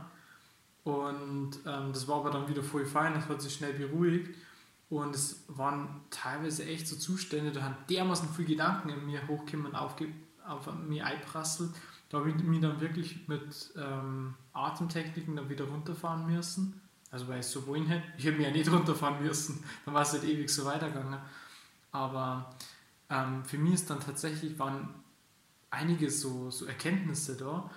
Und 0.85 1.59
ähm, 1.67 1.93
das 1.93 2.07
war 2.09 2.17
aber 2.17 2.31
dann 2.31 2.49
wieder 2.49 2.63
voll 2.63 2.85
fein, 2.85 3.15
das 3.15 3.29
hat 3.29 3.41
sich 3.41 3.55
schnell 3.55 3.73
beruhigt. 3.73 4.35
Und 4.91 5.15
es 5.15 5.45
waren 5.49 6.03
teilweise 6.11 6.67
echt 6.67 6.87
so 6.87 6.97
Zustände, 6.97 7.53
da 7.53 7.63
haben 7.63 7.77
dermaßen 7.89 8.29
viele 8.29 8.49
Gedanken 8.49 8.91
in 8.91 9.07
mir 9.07 9.27
hochgekommen 9.27 9.73
und 9.73 9.77
aufge 9.77 10.09
auf 10.47 10.71
mich 10.87 11.03
einprasselt, 11.03 11.71
da 12.11 12.19
habe 12.19 12.29
ich 12.29 12.37
mich 12.37 12.61
dann 12.61 12.79
wirklich 12.79 13.27
mit 13.29 13.73
ähm, 13.77 14.35
Atemtechniken 14.53 15.35
dann 15.37 15.49
wieder 15.49 15.65
runterfahren 15.65 16.27
müssen. 16.27 16.81
Also 17.11 17.29
weil 17.29 17.41
ich 17.41 17.47
so 17.47 17.67
wollen 17.67 17.87
hätte. 17.87 18.05
Ich 18.19 18.25
hätte 18.25 18.37
mich 18.37 18.47
ja 18.47 18.53
nicht 18.53 18.71
runterfahren 18.71 19.23
müssen, 19.23 19.65
dann 19.85 19.95
war 19.95 20.03
es 20.03 20.13
halt 20.13 20.25
ewig 20.25 20.51
so 20.51 20.65
weitergegangen. 20.65 21.19
Aber 21.93 22.55
ähm, 23.09 23.45
für 23.45 23.57
mich 23.57 23.75
ist 23.75 23.91
dann 23.91 24.01
tatsächlich, 24.01 24.59
waren 24.59 24.89
einige 25.75 26.11
so, 26.11 26.51
so 26.51 26.67
Erkenntnisse 26.67 27.37
da. 27.37 27.71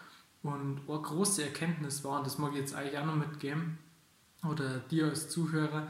Und 0.43 0.81
eine 0.87 1.01
große 1.01 1.43
Erkenntnis 1.43 2.03
war, 2.03 2.19
und 2.19 2.27
das 2.27 2.37
mag 2.37 2.51
ich 2.53 2.59
jetzt 2.59 2.75
eigentlich 2.75 2.97
auch 2.97 3.05
noch 3.05 3.15
mitgeben, 3.15 3.77
oder 4.43 4.79
dir 4.79 5.07
als 5.07 5.29
Zuhörer, 5.29 5.87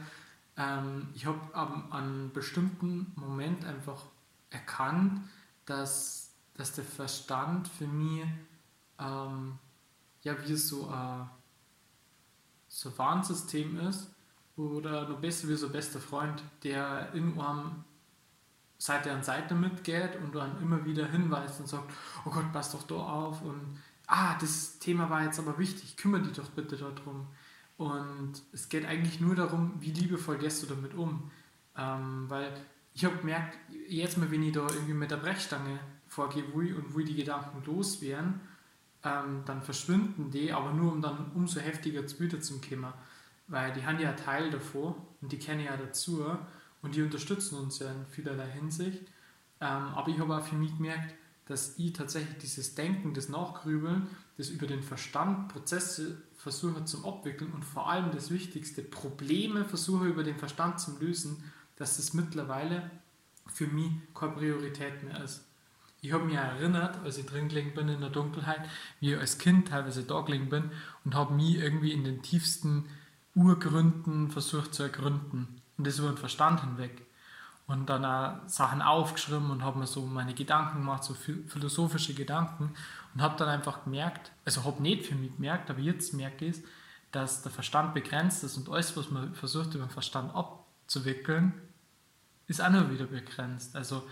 ähm, 0.56 1.08
ich 1.14 1.26
habe 1.26 1.54
an 1.54 1.92
einem 1.92 2.32
bestimmten 2.32 3.12
Moment 3.14 3.64
einfach 3.64 4.02
erkannt, 4.50 5.20
dass, 5.66 6.32
dass 6.54 6.72
der 6.74 6.84
Verstand 6.84 7.68
für 7.68 7.86
mich 7.86 8.24
ähm, 8.98 9.58
ja 10.22 10.34
wie 10.46 10.56
so 10.56 10.88
ein, 10.88 11.28
so 12.66 12.88
ein 12.88 12.98
Warnsystem 12.98 13.78
ist 13.80 14.10
oder 14.56 15.08
noch 15.08 15.20
besser 15.20 15.48
wie 15.48 15.54
so 15.54 15.66
ein 15.66 15.72
bester 15.72 16.00
Freund, 16.00 16.42
der 16.64 17.12
in 17.12 17.38
einem 17.40 17.84
Seite 18.78 19.12
an 19.12 19.22
Seite 19.22 19.54
mitgeht 19.54 20.16
und 20.22 20.34
dann 20.34 20.60
immer 20.62 20.84
wieder 20.84 21.06
hinweist 21.06 21.60
und 21.60 21.68
sagt, 21.68 21.92
oh 22.24 22.30
Gott, 22.30 22.52
pass 22.52 22.72
doch 22.72 22.84
da 22.84 22.94
auf 22.94 23.42
und 23.42 23.78
ah, 24.06 24.36
das 24.40 24.78
Thema 24.78 25.10
war 25.10 25.24
jetzt 25.24 25.38
aber 25.38 25.58
wichtig, 25.58 25.96
kümmere 25.96 26.22
dich 26.22 26.36
doch 26.36 26.48
bitte 26.50 26.76
darum. 26.76 27.26
Und 27.76 28.42
es 28.52 28.68
geht 28.68 28.84
eigentlich 28.86 29.20
nur 29.20 29.36
darum, 29.36 29.74
wie 29.78 29.92
liebevoll 29.92 30.38
gehst 30.38 30.62
du 30.62 30.66
damit 30.66 30.94
um. 30.94 31.30
Ähm, 31.76 32.24
weil 32.28 32.52
ich 32.94 33.04
habe 33.04 33.18
gemerkt, 33.18 33.56
jetzt 33.88 34.18
mal, 34.18 34.30
wenn 34.30 34.42
ich 34.42 34.52
da 34.52 34.66
irgendwie 34.68 34.94
mit 34.94 35.10
der 35.10 35.18
Brechstange 35.18 35.78
vorgehe 36.08 36.44
wo 36.52 36.60
ich, 36.62 36.74
und 36.74 36.94
wo 36.94 36.98
die 36.98 37.14
Gedanken 37.14 37.62
los 37.64 38.00
wären, 38.00 38.40
ähm, 39.04 39.42
dann 39.44 39.62
verschwinden 39.62 40.30
die, 40.30 40.52
aber 40.52 40.72
nur 40.72 40.92
um 40.92 41.00
dann 41.00 41.30
umso 41.34 41.60
heftiger 41.60 42.06
zu 42.06 42.18
wieder 42.18 42.40
zum 42.40 42.60
kommen. 42.60 42.92
Weil 43.46 43.72
die 43.72 43.86
haben 43.86 44.00
ja 44.00 44.12
Teil 44.12 44.50
davor 44.50 44.96
und 45.20 45.30
die 45.30 45.38
kennen 45.38 45.64
ja 45.64 45.76
dazu 45.76 46.24
und 46.82 46.94
die 46.94 47.02
unterstützen 47.02 47.58
uns 47.58 47.78
ja 47.78 47.90
in 47.90 48.06
vielerlei 48.06 48.50
Hinsicht. 48.50 49.02
Ähm, 49.60 49.68
aber 49.94 50.08
ich 50.08 50.18
habe 50.18 50.36
auch 50.36 50.44
für 50.44 50.56
mich 50.56 50.76
gemerkt, 50.76 51.14
dass 51.46 51.78
ich 51.78 51.92
tatsächlich 51.94 52.38
dieses 52.38 52.74
Denken, 52.74 53.14
das 53.14 53.28
Nachgrübeln, 53.28 54.06
das 54.36 54.50
über 54.50 54.66
den 54.66 54.82
Verstand 54.82 55.48
Prozesse 55.48 56.22
versuche 56.36 56.84
zu 56.84 57.06
abwickeln 57.06 57.52
und 57.52 57.64
vor 57.64 57.90
allem 57.90 58.12
das 58.12 58.30
Wichtigste, 58.30 58.82
Probleme 58.82 59.64
versuche 59.64 60.06
über 60.06 60.22
den 60.22 60.36
Verstand 60.36 60.78
zu 60.78 60.98
lösen, 61.00 61.42
dass 61.76 61.96
das 61.96 62.12
mittlerweile 62.12 62.90
für 63.46 63.66
mich 63.66 63.90
keine 64.14 64.32
Priorität 64.32 65.02
mehr 65.02 65.24
ist. 65.24 65.44
Ich 66.00 66.12
habe 66.12 66.24
mich 66.24 66.36
erinnert, 66.36 66.98
als 67.02 67.18
ich 67.18 67.26
drin 67.26 67.48
gelegen 67.48 67.74
bin 67.74 67.88
in 67.88 68.00
der 68.00 68.10
Dunkelheit, 68.10 68.68
wie 69.00 69.14
ich 69.14 69.18
als 69.18 69.38
Kind 69.38 69.68
teilweise 69.68 70.04
da 70.04 70.20
gelegen 70.20 70.48
bin 70.48 70.70
und 71.04 71.14
habe 71.14 71.34
mich 71.34 71.56
irgendwie 71.56 71.92
in 71.92 72.04
den 72.04 72.22
tiefsten 72.22 72.84
Urgründen 73.34 74.30
versucht 74.30 74.74
zu 74.74 74.84
ergründen. 74.84 75.57
Und 75.78 75.86
das 75.86 75.98
über 75.98 76.08
den 76.08 76.18
Verstand 76.18 76.60
hinweg. 76.60 77.06
Und 77.66 77.88
dann 77.88 78.04
auch 78.04 78.48
Sachen 78.48 78.82
aufgeschrieben 78.82 79.50
und 79.50 79.62
habe 79.62 79.78
mir 79.78 79.86
so 79.86 80.04
meine 80.04 80.34
Gedanken 80.34 80.78
gemacht, 80.78 81.04
so 81.04 81.14
philosophische 81.14 82.14
Gedanken. 82.14 82.74
Und 83.14 83.22
habe 83.22 83.36
dann 83.36 83.48
einfach 83.48 83.84
gemerkt, 83.84 84.32
also 84.44 84.64
habe 84.64 84.82
nicht 84.82 85.06
für 85.06 85.14
mich 85.14 85.34
gemerkt, 85.36 85.70
aber 85.70 85.80
jetzt 85.80 86.14
merke 86.14 86.46
ich 86.46 86.62
dass 87.12 87.42
der 87.42 87.52
Verstand 87.52 87.94
begrenzt 87.94 88.44
ist 88.44 88.56
und 88.56 88.68
alles, 88.68 88.96
was 88.96 89.10
man 89.10 89.34
versucht 89.34 89.74
über 89.74 89.86
den 89.86 89.90
Verstand 89.90 90.34
abzuwickeln, 90.34 91.54
ist 92.46 92.60
auch 92.60 92.70
nur 92.70 92.90
wieder 92.90 93.06
begrenzt. 93.06 93.76
Also 93.76 94.02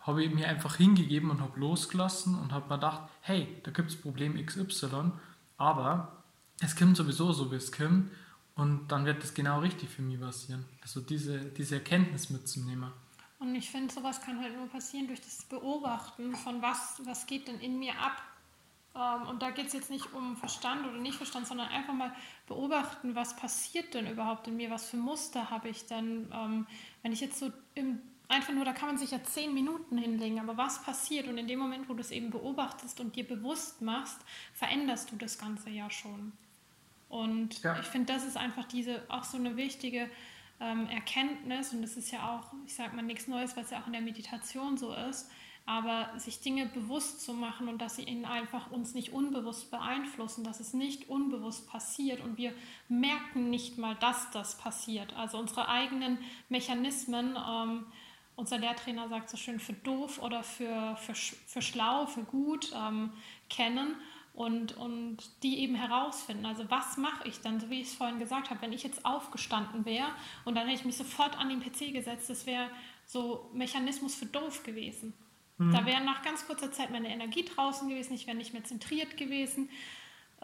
habe 0.00 0.24
ich 0.24 0.34
mir 0.34 0.48
einfach 0.48 0.76
hingegeben 0.76 1.30
und 1.30 1.40
habe 1.40 1.58
losgelassen 1.58 2.38
und 2.38 2.52
habe 2.52 2.68
mir 2.68 2.74
gedacht, 2.74 3.02
hey, 3.20 3.60
da 3.62 3.70
gibt 3.70 3.90
es 3.90 4.00
Problem 4.00 4.44
XY, 4.44 5.12
aber 5.56 6.24
es 6.60 6.76
kommt 6.76 6.96
sowieso 6.96 7.32
so, 7.32 7.50
wie 7.50 7.56
es 7.56 7.72
kommt 7.72 8.10
und 8.54 8.88
dann 8.88 9.04
wird 9.04 9.22
das 9.22 9.34
genau 9.34 9.60
richtig 9.60 9.88
für 9.88 10.02
mich 10.02 10.20
passieren. 10.20 10.64
Also 10.82 11.00
diese, 11.00 11.38
diese 11.38 11.76
Erkenntnis 11.76 12.30
mitzunehmen. 12.30 12.92
Und 13.38 13.54
ich 13.54 13.70
finde, 13.70 13.92
sowas 13.92 14.20
kann 14.20 14.40
halt 14.40 14.56
nur 14.56 14.68
passieren 14.68 15.06
durch 15.06 15.20
das 15.20 15.44
Beobachten 15.44 16.34
von 16.36 16.62
was, 16.62 17.00
was 17.04 17.26
geht 17.26 17.48
denn 17.48 17.58
in 17.60 17.78
mir 17.78 17.98
ab. 17.98 18.22
Ähm, 18.94 19.28
und 19.28 19.42
da 19.42 19.50
geht 19.50 19.66
es 19.66 19.72
jetzt 19.72 19.90
nicht 19.90 20.12
um 20.12 20.36
Verstand 20.36 20.86
oder 20.86 20.98
nicht 20.98 21.16
Verstand, 21.16 21.46
sondern 21.46 21.68
einfach 21.68 21.94
mal 21.94 22.14
beobachten, 22.46 23.14
was 23.14 23.34
passiert 23.34 23.94
denn 23.94 24.06
überhaupt 24.06 24.46
in 24.46 24.56
mir, 24.56 24.70
was 24.70 24.88
für 24.88 24.96
Muster 24.96 25.50
habe 25.50 25.70
ich 25.70 25.86
denn. 25.86 26.30
Ähm, 26.32 26.66
wenn 27.02 27.12
ich 27.12 27.20
jetzt 27.20 27.38
so 27.38 27.50
im 27.74 28.00
einfach 28.32 28.54
nur, 28.54 28.64
da 28.64 28.72
kann 28.72 28.88
man 28.88 28.98
sich 28.98 29.10
ja 29.10 29.22
zehn 29.22 29.52
Minuten 29.52 29.98
hinlegen, 29.98 30.40
aber 30.40 30.56
was 30.56 30.82
passiert? 30.82 31.28
Und 31.28 31.38
in 31.38 31.46
dem 31.46 31.58
Moment, 31.58 31.88
wo 31.88 31.94
du 31.94 32.00
es 32.00 32.10
eben 32.10 32.30
beobachtest 32.30 32.98
und 33.00 33.14
dir 33.14 33.26
bewusst 33.26 33.82
machst, 33.82 34.18
veränderst 34.54 35.12
du 35.12 35.16
das 35.16 35.38
Ganze 35.38 35.70
ja 35.70 35.90
schon. 35.90 36.32
Und 37.12 37.62
ja. 37.62 37.78
ich 37.78 37.86
finde, 37.88 38.10
das 38.10 38.24
ist 38.24 38.38
einfach 38.38 38.64
diese 38.64 39.02
auch 39.10 39.24
so 39.24 39.36
eine 39.36 39.58
wichtige 39.58 40.08
ähm, 40.60 40.88
Erkenntnis 40.88 41.74
und 41.74 41.82
das 41.82 41.98
ist 41.98 42.10
ja 42.10 42.34
auch, 42.34 42.54
ich 42.66 42.74
sage 42.74 42.96
mal 42.96 43.02
nichts 43.02 43.28
Neues, 43.28 43.54
was 43.54 43.70
ja 43.70 43.82
auch 43.82 43.86
in 43.86 43.92
der 43.92 44.00
Meditation 44.00 44.78
so 44.78 44.94
ist, 44.94 45.30
aber 45.66 46.08
sich 46.16 46.40
Dinge 46.40 46.64
bewusst 46.64 47.20
zu 47.20 47.34
machen 47.34 47.68
und 47.68 47.82
dass 47.82 47.96
sie 47.96 48.04
ihnen 48.04 48.24
einfach 48.24 48.70
uns 48.70 48.94
nicht 48.94 49.12
unbewusst 49.12 49.70
beeinflussen, 49.70 50.42
dass 50.42 50.58
es 50.58 50.72
nicht 50.72 51.10
unbewusst 51.10 51.68
passiert 51.68 52.22
und 52.22 52.38
wir 52.38 52.54
merken 52.88 53.50
nicht 53.50 53.76
mal, 53.76 53.94
dass 53.96 54.30
das 54.30 54.56
passiert. 54.56 55.14
Also 55.14 55.36
unsere 55.36 55.68
eigenen 55.68 56.16
Mechanismen, 56.48 57.36
ähm, 57.36 57.84
unser 58.36 58.56
Lehrtrainer 58.56 59.10
sagt 59.10 59.28
so 59.28 59.36
schön, 59.36 59.60
für 59.60 59.74
doof 59.74 60.22
oder 60.22 60.42
für, 60.42 60.96
für, 60.96 61.14
für 61.14 61.60
schlau, 61.60 62.06
für 62.06 62.22
gut 62.22 62.72
ähm, 62.74 63.10
kennen 63.50 63.96
und, 64.34 64.76
und 64.76 65.18
die 65.42 65.58
eben 65.60 65.74
herausfinden. 65.74 66.46
Also 66.46 66.70
was 66.70 66.96
mache 66.96 67.28
ich 67.28 67.40
dann, 67.40 67.60
so 67.60 67.68
wie 67.68 67.80
ich 67.80 67.88
es 67.88 67.94
vorhin 67.94 68.18
gesagt 68.18 68.50
habe, 68.50 68.62
wenn 68.62 68.72
ich 68.72 68.82
jetzt 68.82 69.04
aufgestanden 69.04 69.84
wäre 69.84 70.08
und 70.44 70.54
dann 70.54 70.66
hätte 70.66 70.80
ich 70.80 70.86
mich 70.86 70.96
sofort 70.96 71.38
an 71.38 71.48
den 71.48 71.60
PC 71.60 71.92
gesetzt, 71.92 72.30
das 72.30 72.46
wäre 72.46 72.70
so 73.04 73.50
Mechanismus 73.52 74.14
für 74.14 74.26
doof 74.26 74.62
gewesen. 74.62 75.12
Mhm. 75.58 75.72
Da 75.72 75.84
wäre 75.84 76.02
nach 76.02 76.22
ganz 76.22 76.46
kurzer 76.46 76.72
Zeit 76.72 76.90
meine 76.90 77.10
Energie 77.10 77.44
draußen 77.44 77.88
gewesen, 77.88 78.14
ich 78.14 78.26
wäre 78.26 78.36
nicht 78.36 78.52
mehr 78.52 78.64
zentriert 78.64 79.16
gewesen. 79.16 79.68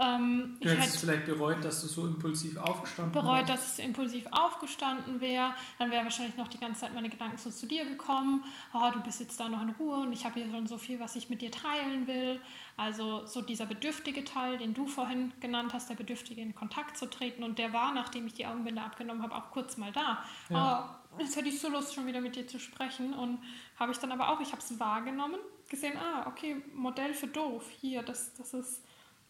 Ähm, 0.01 0.57
du 0.61 0.71
hättest 0.71 1.01
vielleicht 1.01 1.27
bereut, 1.27 1.65
dass 1.65 1.83
du 1.83 1.89
so 1.89 2.07
impulsiv 2.07 2.57
aufgestanden 2.57 3.13
bereut, 3.13 3.47
Bereut, 3.47 3.49
dass 3.49 3.73
es 3.73 3.79
impulsiv 3.81 4.27
aufgestanden 4.31 5.21
wäre. 5.21 5.55
Dann 5.79 5.91
wäre 5.91 6.05
wahrscheinlich 6.05 6.37
noch 6.37 6.47
die 6.47 6.59
ganze 6.59 6.83
Zeit 6.83 6.95
meine 6.95 7.09
Gedanken 7.09 7.37
so 7.37 7.51
zu 7.51 7.67
dir 7.67 7.85
gekommen. 7.85 8.45
Oh, 8.73 8.91
du 8.93 9.01
bist 9.01 9.19
jetzt 9.19 9.41
da 9.41 9.49
noch 9.49 9.61
in 9.61 9.71
Ruhe 9.71 9.97
und 9.97 10.13
ich 10.13 10.25
habe 10.25 10.41
hier 10.41 10.51
schon 10.53 10.69
so 10.69 10.79
viel, 10.79 11.01
was 11.01 11.17
ich 11.17 11.29
mit 11.31 11.43
dir 11.43 11.51
teilen 11.51 12.07
will. 12.07 12.41
Also 12.77 13.27
so 13.27 13.43
dieser 13.43 13.67
bedürftige 13.67 14.23
Teil, 14.23 14.57
den 14.57 14.73
du 14.73 14.87
vorhin 14.87 15.33
genannt 15.41 15.73
hast, 15.75 15.91
der 15.91 15.97
bedürftige 15.97 16.41
in 16.41 16.55
Kontakt 16.55 16.97
zu 16.97 17.07
treten. 17.11 17.43
Und 17.43 17.59
der 17.59 17.73
war, 17.73 17.93
nachdem 17.93 18.27
ich 18.29 18.35
die 18.35 18.47
Augenbinde 18.47 18.81
abgenommen 18.81 19.25
habe, 19.25 19.35
auch 19.35 19.51
kurz 19.51 19.77
mal 19.79 19.91
da. 19.91 20.23
Ja. 20.49 21.01
Oh, 21.11 21.21
jetzt 21.21 21.35
hätte 21.35 21.49
ich 21.49 21.61
so 21.61 21.69
Lust, 21.71 21.93
schon 21.93 22.07
wieder 22.07 22.21
mit 22.21 22.37
dir 22.37 22.47
zu 22.47 22.61
sprechen. 22.61 23.15
Und 23.15 23.41
habe 23.81 23.91
ich 23.91 23.99
dann 23.99 24.13
aber 24.13 24.29
auch, 24.29 24.41
ich 24.41 24.53
habe 24.53 24.63
es 24.63 24.79
wahrgenommen, 24.79 25.41
gesehen, 25.69 25.99
ah, 25.99 26.29
okay, 26.29 26.63
Modell 26.73 27.15
für 27.15 27.27
doof. 27.27 27.69
Hier, 27.81 28.05
das, 28.05 28.33
das 28.35 28.55
ist 28.55 28.85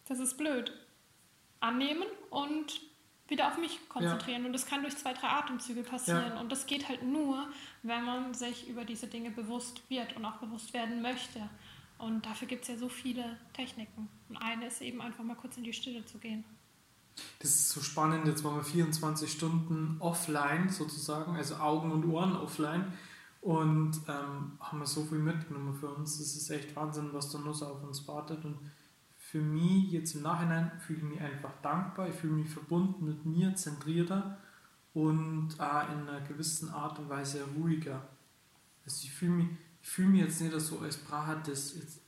das 0.09 0.19
ist 0.19 0.37
blöd. 0.37 0.73
Annehmen 1.61 2.07
und 2.29 2.81
wieder 3.27 3.47
auf 3.47 3.57
mich 3.57 3.87
konzentrieren. 3.89 4.41
Ja. 4.41 4.47
Und 4.47 4.53
das 4.53 4.65
kann 4.65 4.81
durch 4.81 4.97
zwei, 4.97 5.13
drei 5.13 5.27
Atemzüge 5.29 5.83
passieren. 5.83 6.33
Ja. 6.33 6.39
Und 6.39 6.51
das 6.51 6.65
geht 6.65 6.89
halt 6.89 7.03
nur, 7.03 7.47
wenn 7.83 8.03
man 8.03 8.33
sich 8.33 8.67
über 8.67 8.83
diese 8.83 9.07
Dinge 9.07 9.31
bewusst 9.31 9.81
wird 9.89 10.15
und 10.15 10.25
auch 10.25 10.37
bewusst 10.37 10.73
werden 10.73 11.01
möchte. 11.01 11.47
Und 11.99 12.25
dafür 12.25 12.47
gibt 12.47 12.63
es 12.63 12.69
ja 12.69 12.77
so 12.77 12.89
viele 12.89 13.37
Techniken. 13.53 14.09
Und 14.29 14.37
eine 14.37 14.67
ist 14.67 14.81
eben 14.81 15.01
einfach 15.01 15.23
mal 15.23 15.35
kurz 15.35 15.57
in 15.57 15.63
die 15.63 15.73
Stille 15.73 16.05
zu 16.05 16.17
gehen. 16.17 16.43
Das 17.39 17.51
ist 17.51 17.69
so 17.69 17.81
spannend. 17.81 18.25
Jetzt 18.25 18.43
waren 18.43 18.55
wir 18.55 18.63
24 18.63 19.31
Stunden 19.31 19.97
offline 19.99 20.69
sozusagen, 20.69 21.35
also 21.35 21.55
Augen 21.55 21.91
und 21.91 22.05
Ohren 22.05 22.35
offline. 22.35 22.93
Und 23.41 23.91
ähm, 24.07 24.57
haben 24.59 24.79
wir 24.79 24.85
so 24.85 25.03
viel 25.03 25.19
mitgenommen 25.19 25.73
für 25.75 25.89
uns. 25.89 26.17
Das 26.17 26.35
ist 26.35 26.49
echt 26.49 26.75
Wahnsinn, 26.75 27.09
was 27.13 27.31
da 27.31 27.37
noch 27.37 27.53
so 27.53 27.67
auf 27.67 27.83
uns 27.83 28.07
wartet. 28.07 28.43
Und 28.43 28.57
für 29.31 29.41
mich 29.41 29.91
jetzt 29.91 30.15
im 30.15 30.23
Nachhinein 30.23 30.71
fühle 30.79 30.99
ich 30.99 31.05
mich 31.05 31.21
einfach 31.21 31.51
dankbar, 31.61 32.09
ich 32.09 32.15
fühle 32.15 32.33
mich 32.33 32.49
verbunden 32.49 33.05
mit 33.05 33.27
mir, 33.27 33.53
zentrierter 33.53 34.39
und 34.95 35.59
auch 35.59 35.83
in 35.91 36.07
einer 36.07 36.21
gewissen 36.21 36.69
Art 36.69 36.97
und 36.97 37.09
Weise 37.09 37.43
ruhiger. 37.55 38.07
Also 38.85 39.03
ich 39.03 39.11
fühle 39.11 39.33
mich, 39.33 39.47
ich 39.83 39.87
fühle 39.87 40.09
mich 40.09 40.21
jetzt 40.21 40.41
nicht 40.41 40.59
so, 40.59 40.79
als 40.79 40.97
braucht 40.97 41.47
das 41.47 41.75
jetzt 41.75 42.01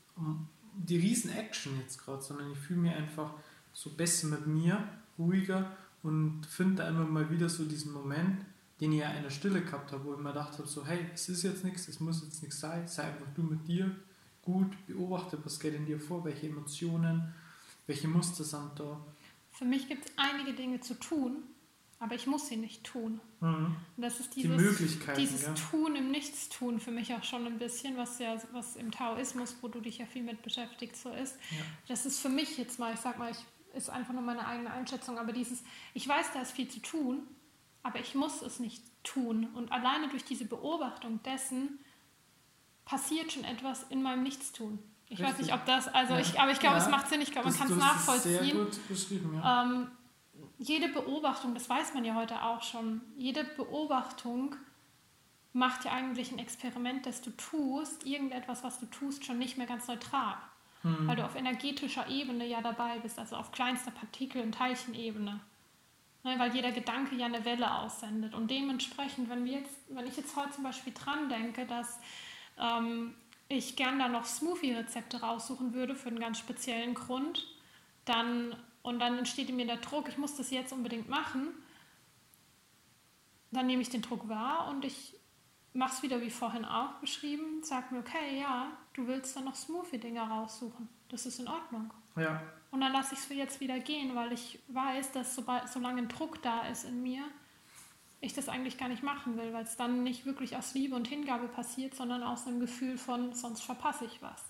die 0.76 0.97
riesen 0.97 1.32
Action 1.32 1.78
jetzt 1.80 2.03
gerade, 2.03 2.24
sondern 2.24 2.51
ich 2.51 2.57
fühle 2.57 2.80
mich 2.80 2.95
einfach 2.95 3.34
so 3.72 3.91
besser 3.91 4.26
mit 4.28 4.47
mir, 4.47 4.84
ruhiger 5.19 5.72
und 6.01 6.47
finde 6.47 6.78
da 6.78 6.89
immer 6.89 7.05
mal 7.05 7.30
wieder 7.30 7.49
so 7.49 7.65
diesen 7.65 7.93
Moment, 7.93 8.43
den 8.80 8.93
ich 8.93 9.01
ja 9.01 9.11
in 9.11 9.22
der 9.22 9.30
Stille 9.30 9.61
gehabt 9.61 9.91
habe, 9.91 10.05
wo 10.05 10.13
ich 10.13 10.19
mir 10.19 10.30
gedacht 10.30 10.57
habe, 10.57 10.67
so 10.67 10.84
hey, 10.84 11.05
es 11.13 11.30
ist 11.30 11.43
jetzt 11.43 11.63
nichts, 11.63 11.88
es 11.88 11.99
muss 11.99 12.24
jetzt 12.24 12.41
nichts 12.41 12.59
sein, 12.59 12.88
sei 12.88 13.03
einfach 13.03 13.28
du 13.36 13.43
mit 13.43 13.67
dir, 13.67 13.95
gut, 14.41 14.71
beobachte, 14.87 15.37
was 15.43 15.59
geht 15.59 15.75
in 15.75 15.85
dir 15.85 15.99
vor, 15.99 16.23
welche 16.25 16.47
Emotionen, 16.47 17.33
welche 17.87 18.07
Muster 18.07 18.43
sind 18.43 18.71
da. 18.77 18.99
Für 19.51 19.65
mich 19.65 19.87
gibt 19.87 20.05
es 20.05 20.11
einige 20.17 20.53
Dinge 20.53 20.79
zu 20.79 20.95
tun 20.95 21.43
aber 22.01 22.15
ich 22.15 22.25
muss 22.25 22.47
sie 22.47 22.57
nicht 22.57 22.83
tun. 22.83 23.21
Mhm. 23.41 23.75
Das 23.95 24.19
ist 24.19 24.35
Die 24.35 24.41
dieses, 24.41 24.57
Möglichkeiten, 24.59 25.19
dieses 25.19 25.43
ja. 25.43 25.53
Tun 25.53 25.95
im 25.95 26.09
Nichtstun 26.09 26.79
für 26.79 26.89
mich 26.89 27.13
auch 27.13 27.23
schon 27.23 27.45
ein 27.45 27.59
bisschen, 27.59 27.95
was 27.95 28.17
ja 28.17 28.35
was 28.53 28.75
im 28.75 28.89
Taoismus, 28.89 29.55
wo 29.61 29.67
du 29.67 29.79
dich 29.79 29.99
ja 29.99 30.07
viel 30.07 30.23
mit 30.23 30.41
beschäftigt, 30.41 30.97
so 30.97 31.11
ist. 31.11 31.35
Ja. 31.51 31.57
Das 31.87 32.07
ist 32.07 32.19
für 32.19 32.29
mich 32.29 32.57
jetzt 32.57 32.79
mal, 32.79 32.91
ich 32.95 32.99
sag 32.99 33.19
mal, 33.19 33.29
ich, 33.29 33.37
ist 33.75 33.91
einfach 33.91 34.13
nur 34.13 34.23
meine 34.23 34.47
eigene 34.47 34.71
Einschätzung, 34.71 35.19
aber 35.19 35.31
dieses, 35.31 35.63
ich 35.93 36.07
weiß, 36.07 36.33
da 36.33 36.41
ist 36.41 36.53
viel 36.53 36.67
zu 36.67 36.79
tun, 36.79 37.19
aber 37.83 37.99
ich 37.99 38.15
muss 38.15 38.41
es 38.41 38.59
nicht 38.59 38.81
tun. 39.03 39.49
Und 39.53 39.71
alleine 39.71 40.09
durch 40.09 40.23
diese 40.25 40.45
Beobachtung 40.45 41.21
dessen 41.21 41.77
passiert 42.86 43.32
schon 43.32 43.43
etwas 43.43 43.84
in 43.89 44.01
meinem 44.01 44.23
Nichtstun. 44.23 44.79
Ich 45.07 45.19
weiß 45.19 45.29
Richtig. 45.29 45.47
nicht, 45.47 45.55
ob 45.55 45.65
das, 45.65 45.88
also 45.89 46.13
Ja. 46.13 46.19
ich, 46.19 46.39
aber 46.39 46.51
ich 46.51 46.59
glaube, 46.59 46.77
Ja. 46.77 46.84
es 46.84 46.89
macht 46.89 47.07
Sinn, 47.09 47.21
ich 47.21 47.32
glaube, 47.32 47.49
man 47.49 47.57
kann 47.57 47.67
es 47.67 47.84
hast 47.84 48.23
Sehr 48.23 48.34
nachvollziehen. 48.41 48.57
gut 48.57 48.88
beschrieben, 48.88 49.36
ja. 49.36 49.63
Ähm, 49.63 49.91
jede 50.57 50.88
Beobachtung, 50.89 51.53
das 51.53 51.69
weiß 51.69 51.93
man 51.93 52.05
ja 52.05 52.15
heute 52.15 52.41
auch 52.43 52.63
schon, 52.63 53.01
jede 53.17 53.43
Beobachtung 53.43 54.55
macht 55.53 55.84
ja 55.86 55.91
eigentlich 55.91 56.32
ein 56.32 56.39
Experiment, 56.39 57.05
das 57.05 57.21
du 57.21 57.32
tust, 57.32 58.05
irgendetwas, 58.05 58.63
was 58.63 58.79
du 58.79 58.86
tust, 58.86 59.25
schon 59.25 59.38
nicht 59.38 59.57
mehr 59.57 59.67
ganz 59.67 59.88
neutral. 59.88 60.36
Hm. 60.84 61.07
Weil 61.07 61.17
du 61.17 61.25
auf 61.25 61.36
energetischer 61.36 62.07
Ebene 62.07 62.45
ja 62.47 62.61
dabei 62.61 62.99
bist, 62.99 63.19
also 63.19 63.36
auf 63.36 63.51
kleinster 63.51 63.91
Partikel- 63.91 64.41
und 64.41 64.53
Teilchenebene. 64.53 65.39
Ne, 66.23 66.36
weil 66.38 66.53
jeder 66.55 66.71
Gedanke 66.71 67.15
ja 67.15 67.25
eine 67.25 67.43
Welle 67.45 67.79
aussendet. 67.79 68.36
Und 68.36 68.49
dementsprechend, 68.51 69.27
wenn, 69.29 69.43
wir 69.43 69.53
jetzt, 69.59 69.75
wenn 69.89 70.05
ich 70.05 70.15
jetzt 70.17 70.36
heute 70.36 70.51
zum 70.51 70.63
Beispiel 70.63 70.93
dran 70.93 71.29
denke, 71.29 71.65
dass 71.65 71.99
ähm, 72.62 73.14
ich 73.49 73.76
gern 73.76 73.99
da 73.99 74.07
noch 74.07 74.26
Smoothie-Rezepte 74.26 75.22
raussuchen 75.22 75.74
würde 75.74 75.95
für 75.95 76.09
einen 76.09 76.20
ganz 76.20 76.39
speziellen 76.39 76.93
Grund, 76.93 77.45
dann, 78.05 78.55
und 78.82 78.99
dann 78.99 79.18
entsteht 79.18 79.49
in 79.49 79.57
mir 79.57 79.68
der 79.68 79.78
Druck, 79.78 80.07
ich 80.07 80.18
muss 80.18 80.36
das 80.36 80.51
jetzt 80.51 80.72
unbedingt 80.72 81.09
machen, 81.09 81.49
dann 83.51 83.68
nehme 83.68 83.82
ich 83.82 83.89
den 83.89 84.01
Druck 84.01 84.30
wahr 84.30 84.70
und 84.70 84.86
ich 84.86 85.14
mache 85.74 85.93
es 85.93 86.03
wieder 86.03 86.22
wie 86.22 86.30
vorhin 86.30 86.66
auch 86.66 86.93
beschrieben, 86.95 87.64
sag 87.64 87.91
mir, 87.91 87.99
okay, 87.99 88.39
ja, 88.39 88.72
du 88.93 89.07
willst 89.07 89.36
dann 89.36 89.45
noch 89.45 89.55
Smoothie-Dinger 89.55 90.24
raussuchen. 90.24 90.89
Das 91.09 91.26
ist 91.26 91.39
in 91.39 91.47
Ordnung. 91.47 91.93
ja. 92.16 92.41
Und 92.72 92.80
dann 92.80 92.93
lasse 92.93 93.16
ich 93.16 93.20
es 93.20 93.30
jetzt 93.30 93.59
wieder 93.59 93.80
gehen, 93.80 94.16
weil 94.16 94.32
ich 94.32 94.59
weiß, 94.70 95.12
dass 95.12 95.36
sobald, 95.36 95.68
solange 95.68 96.03
ein 96.03 96.07
Druck 96.07 96.41
da 96.41 96.68
ist 96.68 96.86
in 96.86 97.03
mir, 97.03 97.24
ich 98.22 98.34
das 98.34 98.47
eigentlich 98.49 98.78
gar 98.78 98.88
nicht 98.88 99.03
machen 99.03 99.38
will, 99.38 99.51
weil 99.51 99.63
es 99.63 99.76
dann 99.76 100.03
nicht 100.03 100.26
wirklich 100.26 100.55
aus 100.55 100.74
Liebe 100.74 100.95
und 100.95 101.07
Hingabe 101.07 101.47
passiert, 101.47 101.95
sondern 101.95 102.22
aus 102.24 102.45
einem 102.47 102.59
Gefühl 102.59 102.97
von, 102.97 103.34
sonst 103.34 103.61
verpasse 103.61 104.05
ich 104.05 104.22
was. 104.22 104.43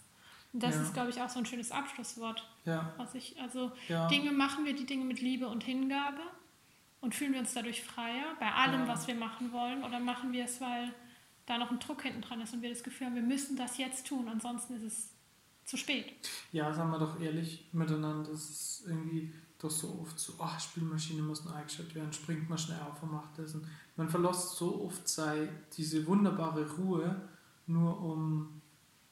Und 0.53 0.61
das 0.63 0.75
Ja. 0.75 0.81
ist, 0.81 0.93
glaube 0.93 1.09
ich, 1.09 1.21
auch 1.21 1.29
so 1.29 1.39
ein 1.39 1.45
schönes 1.45 1.71
Abschlusswort, 1.71 2.45
Ja, 2.65 2.93
was 2.97 3.15
ich, 3.15 3.39
also 3.41 3.71
ja. 3.87 4.07
Dinge 4.09 4.31
machen 4.33 4.65
wir 4.65 4.75
die 4.75 4.85
Dinge 4.85 5.05
mit 5.05 5.21
Liebe 5.21 5.47
und 5.47 5.63
Hingabe 5.63 6.19
und 6.99 7.15
fühlen 7.15 7.31
wir 7.33 7.39
uns 7.39 7.53
dadurch 7.53 7.81
freier 7.81 8.35
bei 8.39 8.51
allem, 8.51 8.87
was 8.87 9.07
wir 9.07 9.15
machen 9.15 9.53
wollen, 9.53 9.83
oder 9.83 9.99
machen 9.99 10.33
wir 10.33 10.43
es, 10.45 10.59
weil 10.59 10.93
da 11.45 11.57
noch 11.57 11.71
ein 11.71 11.79
Druck 11.79 12.01
hinten 12.03 12.21
dran 12.21 12.41
ist 12.41 12.53
und 12.53 12.61
wir 12.61 12.69
das 12.69 12.83
Gefühl 12.83 13.07
haben, 13.07 13.15
wir 13.15 13.21
müssen 13.23 13.55
das 13.55 13.77
jetzt 13.77 14.05
tun, 14.07 14.27
ansonsten 14.27 14.75
ist 14.75 14.83
es 14.83 15.09
zu 15.65 15.77
spät. 15.77 16.13
Ja, 16.51 16.73
sagen 16.73 16.91
wir 16.91 16.99
doch 16.99 17.19
ehrlich 17.21 17.69
miteinander, 17.71 18.29
das 18.29 18.49
ist 18.49 18.83
irgendwie 18.85 19.33
doch 19.61 19.69
so 19.69 19.99
oft 20.01 20.19
so, 20.19 20.33
ach, 20.39 20.59
Spielmaschine 20.59 21.21
muss 21.21 21.45
noch 21.45 21.53
eingeschaltet 21.53 21.93
werden, 21.93 22.11
springt 22.11 22.49
mal 22.49 22.57
schnell 22.57 22.79
auf 22.79 23.01
und 23.03 23.11
macht 23.11 23.37
das. 23.37 23.53
Und 23.53 23.65
man 23.95 24.09
verlässt 24.09 24.55
so 24.55 24.85
oft 24.85 25.07
sei 25.07 25.49
diese 25.77 26.05
wunderbare 26.07 26.67
Ruhe, 26.77 27.29
nur 27.67 28.01
um 28.01 28.61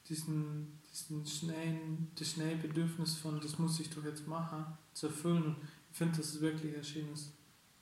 diesen, 0.08 0.80
diesen 0.90 1.24
schnellen, 1.24 2.10
das 2.18 2.32
schnelle 2.32 2.56
Bedürfnis 2.56 3.14
von, 3.14 3.40
das 3.40 3.58
muss 3.58 3.78
ich 3.78 3.90
doch 3.90 4.04
jetzt 4.04 4.26
machen, 4.26 4.64
zu 4.92 5.06
erfüllen. 5.06 5.44
Und 5.44 5.56
ich 5.90 5.96
finde, 5.96 6.18
das 6.18 6.34
ist 6.34 6.40
wirklich 6.40 6.76
ein 6.76 6.84
schönes, 6.84 7.32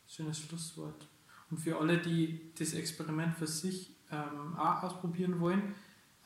schönes 0.06 0.38
Schlusswort. 0.38 1.08
Und 1.50 1.58
für 1.58 1.78
alle, 1.78 1.98
die 1.98 2.52
das 2.58 2.74
Experiment 2.74 3.34
für 3.34 3.46
sich 3.46 3.96
ähm, 4.10 4.56
auch 4.58 4.82
ausprobieren 4.82 5.40
wollen, 5.40 5.74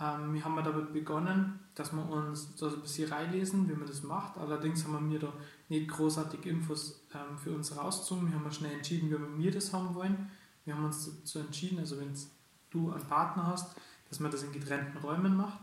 ähm, 0.00 0.34
wir 0.34 0.44
haben 0.44 0.56
damit 0.56 0.92
begonnen, 0.92 1.60
dass 1.74 1.92
wir 1.92 2.08
uns 2.08 2.56
da 2.56 2.66
ein 2.66 2.80
bisschen 2.80 3.12
reinlesen, 3.12 3.68
wie 3.68 3.74
man 3.74 3.86
das 3.86 4.02
macht. 4.02 4.36
Allerdings 4.36 4.84
haben 4.84 4.94
wir 4.94 5.00
mir 5.00 5.18
da 5.18 5.32
nicht 5.72 5.88
großartig 5.88 6.44
Infos 6.46 7.02
ähm, 7.14 7.38
für 7.38 7.50
uns 7.50 7.76
rausgezogen. 7.76 8.28
Wir 8.28 8.36
haben 8.36 8.44
ja 8.44 8.52
schnell 8.52 8.72
entschieden, 8.72 9.10
wie 9.10 9.42
wir 9.42 9.50
das 9.50 9.72
haben 9.72 9.94
wollen. 9.94 10.30
Wir 10.64 10.76
haben 10.76 10.84
uns 10.84 11.06
dazu 11.06 11.40
entschieden, 11.40 11.78
also 11.78 11.98
wenn 11.98 12.12
du 12.70 12.92
einen 12.92 13.04
Partner 13.06 13.46
hast, 13.46 13.74
dass 14.08 14.20
man 14.20 14.30
das 14.30 14.42
in 14.42 14.52
getrennten 14.52 14.98
Räumen 14.98 15.36
macht, 15.36 15.58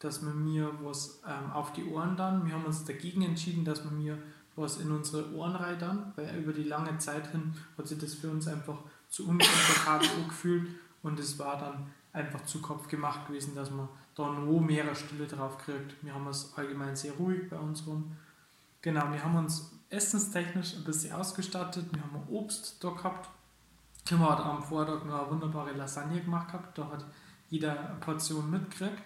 dass 0.00 0.22
man 0.22 0.44
mir 0.44 0.70
was 0.82 1.22
ähm, 1.26 1.52
auf 1.52 1.72
die 1.72 1.84
Ohren 1.84 2.16
dann. 2.16 2.44
Wir 2.44 2.54
haben 2.54 2.64
uns 2.64 2.84
dagegen 2.84 3.22
entschieden, 3.22 3.64
dass 3.64 3.84
man 3.84 3.96
mir 3.96 4.18
was 4.56 4.78
in 4.78 4.90
unsere 4.90 5.32
Ohren 5.34 5.56
rein 5.56 5.78
dann, 5.78 6.12
weil 6.16 6.36
über 6.36 6.52
die 6.52 6.64
lange 6.64 6.98
Zeit 6.98 7.30
hin 7.32 7.54
hat 7.78 7.88
sich 7.88 7.98
das 7.98 8.14
für 8.14 8.30
uns 8.30 8.46
einfach 8.46 8.78
zu 9.08 9.28
unkomfortabel 9.28 10.08
angefühlt 10.22 10.68
und 11.02 11.18
es 11.18 11.38
war 11.38 11.58
dann 11.58 11.86
einfach 12.12 12.44
zu 12.44 12.60
Kopf 12.60 12.88
gemacht 12.88 13.26
gewesen, 13.26 13.54
dass 13.54 13.70
man 13.70 13.88
da 14.14 14.30
noch 14.30 14.60
mehr 14.60 14.94
Stille 14.94 15.26
drauf 15.26 15.58
kriegt. 15.58 16.02
Wir 16.02 16.14
haben 16.14 16.26
es 16.28 16.52
allgemein 16.56 16.94
sehr 16.94 17.12
ruhig 17.12 17.48
bei 17.48 17.58
uns 17.58 17.86
rum. 17.86 18.16
Genau, 18.84 19.10
wir 19.10 19.24
haben 19.24 19.36
uns 19.36 19.72
essenstechnisch 19.88 20.74
ein 20.74 20.84
bisschen 20.84 21.14
ausgestattet. 21.14 21.86
Wir 21.90 22.02
haben 22.02 22.28
Obst 22.28 22.84
da 22.84 22.90
gehabt. 22.90 23.30
Tim 24.04 24.20
hat 24.28 24.40
am 24.40 24.62
Vortag 24.62 25.06
noch 25.06 25.22
eine 25.22 25.30
wunderbare 25.30 25.72
Lasagne 25.72 26.20
gemacht 26.20 26.48
gehabt. 26.48 26.76
Da 26.76 26.90
hat 26.90 27.06
jeder 27.48 27.80
eine 27.80 27.98
Portion 28.00 28.50
mitgekriegt. 28.50 29.02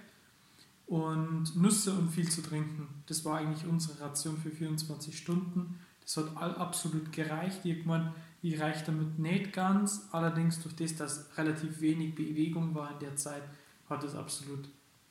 Und 0.89 1.55
Nüsse 1.55 1.93
und 1.93 2.09
viel 2.09 2.29
zu 2.29 2.43
trinken. 2.43 2.89
Das 3.07 3.25
war 3.25 3.39
eigentlich 3.39 3.71
unsere 3.71 4.01
Ration 4.01 4.37
für 4.37 4.51
24 4.51 5.17
Stunden. 5.17 5.79
Das 6.01 6.17
hat 6.17 6.37
all 6.37 6.57
absolut 6.57 7.13
gereicht. 7.13 7.65
Irgendwann, 7.65 8.13
die 8.43 8.57
reicht 8.57 8.89
damit 8.89 9.21
nicht 9.21 9.53
ganz. 9.53 10.09
Allerdings 10.11 10.61
durch 10.61 10.75
das, 10.75 10.97
dass 10.97 11.39
relativ 11.39 11.81
wenig 11.81 12.17
Bewegung 12.17 12.75
war 12.75 12.91
in 12.91 12.99
der 12.99 13.15
Zeit, 13.15 13.45
hat 13.89 14.03
es 14.03 14.17
absolut 14.17 14.69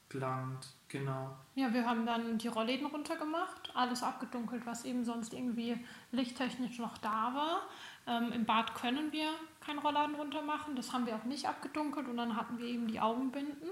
gelangt. 0.10 0.74
Genau. 0.90 1.38
Ja, 1.56 1.74
wir 1.74 1.86
haben 1.86 2.06
dann 2.06 2.38
die 2.38 2.48
Rollläden 2.48 2.88
runtergemacht, 2.88 3.67
alles 3.78 4.04
abgedunkelt, 4.04 4.66
was 4.66 4.86
eben 4.86 5.06
sonst 5.06 5.34
irgendwie 5.34 5.78
lichttechnisch 6.12 6.80
noch 6.80 6.98
da 6.98 7.34
war. 7.34 7.62
Ähm, 8.08 8.32
Im 8.32 8.46
Bad 8.46 8.76
können 8.76 9.12
wir 9.12 9.30
keinen 9.60 9.80
Rollladen 9.80 10.16
runter 10.16 10.42
machen, 10.42 10.76
das 10.76 10.94
haben 10.94 11.06
wir 11.06 11.16
auch 11.16 11.26
nicht 11.26 11.48
abgedunkelt 11.48 12.08
und 12.08 12.18
dann 12.18 12.36
hatten 12.36 12.58
wir 12.58 12.66
eben 12.66 12.88
die 12.88 13.00
Augenbinden. 13.00 13.70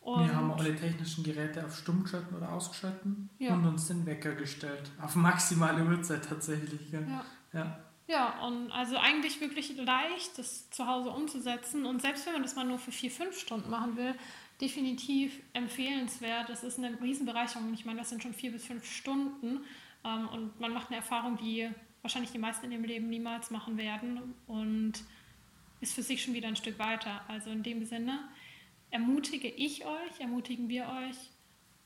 Und 0.00 0.24
wir 0.24 0.36
haben 0.36 0.52
alle 0.52 0.76
technischen 0.76 1.24
Geräte 1.24 1.64
auf 1.64 1.76
stumm 1.76 2.04
geschalten 2.04 2.36
oder 2.36 2.52
ausgeschalten 2.52 3.28
Ja. 3.38 3.54
und 3.54 3.66
uns 3.66 3.88
den 3.88 4.06
Wecker 4.06 4.36
gestellt. 4.36 4.90
Auf 5.02 5.16
maximale 5.16 5.84
Uhrzeit 5.84 6.24
tatsächlich. 6.28 6.92
Ja. 6.92 7.00
ja. 7.00 7.24
Ja. 7.52 7.78
Ja, 8.08 8.40
und 8.46 8.70
also 8.70 8.96
eigentlich 8.96 9.40
wirklich 9.40 9.76
leicht, 9.76 10.38
das 10.38 10.70
zu 10.70 10.86
Hause 10.86 11.10
umzusetzen. 11.10 11.84
Und 11.86 12.02
selbst 12.02 12.24
wenn 12.26 12.34
man 12.34 12.42
das 12.42 12.54
mal 12.54 12.64
nur 12.64 12.78
für 12.78 12.92
vier, 12.92 13.10
fünf 13.10 13.38
Stunden 13.38 13.68
machen 13.68 13.96
will, 13.96 14.14
definitiv 14.60 15.40
empfehlenswert. 15.52 16.48
Das 16.48 16.62
ist 16.62 16.78
eine 16.78 17.00
Riesenbereicherung. 17.00 17.74
Ich 17.74 17.84
meine, 17.84 17.98
das 17.98 18.10
sind 18.10 18.22
schon 18.22 18.32
vier 18.32 18.52
bis 18.52 18.64
fünf 18.64 18.84
Stunden. 18.84 19.60
Ähm, 20.04 20.28
und 20.28 20.60
man 20.60 20.72
macht 20.72 20.88
eine 20.88 20.96
Erfahrung, 20.96 21.36
die 21.36 21.68
wahrscheinlich 22.02 22.30
die 22.30 22.38
meisten 22.38 22.66
in 22.66 22.72
ihrem 22.72 22.84
Leben 22.84 23.08
niemals 23.08 23.50
machen 23.50 23.76
werden. 23.76 24.34
Und 24.46 24.94
ist 25.80 25.94
für 25.94 26.02
sich 26.02 26.22
schon 26.22 26.34
wieder 26.34 26.48
ein 26.48 26.56
Stück 26.56 26.78
weiter. 26.78 27.22
Also 27.28 27.50
in 27.50 27.62
dem 27.62 27.84
Sinne 27.84 28.20
ermutige 28.90 29.48
ich 29.48 29.84
euch, 29.84 30.20
ermutigen 30.20 30.68
wir 30.68 30.86
euch, 30.88 31.16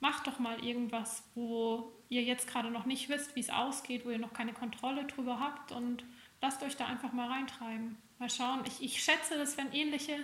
macht 0.01 0.27
doch 0.27 0.39
mal 0.39 0.65
irgendwas, 0.65 1.23
wo 1.35 1.93
ihr 2.09 2.23
jetzt 2.23 2.49
gerade 2.49 2.71
noch 2.71 2.87
nicht 2.87 3.09
wisst, 3.09 3.37
wie 3.37 3.41
es 3.41 3.51
ausgeht, 3.51 4.05
wo 4.05 4.11
ihr 4.11 4.19
noch 4.19 4.33
keine 4.33 4.53
Kontrolle 4.53 5.05
drüber 5.07 5.39
habt 5.39 5.73
und 5.73 6.05
lasst 6.41 6.63
euch 6.63 6.77
da 6.77 6.87
einfach 6.87 7.13
mal 7.13 7.29
reintreiben. 7.29 7.97
Mal 8.19 8.31
schauen. 8.31 8.61
Ich, 8.67 8.83
ich 8.83 9.03
schätze, 9.03 9.37
das 9.39 9.57
werden 9.57 9.73
ähnliche, 9.73 10.17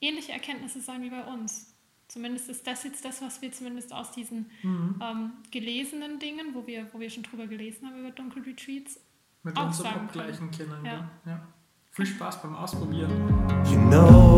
ähnliche 0.00 0.32
Erkenntnisse 0.32 0.80
sein 0.80 1.02
wie 1.02 1.10
bei 1.10 1.24
uns. 1.24 1.68
Zumindest 2.08 2.48
ist 2.50 2.66
das 2.66 2.84
jetzt 2.84 3.04
das, 3.04 3.22
was 3.22 3.40
wir 3.40 3.52
zumindest 3.52 3.92
aus 3.92 4.10
diesen 4.12 4.50
Mhm. 4.62 5.00
ähm, 5.02 5.32
gelesenen 5.50 6.18
Dingen, 6.18 6.54
wo 6.54 6.66
wir, 6.66 6.88
wo 6.92 7.00
wir 7.00 7.08
schon 7.08 7.22
drüber 7.22 7.46
gelesen 7.46 7.86
haben 7.88 7.98
über 8.00 8.10
Dunkelretreats, 8.10 9.00
Mit 9.44 9.56
Auch 9.56 9.66
unserem 9.66 9.92
sagen 9.92 10.06
Abgleichen 10.06 10.50
kennen. 10.50 10.84
Ja. 10.84 10.92
Ja. 10.92 11.10
Ja. 11.26 11.48
Viel 11.90 12.06
Spaß 12.14 12.42
beim 12.42 12.54
Ausprobieren. 12.54 13.10
You 13.66 13.78
know 13.88 14.31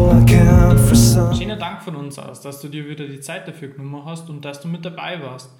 Schöner 1.36 1.56
Dank 1.56 1.82
von 1.82 1.96
uns 1.96 2.18
aus, 2.18 2.40
dass 2.40 2.60
du 2.60 2.68
dir 2.68 2.88
wieder 2.88 3.06
die 3.06 3.20
Zeit 3.20 3.46
dafür 3.46 3.68
genommen 3.68 4.04
hast 4.04 4.30
und 4.30 4.44
dass 4.44 4.60
du 4.60 4.68
mit 4.68 4.84
dabei 4.84 5.22
warst. 5.22 5.50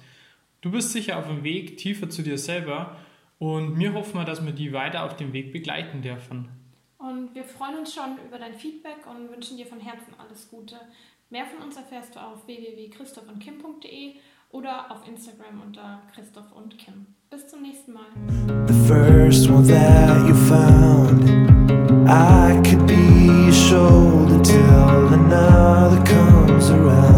Du 0.61 0.71
bist 0.71 0.91
sicher 0.91 1.17
auf 1.17 1.27
dem 1.27 1.43
Weg 1.43 1.77
tiefer 1.77 2.09
zu 2.09 2.23
dir 2.23 2.37
selber 2.37 2.95
und 3.37 3.77
wir 3.77 3.93
hoffen 3.93 4.15
mal, 4.15 4.25
dass 4.25 4.43
wir 4.43 4.51
die 4.51 4.73
weiter 4.73 5.03
auf 5.03 5.15
dem 5.15 5.33
Weg 5.33 5.53
begleiten 5.53 6.01
dürfen. 6.01 6.49
Und 6.97 7.35
wir 7.35 7.43
freuen 7.43 7.79
uns 7.79 7.93
schon 7.93 8.17
über 8.27 8.39
dein 8.39 8.53
Feedback 8.53 9.05
und 9.09 9.29
wünschen 9.29 9.57
dir 9.57 9.67
von 9.67 9.79
Herzen 9.79 10.13
alles 10.17 10.49
Gute. 10.49 10.75
Mehr 11.29 11.45
von 11.45 11.65
uns 11.65 11.75
erfährst 11.75 12.15
du 12.15 12.19
auf 12.19 12.47
www.christophundkim.de 12.47 14.15
oder 14.51 14.91
auf 14.91 15.07
Instagram 15.07 15.61
unter 15.65 16.01
Christoph 16.13 16.51
und 16.51 16.77
Kim. 16.77 17.05
Bis 17.29 17.47
zum 17.47 17.61
nächsten 17.61 17.93
Mal. 17.93 18.07
The 18.67 18.87
first 18.87 19.49
one 19.49 19.67
that 19.67 20.27
you 20.27 20.33
found. 20.33 21.29
I 22.07 22.61
could 22.63 22.87
be 22.87 23.51
till 23.75 24.14
another 25.15 26.03
comes 26.03 26.69
around. 26.69 27.14